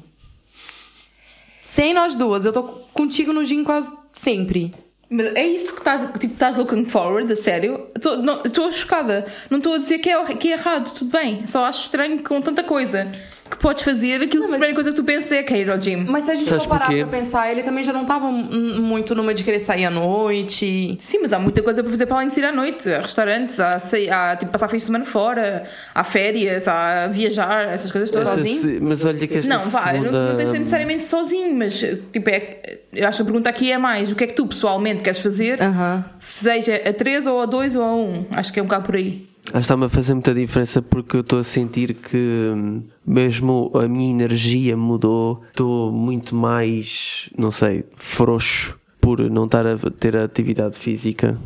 [1.61, 2.45] Sem nós duas.
[2.45, 2.63] Eu tô
[2.93, 4.73] contigo no gym quase sempre.
[5.09, 7.87] Mas é isso que estás tipo, estás looking forward, a sério?
[7.95, 9.25] Estou chocada.
[9.49, 11.47] Não estou a dizer que é, que é errado, tudo bem.
[11.47, 13.09] Só acho estranho com tanta coisa.
[13.49, 15.71] Que podes fazer, aquilo Não, a mas- primeira coisa que tu pensas é querer ir
[15.71, 16.05] ao gym.
[16.09, 17.05] Mas se a gente Sabes for parar porquê?
[17.05, 20.97] pra pensar, ele também já não tava hum, muito numa de querer sair à noite.
[20.99, 22.91] Sim, mas há muita coisa para fazer para além de sair à noite.
[22.91, 25.63] Há restaurantes, há, sair- há tipo, passar fim de semana fora,
[25.93, 28.29] há férias, há viajar, essas coisas todas.
[28.29, 28.55] Sozinho?
[28.55, 30.11] se- Mas olha que esta Não, vá, segunda...
[30.11, 31.73] não, não tem que ser necessariamente sozinho, mas
[32.11, 34.45] tipo, é, eu acho que a pergunta aqui é mais: o que é que tu
[34.47, 36.05] pessoalmente queres fazer, Aham.
[36.19, 38.25] seja a 3 ou a 2 ou a 1?
[38.31, 39.27] Acho que é um bocado por aí.
[39.51, 42.17] Que está-me a fazer muita diferença porque eu estou a sentir que
[42.53, 49.65] hum, mesmo a minha energia mudou, estou muito mais, não sei, frouxo por não estar
[49.65, 51.39] a ter atividade física.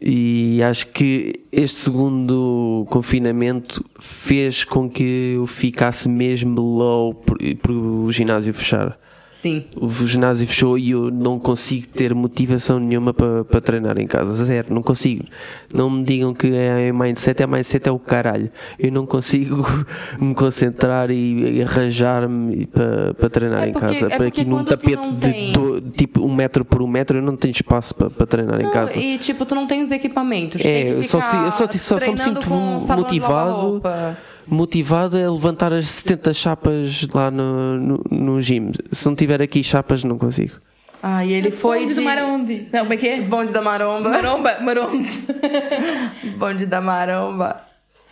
[0.00, 7.70] E acho que este segundo confinamento fez com que eu ficasse mesmo low por, por
[7.70, 8.98] o ginásio fechar.
[9.42, 9.64] Sim.
[9.74, 14.32] O ginásio fechou e eu não consigo ter motivação nenhuma para, para treinar em casa.
[14.44, 15.24] Zero, não consigo.
[15.74, 18.52] Não me digam que é mindset, é mindset, é o caralho.
[18.78, 19.66] Eu não consigo
[20.20, 24.06] me concentrar e, e arranjar-me para, para treinar É em porque- casa.
[24.06, 27.36] é para aqui num tapete de do- tipo um metro por um metro, eu não
[27.36, 28.96] tenho espaço para, para treinar em Não, casa.
[28.96, 30.64] e tipo, tu não tem os equipamentos.
[30.64, 33.82] É, só si- eu só- só- só me sinto motivado.
[34.42, 34.54] Roupa.
[34.54, 38.70] Motivado a levantar as 70 chapas lá no, no, no gym.
[38.90, 40.54] Se não tiver aqui chapas, não consigo.
[41.02, 41.94] Ah, e ele foi Bonde de...
[41.96, 42.68] do Maronde.
[42.72, 43.20] Não, como é que é?
[43.22, 44.08] Bonde da maromba.
[44.08, 45.10] Maromba, Maronde.
[46.38, 47.60] Bonde da maromba.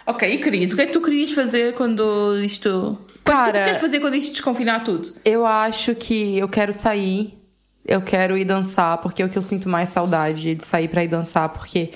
[0.07, 2.69] ok, e Cris, o que é que tu querias fazer quando isto.
[2.69, 5.09] O que é que Cara- tu queres fazer quando isto desconfinar tudo?
[5.25, 7.39] Eu acho que eu quero sair,
[7.87, 11.05] eu quero ir dançar, porque é o que eu sinto mais saudade de sair pra
[11.05, 11.91] ir dançar, porque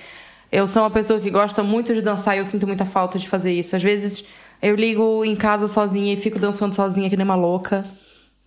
[0.55, 3.29] eu sou uma pessoa que gosta muito de dançar e eu sinto muita falta de
[3.29, 3.75] fazer isso.
[3.75, 4.25] Às vezes
[4.63, 7.83] eu ligo em casa sozinha e fico dançando sozinha que nem uma louca.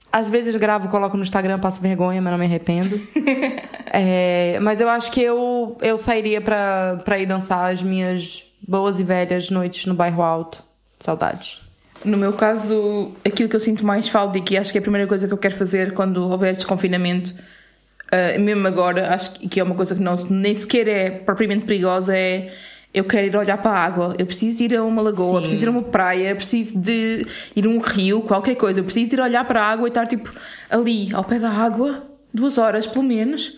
[0.10, 3.00] Às vezes gravo, coloco no Instagram, passo vergonha, mas não me arrependo.
[3.90, 9.00] É, mas eu acho que eu, eu sairia pra, pra ir dançar as minhas boas
[9.00, 10.62] e velhas noites no bairro alto.
[11.00, 11.62] Saudades.
[12.04, 14.82] No meu caso, aquilo que eu sinto mais falta e que acho que é a
[14.82, 17.34] primeira coisa que eu quero fazer quando houver desconfinamento,
[18.12, 22.16] ah, mesmo agora, acho que é uma coisa que não, nem sequer é propriamente perigosa,
[22.16, 22.52] é
[22.94, 25.42] eu quero ir olhar para a água, eu preciso ir a uma lagoa, Sim.
[25.42, 29.16] preciso ir a uma praia, preciso de ir a um rio, qualquer coisa, eu preciso
[29.16, 30.34] ir olhar para a água e estar tipo
[30.70, 33.56] ali, ao pé da água, duas horas pelo menos,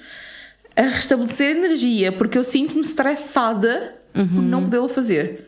[0.75, 5.47] a restabelecer energia, porque eu sinto-me estressada por não podê-lo fazer.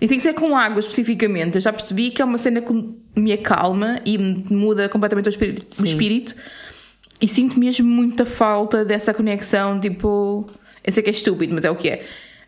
[0.00, 1.54] E tem que ser com água especificamente.
[1.54, 2.72] Eu já percebi que é uma cena que
[3.14, 5.80] me acalma e me muda completamente o espírito.
[5.80, 6.34] O espírito.
[7.22, 9.78] E sinto mesmo muita falta dessa conexão.
[9.78, 10.50] Tipo,
[10.84, 12.04] eu sei que é estúpido, mas é o que é.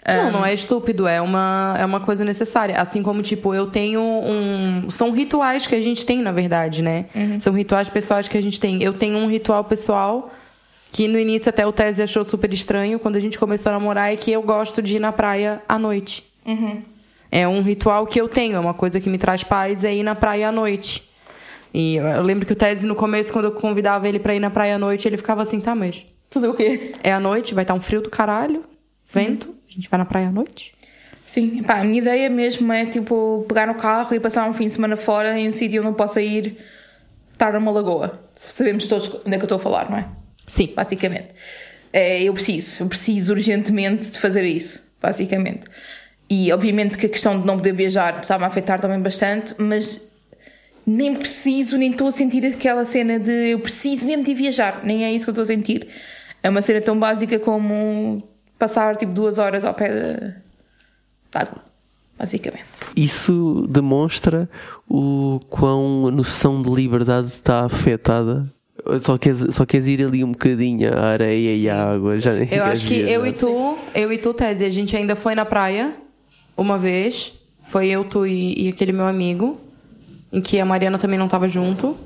[0.07, 2.77] Não, não é estúpido, é uma, é uma coisa necessária.
[2.77, 4.91] Assim como, tipo, eu tenho um.
[4.91, 7.07] São rituais que a gente tem, na verdade, né?
[7.41, 8.83] São rituais pessoais que a gente tem.
[8.83, 10.31] Eu tenho um ritual pessoal
[10.93, 14.13] que no início até o Tese achou super estranho quando a gente começou a namorar
[14.13, 16.23] é que eu gosto de ir na praia à noite.
[17.33, 20.05] É um ritual que eu tenho, é uma coisa que me traz paz é ir
[20.05, 21.03] na praia à noite.
[21.75, 24.49] E eu lembro que o Tese, no começo, quando eu convidava ele pra ir na
[24.49, 26.95] praia à noite, ele ficava assim, tá, mas Fazer o quê?
[27.03, 28.65] é à noite, vai estar um frio do caralho,
[29.13, 30.73] vento, a gente vai na praia à noite.
[31.25, 34.67] Sim, pá, a minha ideia mesmo é tipo pegar no carro e passar um fim
[34.67, 36.59] de semana fora em um sítio onde eu possa ir
[37.33, 38.21] estar numa lagoa.
[38.37, 40.07] Sabemos todos onde é que eu estou a falar, não é?
[40.47, 40.73] Sim.
[40.77, 41.29] basicamente.
[41.93, 45.65] É, eu preciso, eu preciso urgentemente de fazer isso, basicamente.
[46.29, 50.01] E obviamente que a questão de não poder viajar está-me a afetar também bastante, mas
[50.87, 55.05] nem preciso, nem estou a sentir aquela cena de eu preciso mesmo de viajar, nem
[55.05, 55.89] é isso que eu estou a sentir.
[56.43, 58.23] É uma cena tão básica como
[58.59, 60.35] passar tipo duas horas ao pé de, de
[61.39, 61.63] água,
[62.19, 62.65] basicamente.
[62.95, 64.49] Isso demonstra
[64.89, 68.53] o quão a noção de liberdade está afetada.
[69.01, 72.19] Só queres, só queres ir ali um bocadinho à areia e à água.
[72.19, 73.13] Já nem Eu acho que viajar.
[73.13, 75.95] eu e tu, eu e tu, Tese, a gente ainda foi na praia
[76.55, 77.33] uma vez.
[77.65, 79.59] Foi eu, tu e, e aquele meu amigo,
[80.35, 81.97] em que a Mariana também não tava junto.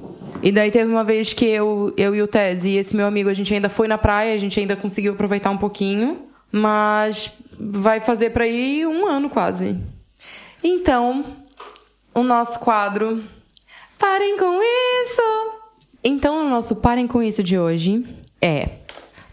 [0.43, 3.31] E daí teve uma vez que eu, eu e o Tese e esse meu amigo,
[3.31, 6.27] a gente ainda foi na praia, a gente ainda conseguiu aproveitar um pouquinho.
[6.53, 9.79] Mas vai fazer pra ir um ano quase.
[10.63, 11.25] Então,
[12.15, 13.25] o nosso quadro.
[13.99, 15.59] Parem com isso!
[16.05, 18.07] Então, o nosso Parem com isso de hoje
[18.41, 18.69] é.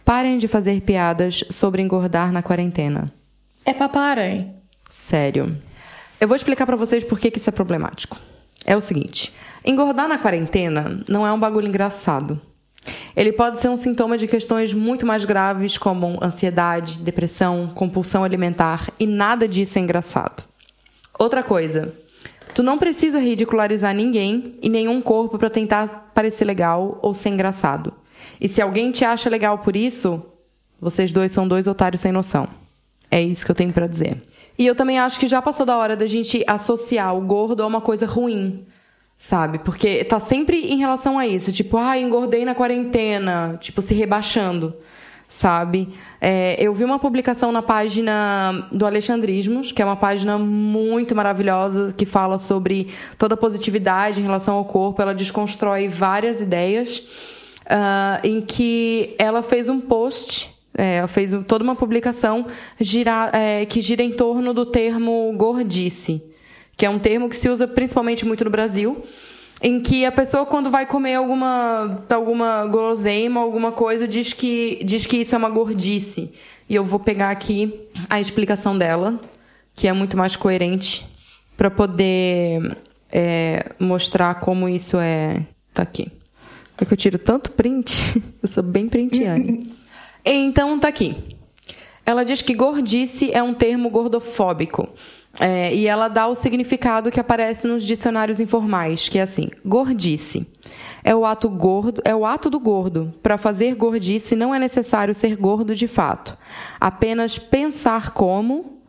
[0.05, 3.13] Parem de fazer piadas sobre engordar na quarentena.
[3.65, 4.55] É para parem.
[4.89, 5.61] Sério.
[6.19, 8.17] Eu vou explicar pra vocês por que, que isso é problemático.
[8.65, 9.31] É o seguinte:
[9.63, 12.41] engordar na quarentena não é um bagulho engraçado.
[13.15, 18.89] Ele pode ser um sintoma de questões muito mais graves, como ansiedade, depressão, compulsão alimentar,
[18.99, 20.43] e nada disso é engraçado.
[21.17, 21.93] Outra coisa,
[22.53, 27.93] tu não precisa ridicularizar ninguém e nenhum corpo pra tentar parecer legal ou ser engraçado.
[28.39, 30.21] E se alguém te acha legal por isso,
[30.79, 32.47] vocês dois são dois otários sem noção.
[33.09, 34.21] É isso que eu tenho pra dizer.
[34.57, 37.67] E eu também acho que já passou da hora da gente associar o gordo a
[37.67, 38.65] uma coisa ruim.
[39.17, 39.59] sabe?
[39.59, 44.75] Porque tá sempre em relação a isso, tipo, ah, engordei na quarentena, tipo, se rebaixando,
[45.27, 45.89] sabe?
[46.19, 51.93] É, eu vi uma publicação na página do Alexandrismos, que é uma página muito maravilhosa,
[51.93, 56.97] que fala sobre toda a positividade em relação ao corpo, ela desconstrói várias ideias,
[57.65, 62.45] uh, em que ela fez um post é, fez toda uma publicação
[62.79, 66.21] gira, é, que gira em torno do termo gordice
[66.77, 69.01] que é um termo que se usa principalmente muito no Brasil,
[69.61, 75.05] em que a pessoa quando vai comer alguma alguma guloseima, alguma coisa, diz que diz
[75.05, 76.31] que isso é uma gordice.
[76.67, 79.19] E eu vou pegar aqui a explicação dela,
[79.73, 81.05] que é muito mais coerente
[81.55, 82.75] para poder
[83.11, 85.45] é, mostrar como isso é.
[85.73, 86.11] Tá aqui.
[86.77, 89.73] É que eu tiro tanto print, eu sou bem printiane.
[90.33, 91.35] Então tá aqui.
[92.05, 94.89] Ela diz que gordice é um termo gordofóbico
[95.39, 100.47] é, e ela dá o significado que aparece nos dicionários informais, que é assim: gordice.
[101.03, 103.13] É o ato gordo, é o ato do gordo.
[103.21, 106.37] Para fazer gordice não é necessário ser gordo de fato.
[106.79, 108.81] Apenas pensar como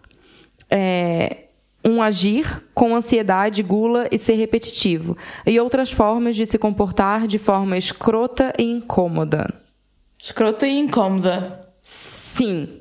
[0.70, 1.44] é,
[1.84, 5.16] um agir com ansiedade, gula e ser repetitivo.
[5.46, 9.65] E outras formas de se comportar de forma escrota e incômoda.
[10.27, 11.61] Escrota e incômoda.
[11.81, 12.81] Sim.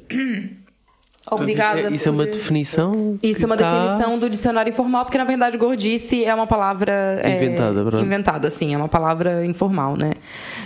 [1.29, 1.81] Obrigada.
[1.81, 3.19] Isso, é, isso é uma definição.
[3.21, 3.71] Isso é uma tá...
[3.71, 8.73] definição do dicionário informal, porque na verdade gordice é uma palavra inventada, é, inventada, sim,
[8.73, 10.13] é uma palavra informal, né?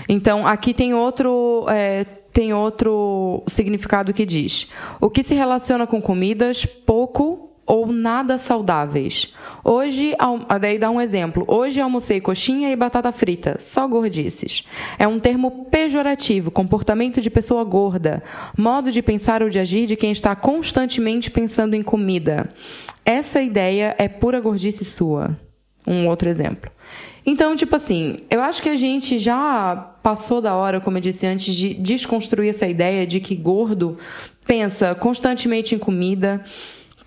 [0.08, 4.70] Então aqui tem outro é, tem outro significado que diz:
[5.02, 9.32] o que se relaciona com comidas pouco ou nada saudáveis.
[9.64, 10.16] Hoje,
[10.60, 11.46] daí dá um exemplo.
[11.48, 14.68] Hoje almocei coxinha e batata frita, só gordices.
[14.98, 18.24] É um termo pejorativo, comportamento de pessoa gorda,
[18.58, 22.50] modo de pensar ou de agir de quem está constantemente pensando em comida.
[23.06, 25.36] Essa ideia é pura gordice sua.
[25.86, 26.72] Um outro exemplo.
[27.24, 31.28] Então, tipo assim, eu acho que a gente já passou da hora, como eu disse
[31.28, 33.96] antes, de desconstruir essa ideia de que gordo
[34.44, 36.44] pensa constantemente em comida,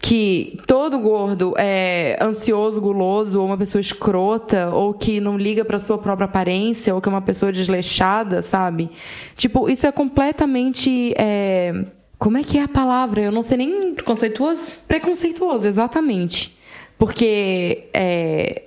[0.02, 5.78] que todo gordo é ansioso, guloso, ou uma pessoa escrota, ou que não liga para
[5.78, 8.90] sua própria aparência, ou que é uma pessoa desleixada, sabe?
[9.36, 11.14] Tipo, isso é completamente.
[11.16, 11.84] É...
[12.18, 13.22] Como é que é a palavra?
[13.22, 13.94] Eu não sei nem.
[13.94, 14.78] Preconceituoso?
[14.88, 16.58] Preconceituoso, exatamente.
[16.98, 18.62] Porque é,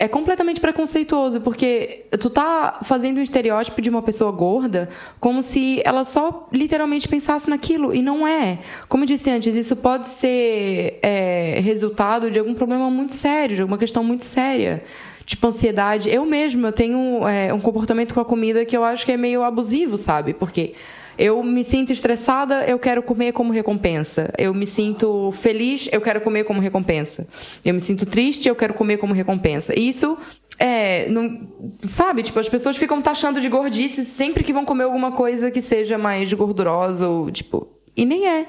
[0.00, 4.88] é completamente preconceituoso, porque tu tá fazendo um estereótipo de uma pessoa gorda
[5.20, 8.60] como se ela só literalmente pensasse naquilo, e não é.
[8.88, 13.60] Como eu disse antes, isso pode ser é, resultado de algum problema muito sério, de
[13.60, 14.82] alguma questão muito séria.
[15.26, 16.08] Tipo, ansiedade.
[16.08, 19.18] Eu mesmo, eu tenho é, um comportamento com a comida que eu acho que é
[19.18, 20.32] meio abusivo, sabe?
[20.32, 20.72] Porque
[21.20, 24.32] eu me sinto estressada, eu quero comer como recompensa.
[24.38, 27.28] Eu me sinto feliz, eu quero comer como recompensa.
[27.62, 29.78] Eu me sinto triste, eu quero comer como recompensa.
[29.78, 30.16] Isso
[30.58, 31.46] é, não,
[31.82, 35.60] sabe, tipo, as pessoas ficam taxando de gordice sempre que vão comer alguma coisa que
[35.60, 38.46] seja mais gordurosa ou tipo, e nem é.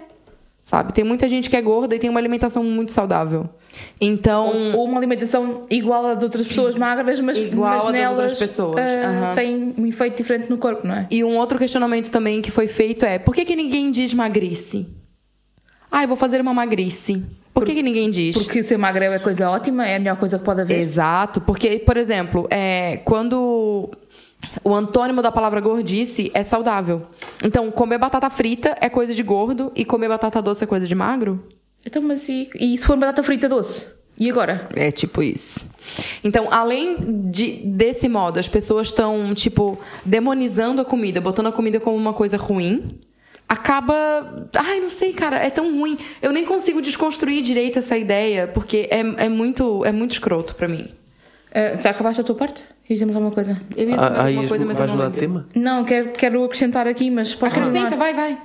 [0.63, 0.93] Sabe?
[0.93, 3.49] Tem muita gente que é gorda e tem uma alimentação muito saudável.
[3.99, 4.73] Então.
[4.75, 8.79] Ou, uma alimentação igual às outras pessoas magras, mas, igual nelas outras pessoas.
[8.79, 9.35] Uh, uhum.
[9.35, 11.07] tem um efeito diferente no corpo, não é?
[11.09, 14.88] E um outro questionamento também que foi feito é: por que, que ninguém diz magrice?
[15.91, 17.17] Ah, eu vou fazer uma magrice.
[17.53, 18.38] Por, por que, que ninguém diz?
[18.38, 20.79] Porque ser magrelo é coisa ótima, é a melhor coisa que pode haver.
[20.79, 23.91] Exato, porque, por exemplo, é, quando
[24.63, 27.07] o antônimo da palavra gordice é saudável.
[27.43, 30.95] Então, comer batata frita é coisa de gordo e comer batata doce é coisa de
[30.95, 31.47] magro?
[31.85, 33.88] Então, mas e, e se for batata frita doce?
[34.19, 34.69] E agora?
[34.76, 35.65] É tipo isso.
[36.23, 41.80] Então, além de, desse modo, as pessoas estão, tipo, demonizando a comida, botando a comida
[41.80, 42.88] como uma coisa ruim,
[43.49, 44.47] acaba.
[44.55, 45.97] Ai, não sei, cara, é tão ruim.
[46.22, 50.68] Eu nem consigo desconstruir direito essa ideia, porque é, é, muito, é muito escroto para
[50.68, 50.88] mim.
[51.52, 52.64] Uh, já acabaste a tua parte?
[52.90, 53.60] Ias dizer alguma coisa?
[53.76, 55.48] Eu ia ah, alguma coisa, mas vais não mudar tema?
[55.53, 58.41] Não, quero, quero acrescentar aqui, mas podes Acrescenta, vai, vai.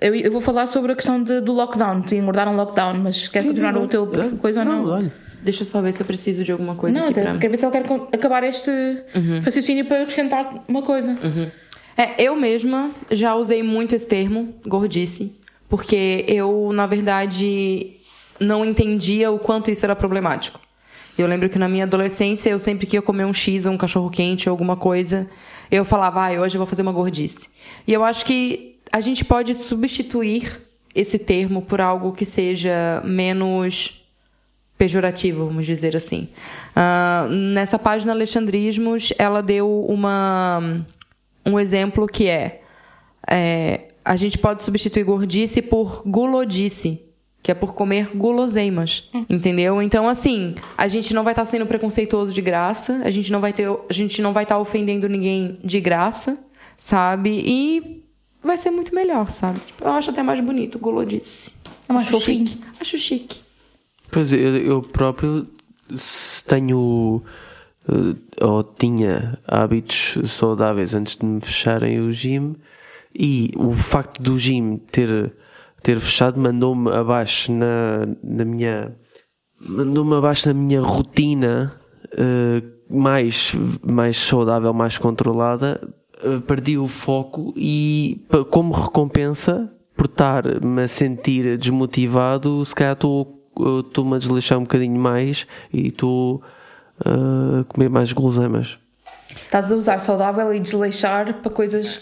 [0.00, 3.26] Eu, eu, vou falar sobre a questão de, do lockdown, de engordar um lockdown, mas
[3.26, 4.06] quer continuar o teu
[4.38, 4.82] coisa ou não?
[4.82, 5.12] não olha.
[5.42, 7.38] Deixa eu só ver se eu preciso de alguma coisa não, aqui pra...
[7.38, 9.40] quero ver se ela quer acabar este uhum.
[9.44, 11.16] raciocínio para acrescentar uma coisa.
[11.22, 11.50] Uhum.
[11.96, 15.34] É, eu mesma já usei muito esse termo, gordice,
[15.68, 17.96] porque eu, na verdade,
[18.38, 20.60] não entendia o quanto isso era problemático.
[21.18, 23.76] Eu lembro que na minha adolescência, eu sempre que ia comer um X ou um
[23.76, 25.28] cachorro quente ou alguma coisa,
[25.68, 27.48] eu falava, ah, hoje eu vou fazer uma gordice.
[27.86, 30.62] E eu acho que a gente pode substituir
[30.94, 34.04] esse termo por algo que seja menos
[34.78, 36.28] pejorativo, vamos dizer assim.
[36.70, 40.84] Uh, nessa página Alexandrismos, ela deu uma,
[41.44, 42.62] um exemplo que é,
[43.28, 47.02] é a gente pode substituir gordice por gulodice,
[47.48, 49.80] que é por comer guloseimas, entendeu?
[49.80, 53.54] Então, assim, a gente não vai estar sendo preconceituoso de graça, a gente não vai
[53.54, 56.36] ter, a gente não vai estar ofendendo ninguém de graça,
[56.76, 57.42] sabe?
[57.42, 58.04] E
[58.42, 59.60] vai ser muito melhor, sabe?
[59.60, 61.52] Tipo, eu acho até mais bonito, gulodice.
[61.88, 62.46] É mais acho fofinho.
[62.46, 62.64] chique.
[62.78, 63.40] Acho chique.
[64.10, 65.48] Pois eu, eu próprio
[66.46, 67.22] tenho
[67.88, 72.56] eh, ou tinha hábitos saudáveis antes de me fecharem o gym
[73.18, 75.32] e o facto do gym ter,
[75.82, 78.96] ter fechado mandou-me abaixo na, na minha
[79.60, 81.78] mandou-me abaixo na minha rotina
[82.12, 83.52] eh, mais,
[83.84, 85.80] mais saudável, mais controlada,
[86.22, 93.80] eh, perdi o foco e como recompensa por estar-me a sentir desmotivado, se calhar eu
[93.80, 96.40] estou-me a desleixar um bocadinho mais e estou
[97.04, 98.78] uh, a comer mais guloseimas.
[99.30, 102.00] Estás a usar saudável e desleixar para coisas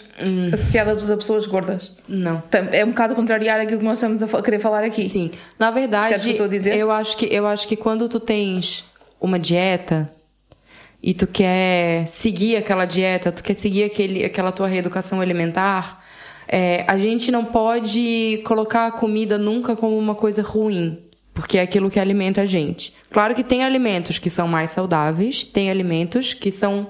[0.53, 1.91] associadas a pessoas gordas.
[2.07, 2.41] Não.
[2.71, 5.07] É um bocado contrariar aquilo que nós estamos a querer falar aqui.
[5.07, 5.31] Sim.
[5.59, 8.85] Na verdade, eu eu acho que eu acho que quando tu tens
[9.19, 10.09] uma dieta
[11.01, 16.03] e tu quer seguir aquela dieta, tu quer seguir aquele, aquela tua reeducação alimentar,
[16.47, 21.61] é, a gente não pode colocar a comida nunca como uma coisa ruim, porque é
[21.61, 22.93] aquilo que alimenta a gente.
[23.11, 26.87] Claro que tem alimentos que são mais saudáveis, tem alimentos que são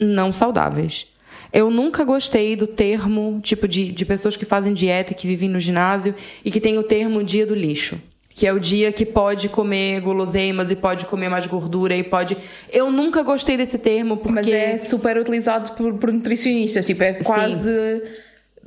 [0.00, 1.06] não saudáveis.
[1.52, 5.58] Eu nunca gostei do termo, tipo, de, de pessoas que fazem dieta, que vivem no
[5.58, 6.14] ginásio
[6.44, 8.00] e que tem o termo dia do lixo.
[8.28, 12.36] Que é o dia que pode comer guloseimas e pode comer mais gordura e pode.
[12.72, 14.32] Eu nunca gostei desse termo porque.
[14.32, 18.00] Mas é super utilizado por, por nutricionistas, tipo, é quase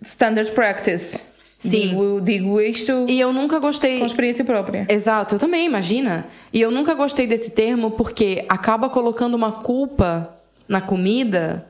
[0.04, 1.18] standard practice.
[1.58, 1.88] Sim.
[1.90, 4.00] Digo, digo isto E eu nunca gostei.
[4.00, 4.86] com experiência própria.
[4.90, 6.28] Exato, eu também, imagina.
[6.52, 11.68] E eu nunca gostei desse termo porque acaba colocando uma culpa na comida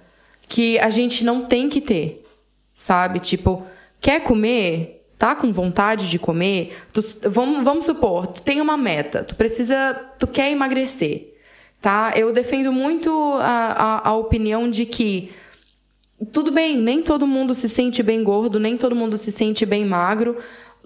[0.47, 2.25] que a gente não tem que ter.
[2.75, 3.19] Sabe?
[3.19, 3.63] Tipo,
[4.01, 5.05] quer comer?
[5.17, 6.75] Tá com vontade de comer?
[6.91, 9.93] Tu- vamos, vamos supor, tu tem uma meta, tu precisa.
[10.19, 11.33] Tu quer emagrecer.
[11.81, 12.13] Tá?
[12.15, 15.31] Eu defendo muito a, a, a opinião de que
[16.31, 19.85] tudo bem, nem todo mundo se sente bem gordo, nem todo mundo se sente bem
[19.85, 20.37] magro.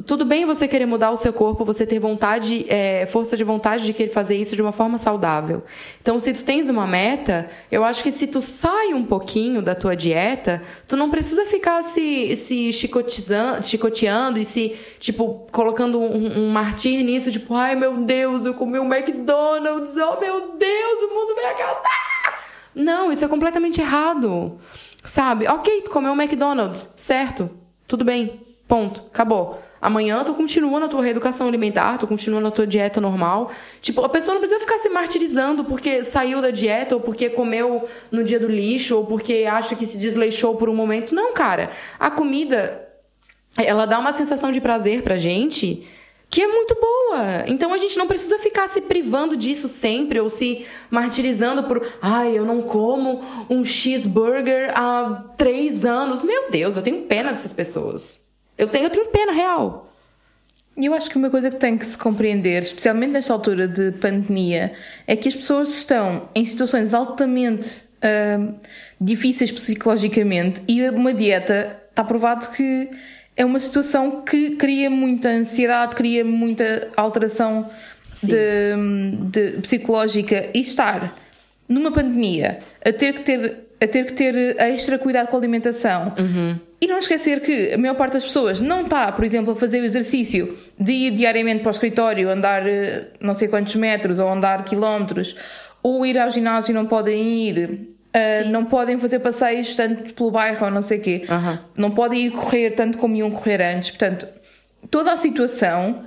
[0.05, 3.83] Tudo bem você querer mudar o seu corpo, você ter vontade, é, força de vontade
[3.83, 5.63] de querer fazer isso de uma forma saudável.
[5.99, 9.73] Então, se tu tens uma meta, eu acho que se tu sai um pouquinho da
[9.73, 16.45] tua dieta, tu não precisa ficar se, se chicotizando, chicoteando e se, tipo, colocando um,
[16.45, 21.13] um martir nisso, tipo, ai meu Deus, eu comi um McDonald's, oh meu Deus, o
[21.13, 22.43] mundo vai acabar!
[22.75, 24.59] Não, isso é completamente errado.
[25.03, 25.47] Sabe?
[25.47, 27.49] Ok, tu comeu um McDonald's, certo?
[27.87, 28.45] Tudo bem.
[28.67, 29.03] Ponto.
[29.07, 29.59] Acabou.
[29.87, 33.49] Amanhã tu continua na tua reeducação alimentar, tu continua na tua dieta normal.
[33.79, 37.87] Tipo, a pessoa não precisa ficar se martirizando porque saiu da dieta, ou porque comeu
[38.11, 41.15] no dia do lixo, ou porque acha que se desleixou por um momento.
[41.15, 41.69] Não, cara.
[41.97, 42.85] A comida,
[43.55, 45.87] ela dá uma sensação de prazer pra gente
[46.29, 47.45] que é muito boa.
[47.47, 52.37] Então a gente não precisa ficar se privando disso sempre ou se martirizando por, ai,
[52.37, 56.23] eu não como um cheeseburger há três anos.
[56.23, 58.26] Meu Deus, eu tenho pena dessas pessoas.
[58.57, 59.93] Eu tenho, eu tenho pena real.
[60.75, 63.91] E eu acho que uma coisa que tem que se compreender, especialmente nesta altura de
[63.93, 64.73] pandemia,
[65.07, 68.53] é que as pessoas estão em situações altamente ahm,
[69.01, 72.91] difíceis psicologicamente e uma dieta está provado que
[73.35, 77.69] é uma situação que cria muita ansiedade, cria muita alteração
[78.21, 78.75] de,
[79.31, 81.15] de psicológica e estar
[81.67, 86.13] numa pandemia a ter que ter a ter que ter extra cuidado com a alimentação
[86.79, 89.81] e não esquecer que a maior parte das pessoas não está, por exemplo, a fazer
[89.81, 94.29] o exercício de ir diariamente para o escritório, andar eh, não sei quantos metros ou
[94.29, 95.35] andar quilómetros,
[95.81, 100.29] ou ir ao ginásio e não podem ir, eh, não podem fazer passeios tanto pelo
[100.31, 101.59] bairro ou não sei o quê, Aham.
[101.75, 103.89] não podem ir correr tanto como iam correr antes.
[103.89, 104.27] Portanto,
[104.91, 106.03] toda a situação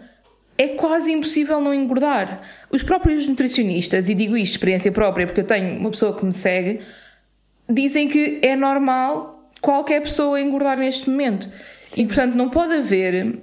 [0.57, 2.43] é quase impossível não engordar.
[2.71, 6.25] Os próprios nutricionistas, e digo isto de experiência própria porque eu tenho uma pessoa que
[6.25, 6.81] me segue,
[7.73, 11.49] dizem que é normal qualquer pessoa engordar neste momento.
[11.97, 13.39] E portanto não pode haver.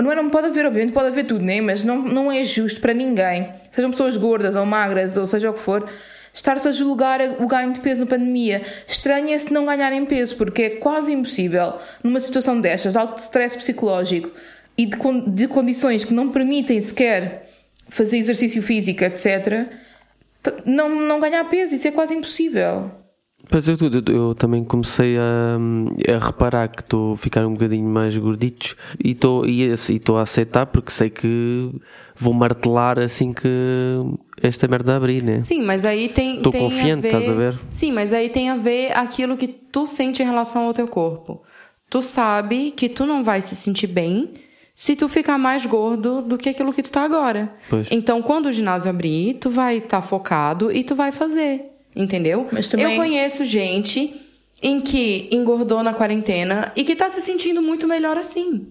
[0.00, 1.60] Não é não pode haver, obviamente pode haver tudo, né?
[1.60, 5.54] mas não, não é justo para ninguém, sejam pessoas gordas ou magras ou seja o
[5.54, 5.88] que for,
[6.32, 8.62] estar-se a julgar o ganho de peso na pandemia.
[8.88, 13.18] Estranho é se não ganharem peso, porque é quase impossível, numa situação destas, de alto
[13.18, 14.32] stress psicológico
[14.76, 14.96] e de,
[15.28, 17.48] de condições que não permitem sequer
[17.88, 19.68] fazer exercício físico, etc.,
[20.66, 21.74] não, não ganhar peso.
[21.74, 22.90] Isso é quase impossível.
[23.50, 25.58] Pois eu, eu, eu também comecei a,
[26.14, 30.18] a reparar que estou a ficar um bocadinho mais gordito e estou e e estou
[30.18, 31.70] a aceitar porque sei que
[32.16, 33.48] vou martelar assim que
[34.42, 35.40] esta merda abrir, né?
[35.42, 36.40] Sim, mas aí tem.
[36.40, 37.58] Tem confiante, estás a ver?
[37.70, 41.42] Sim, mas aí tem a ver aquilo que tu sente em relação ao teu corpo.
[41.90, 44.34] Tu sabe que tu não vai se sentir bem
[44.74, 47.54] se tu ficar mais gordo do que aquilo que tu tá agora.
[47.70, 47.86] Pois.
[47.92, 51.73] Então, quando o ginásio abrir, tu vai estar focado e tu vai fazer.
[51.94, 52.46] Entendeu?
[52.52, 54.14] Mas também- Eu conheço gente
[54.62, 58.66] em que engordou na quarentena e que tá se sentindo muito melhor assim.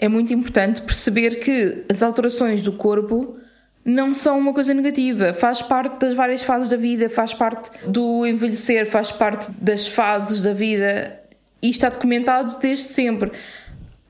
[0.00, 3.36] é muito importante perceber que as alterações do corpo
[3.84, 8.24] não são uma coisa negativa, faz parte das várias fases da vida, faz parte do
[8.24, 11.18] envelhecer, faz parte das fases da vida
[11.60, 13.32] e está documentado desde sempre.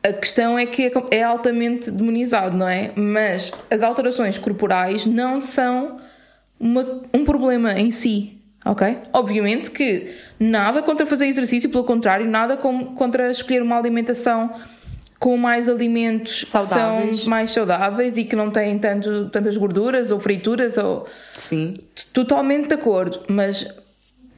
[0.03, 2.93] A questão é que é é altamente demonizado, não é?
[2.95, 5.99] Mas as alterações corporais não são
[6.61, 8.99] uma- um problema em si, ok?
[9.13, 14.53] Obviamente que nada contra fazer exercício, pelo contrário, nada com- contra escolher uma alimentação
[15.19, 17.21] com mais alimentos que Saudáveis.
[17.23, 21.77] são mais saudáveis e que não têm tanto, tantas gorduras ou frituras ou Sim.
[22.13, 23.67] totalmente de acordo, mas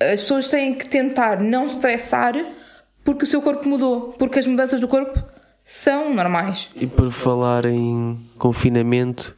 [0.01, 2.35] as pessoas têm que tentar não estressar
[3.05, 5.23] porque o seu corpo mudou, porque as mudanças do corpo
[5.67, 6.71] são normais.
[6.75, 9.35] E por falar em confinamento,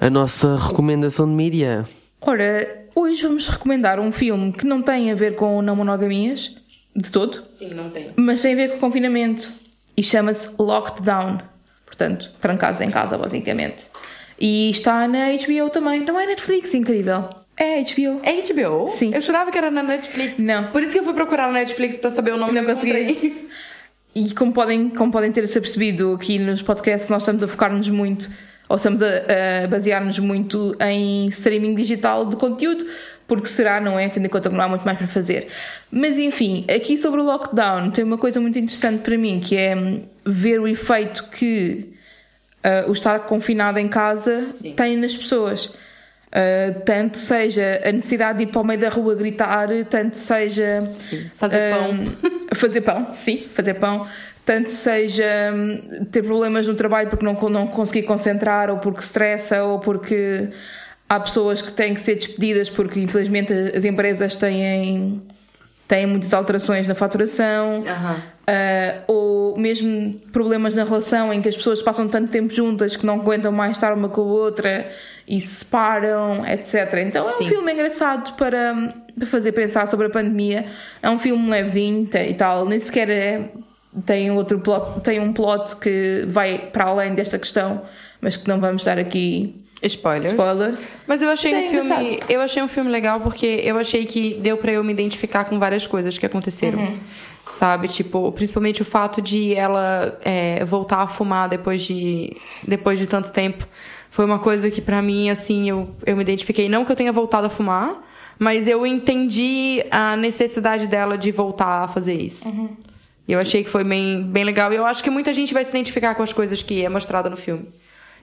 [0.00, 1.86] a nossa recomendação de mídia.
[2.20, 6.56] Ora, hoje vamos recomendar um filme que não tem a ver com não monogamias,
[6.94, 8.12] de todo, Sim, não tem.
[8.16, 9.50] mas tem a ver com confinamento
[9.96, 11.38] e chama-se Locked Down,
[11.86, 13.86] portanto, trancados em casa, basicamente.
[14.40, 17.28] E está na HBO também, não é Netflix, incrível.
[17.56, 18.20] É HBO.
[18.22, 18.88] É HBO?
[18.90, 19.12] Sim.
[19.12, 20.38] Eu jurava que era na Netflix.
[20.38, 20.64] Não.
[20.70, 23.48] Por isso que eu fui procurar na Netflix pra saber o nome Não consegui.
[24.14, 27.88] E como podem, como podem ter se apercebido aqui nos podcasts, nós estamos a focar-nos
[27.88, 28.30] muito,
[28.68, 29.08] ou estamos a,
[29.64, 32.86] a basear-nos muito em streaming digital de conteúdo,
[33.26, 34.08] porque será, não é?
[34.08, 35.48] Tendo em conta que não há muito mais para fazer.
[35.90, 39.74] Mas enfim, aqui sobre o lockdown, tem uma coisa muito interessante para mim, que é
[40.24, 41.92] ver o efeito que
[42.62, 44.74] ah, o estar confinado em casa Sim.
[44.74, 45.70] tem nas pessoas.
[46.30, 50.84] Ah, tanto seja a necessidade de ir para o meio da rua gritar, tanto seja
[51.34, 51.90] Fazer pão.
[51.90, 52.04] Hum,
[52.54, 54.06] fazer pão, sim, fazer pão.
[54.48, 59.62] Tanto seja hum, ter problemas no trabalho porque não, não conseguir concentrar, ou porque estressa,
[59.62, 60.48] ou porque
[61.06, 65.20] há pessoas que têm que ser despedidas porque infelizmente as empresas têm,
[65.86, 67.84] têm muitas alterações na faturação.
[67.86, 68.22] Aham.
[68.48, 73.04] Uh, ou mesmo problemas na relação em que as pessoas passam tanto tempo juntas que
[73.04, 74.88] não aguentam mais estar uma com a outra
[75.26, 76.94] e se separam, etc.
[77.06, 77.44] Então é Sim.
[77.44, 80.64] um filme engraçado para, para fazer pensar sobre a pandemia.
[81.02, 83.50] É um filme levezinho e tal, nem sequer é,
[84.04, 87.82] tem outro plot, tem um plot que vai para além desta questão,
[88.20, 90.26] mas que não vamos dar aqui Spoilers.
[90.32, 90.88] spoilers.
[91.06, 92.32] Mas eu achei Mas um é filme, engraçado.
[92.32, 95.58] eu achei um filme legal porque eu achei que deu pra eu me identificar com
[95.58, 96.78] várias coisas que aconteceram.
[96.80, 96.96] Uhum.
[97.50, 102.36] Sabe, tipo, principalmente o fato de ela é, voltar a fumar depois de
[102.66, 103.66] depois de tanto tempo.
[104.10, 107.12] Foi uma coisa que pra mim assim, eu, eu me identifiquei não que eu tenha
[107.12, 108.04] voltado a fumar,
[108.38, 112.48] mas eu entendi a necessidade dela de voltar a fazer isso.
[112.48, 112.68] Uhum.
[113.28, 114.72] E eu achei que foi bem, bem legal.
[114.72, 117.28] E eu acho que muita gente vai se identificar com as coisas que é mostrada
[117.28, 117.66] no filme.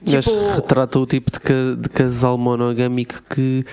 [0.04, 3.64] Acho Tipo, que retrata o tipo de, ca- de casal monogâmico que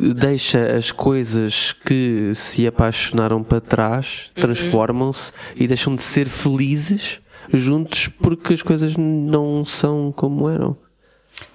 [0.00, 4.42] deixa as coisas que se apaixonaram para trás, Uhum.
[4.42, 7.20] transformam-se e deixam de ser felizes
[7.52, 10.76] juntos porque as coisas não são como eram.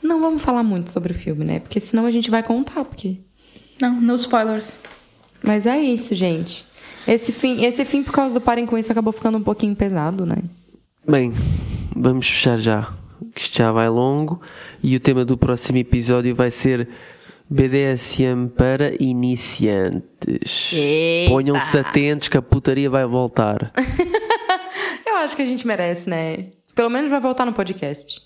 [0.03, 1.59] Não vamos falar muito sobre o filme, né?
[1.59, 3.17] Porque senão a gente vai contar, porque.
[3.81, 4.73] Não, no spoilers.
[5.41, 6.66] Mas é isso, gente.
[7.07, 10.25] Esse fim, esse fim por causa do parem com isso acabou ficando um pouquinho pesado,
[10.25, 10.37] né?
[11.07, 11.33] Bem,
[11.95, 12.93] vamos fechar já.
[13.33, 14.41] Que isto já vai longo
[14.83, 16.87] e o tema do próximo episódio vai ser
[17.49, 20.71] BDSM para iniciantes.
[20.73, 21.31] Eita.
[21.31, 23.71] Ponham-se atentos que a putaria vai voltar.
[25.07, 26.47] Eu acho que a gente merece, né?
[26.75, 28.21] Pelo menos vai voltar no podcast.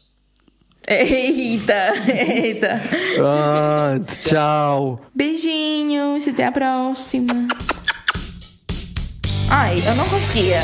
[0.87, 2.81] Eita, eita.
[3.15, 5.01] Pronto, tchau.
[5.13, 7.47] Beijinhos, até a próxima.
[9.53, 10.61] Ai, eu não conseguia.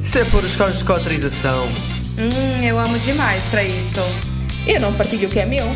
[0.00, 1.66] Isso é por os casos de cotrização.
[2.16, 3.98] Hum, eu amo demais pra isso.
[4.64, 5.66] Eu não partilho o que é meu.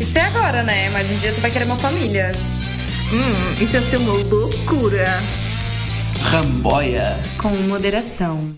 [0.00, 0.90] Isso é agora, né?
[0.90, 2.34] Mas um dia tu vai querer uma família.
[3.12, 5.06] Hum, isso ia ser uma loucura.
[6.22, 7.16] Ramboia.
[7.38, 8.52] Com moderação.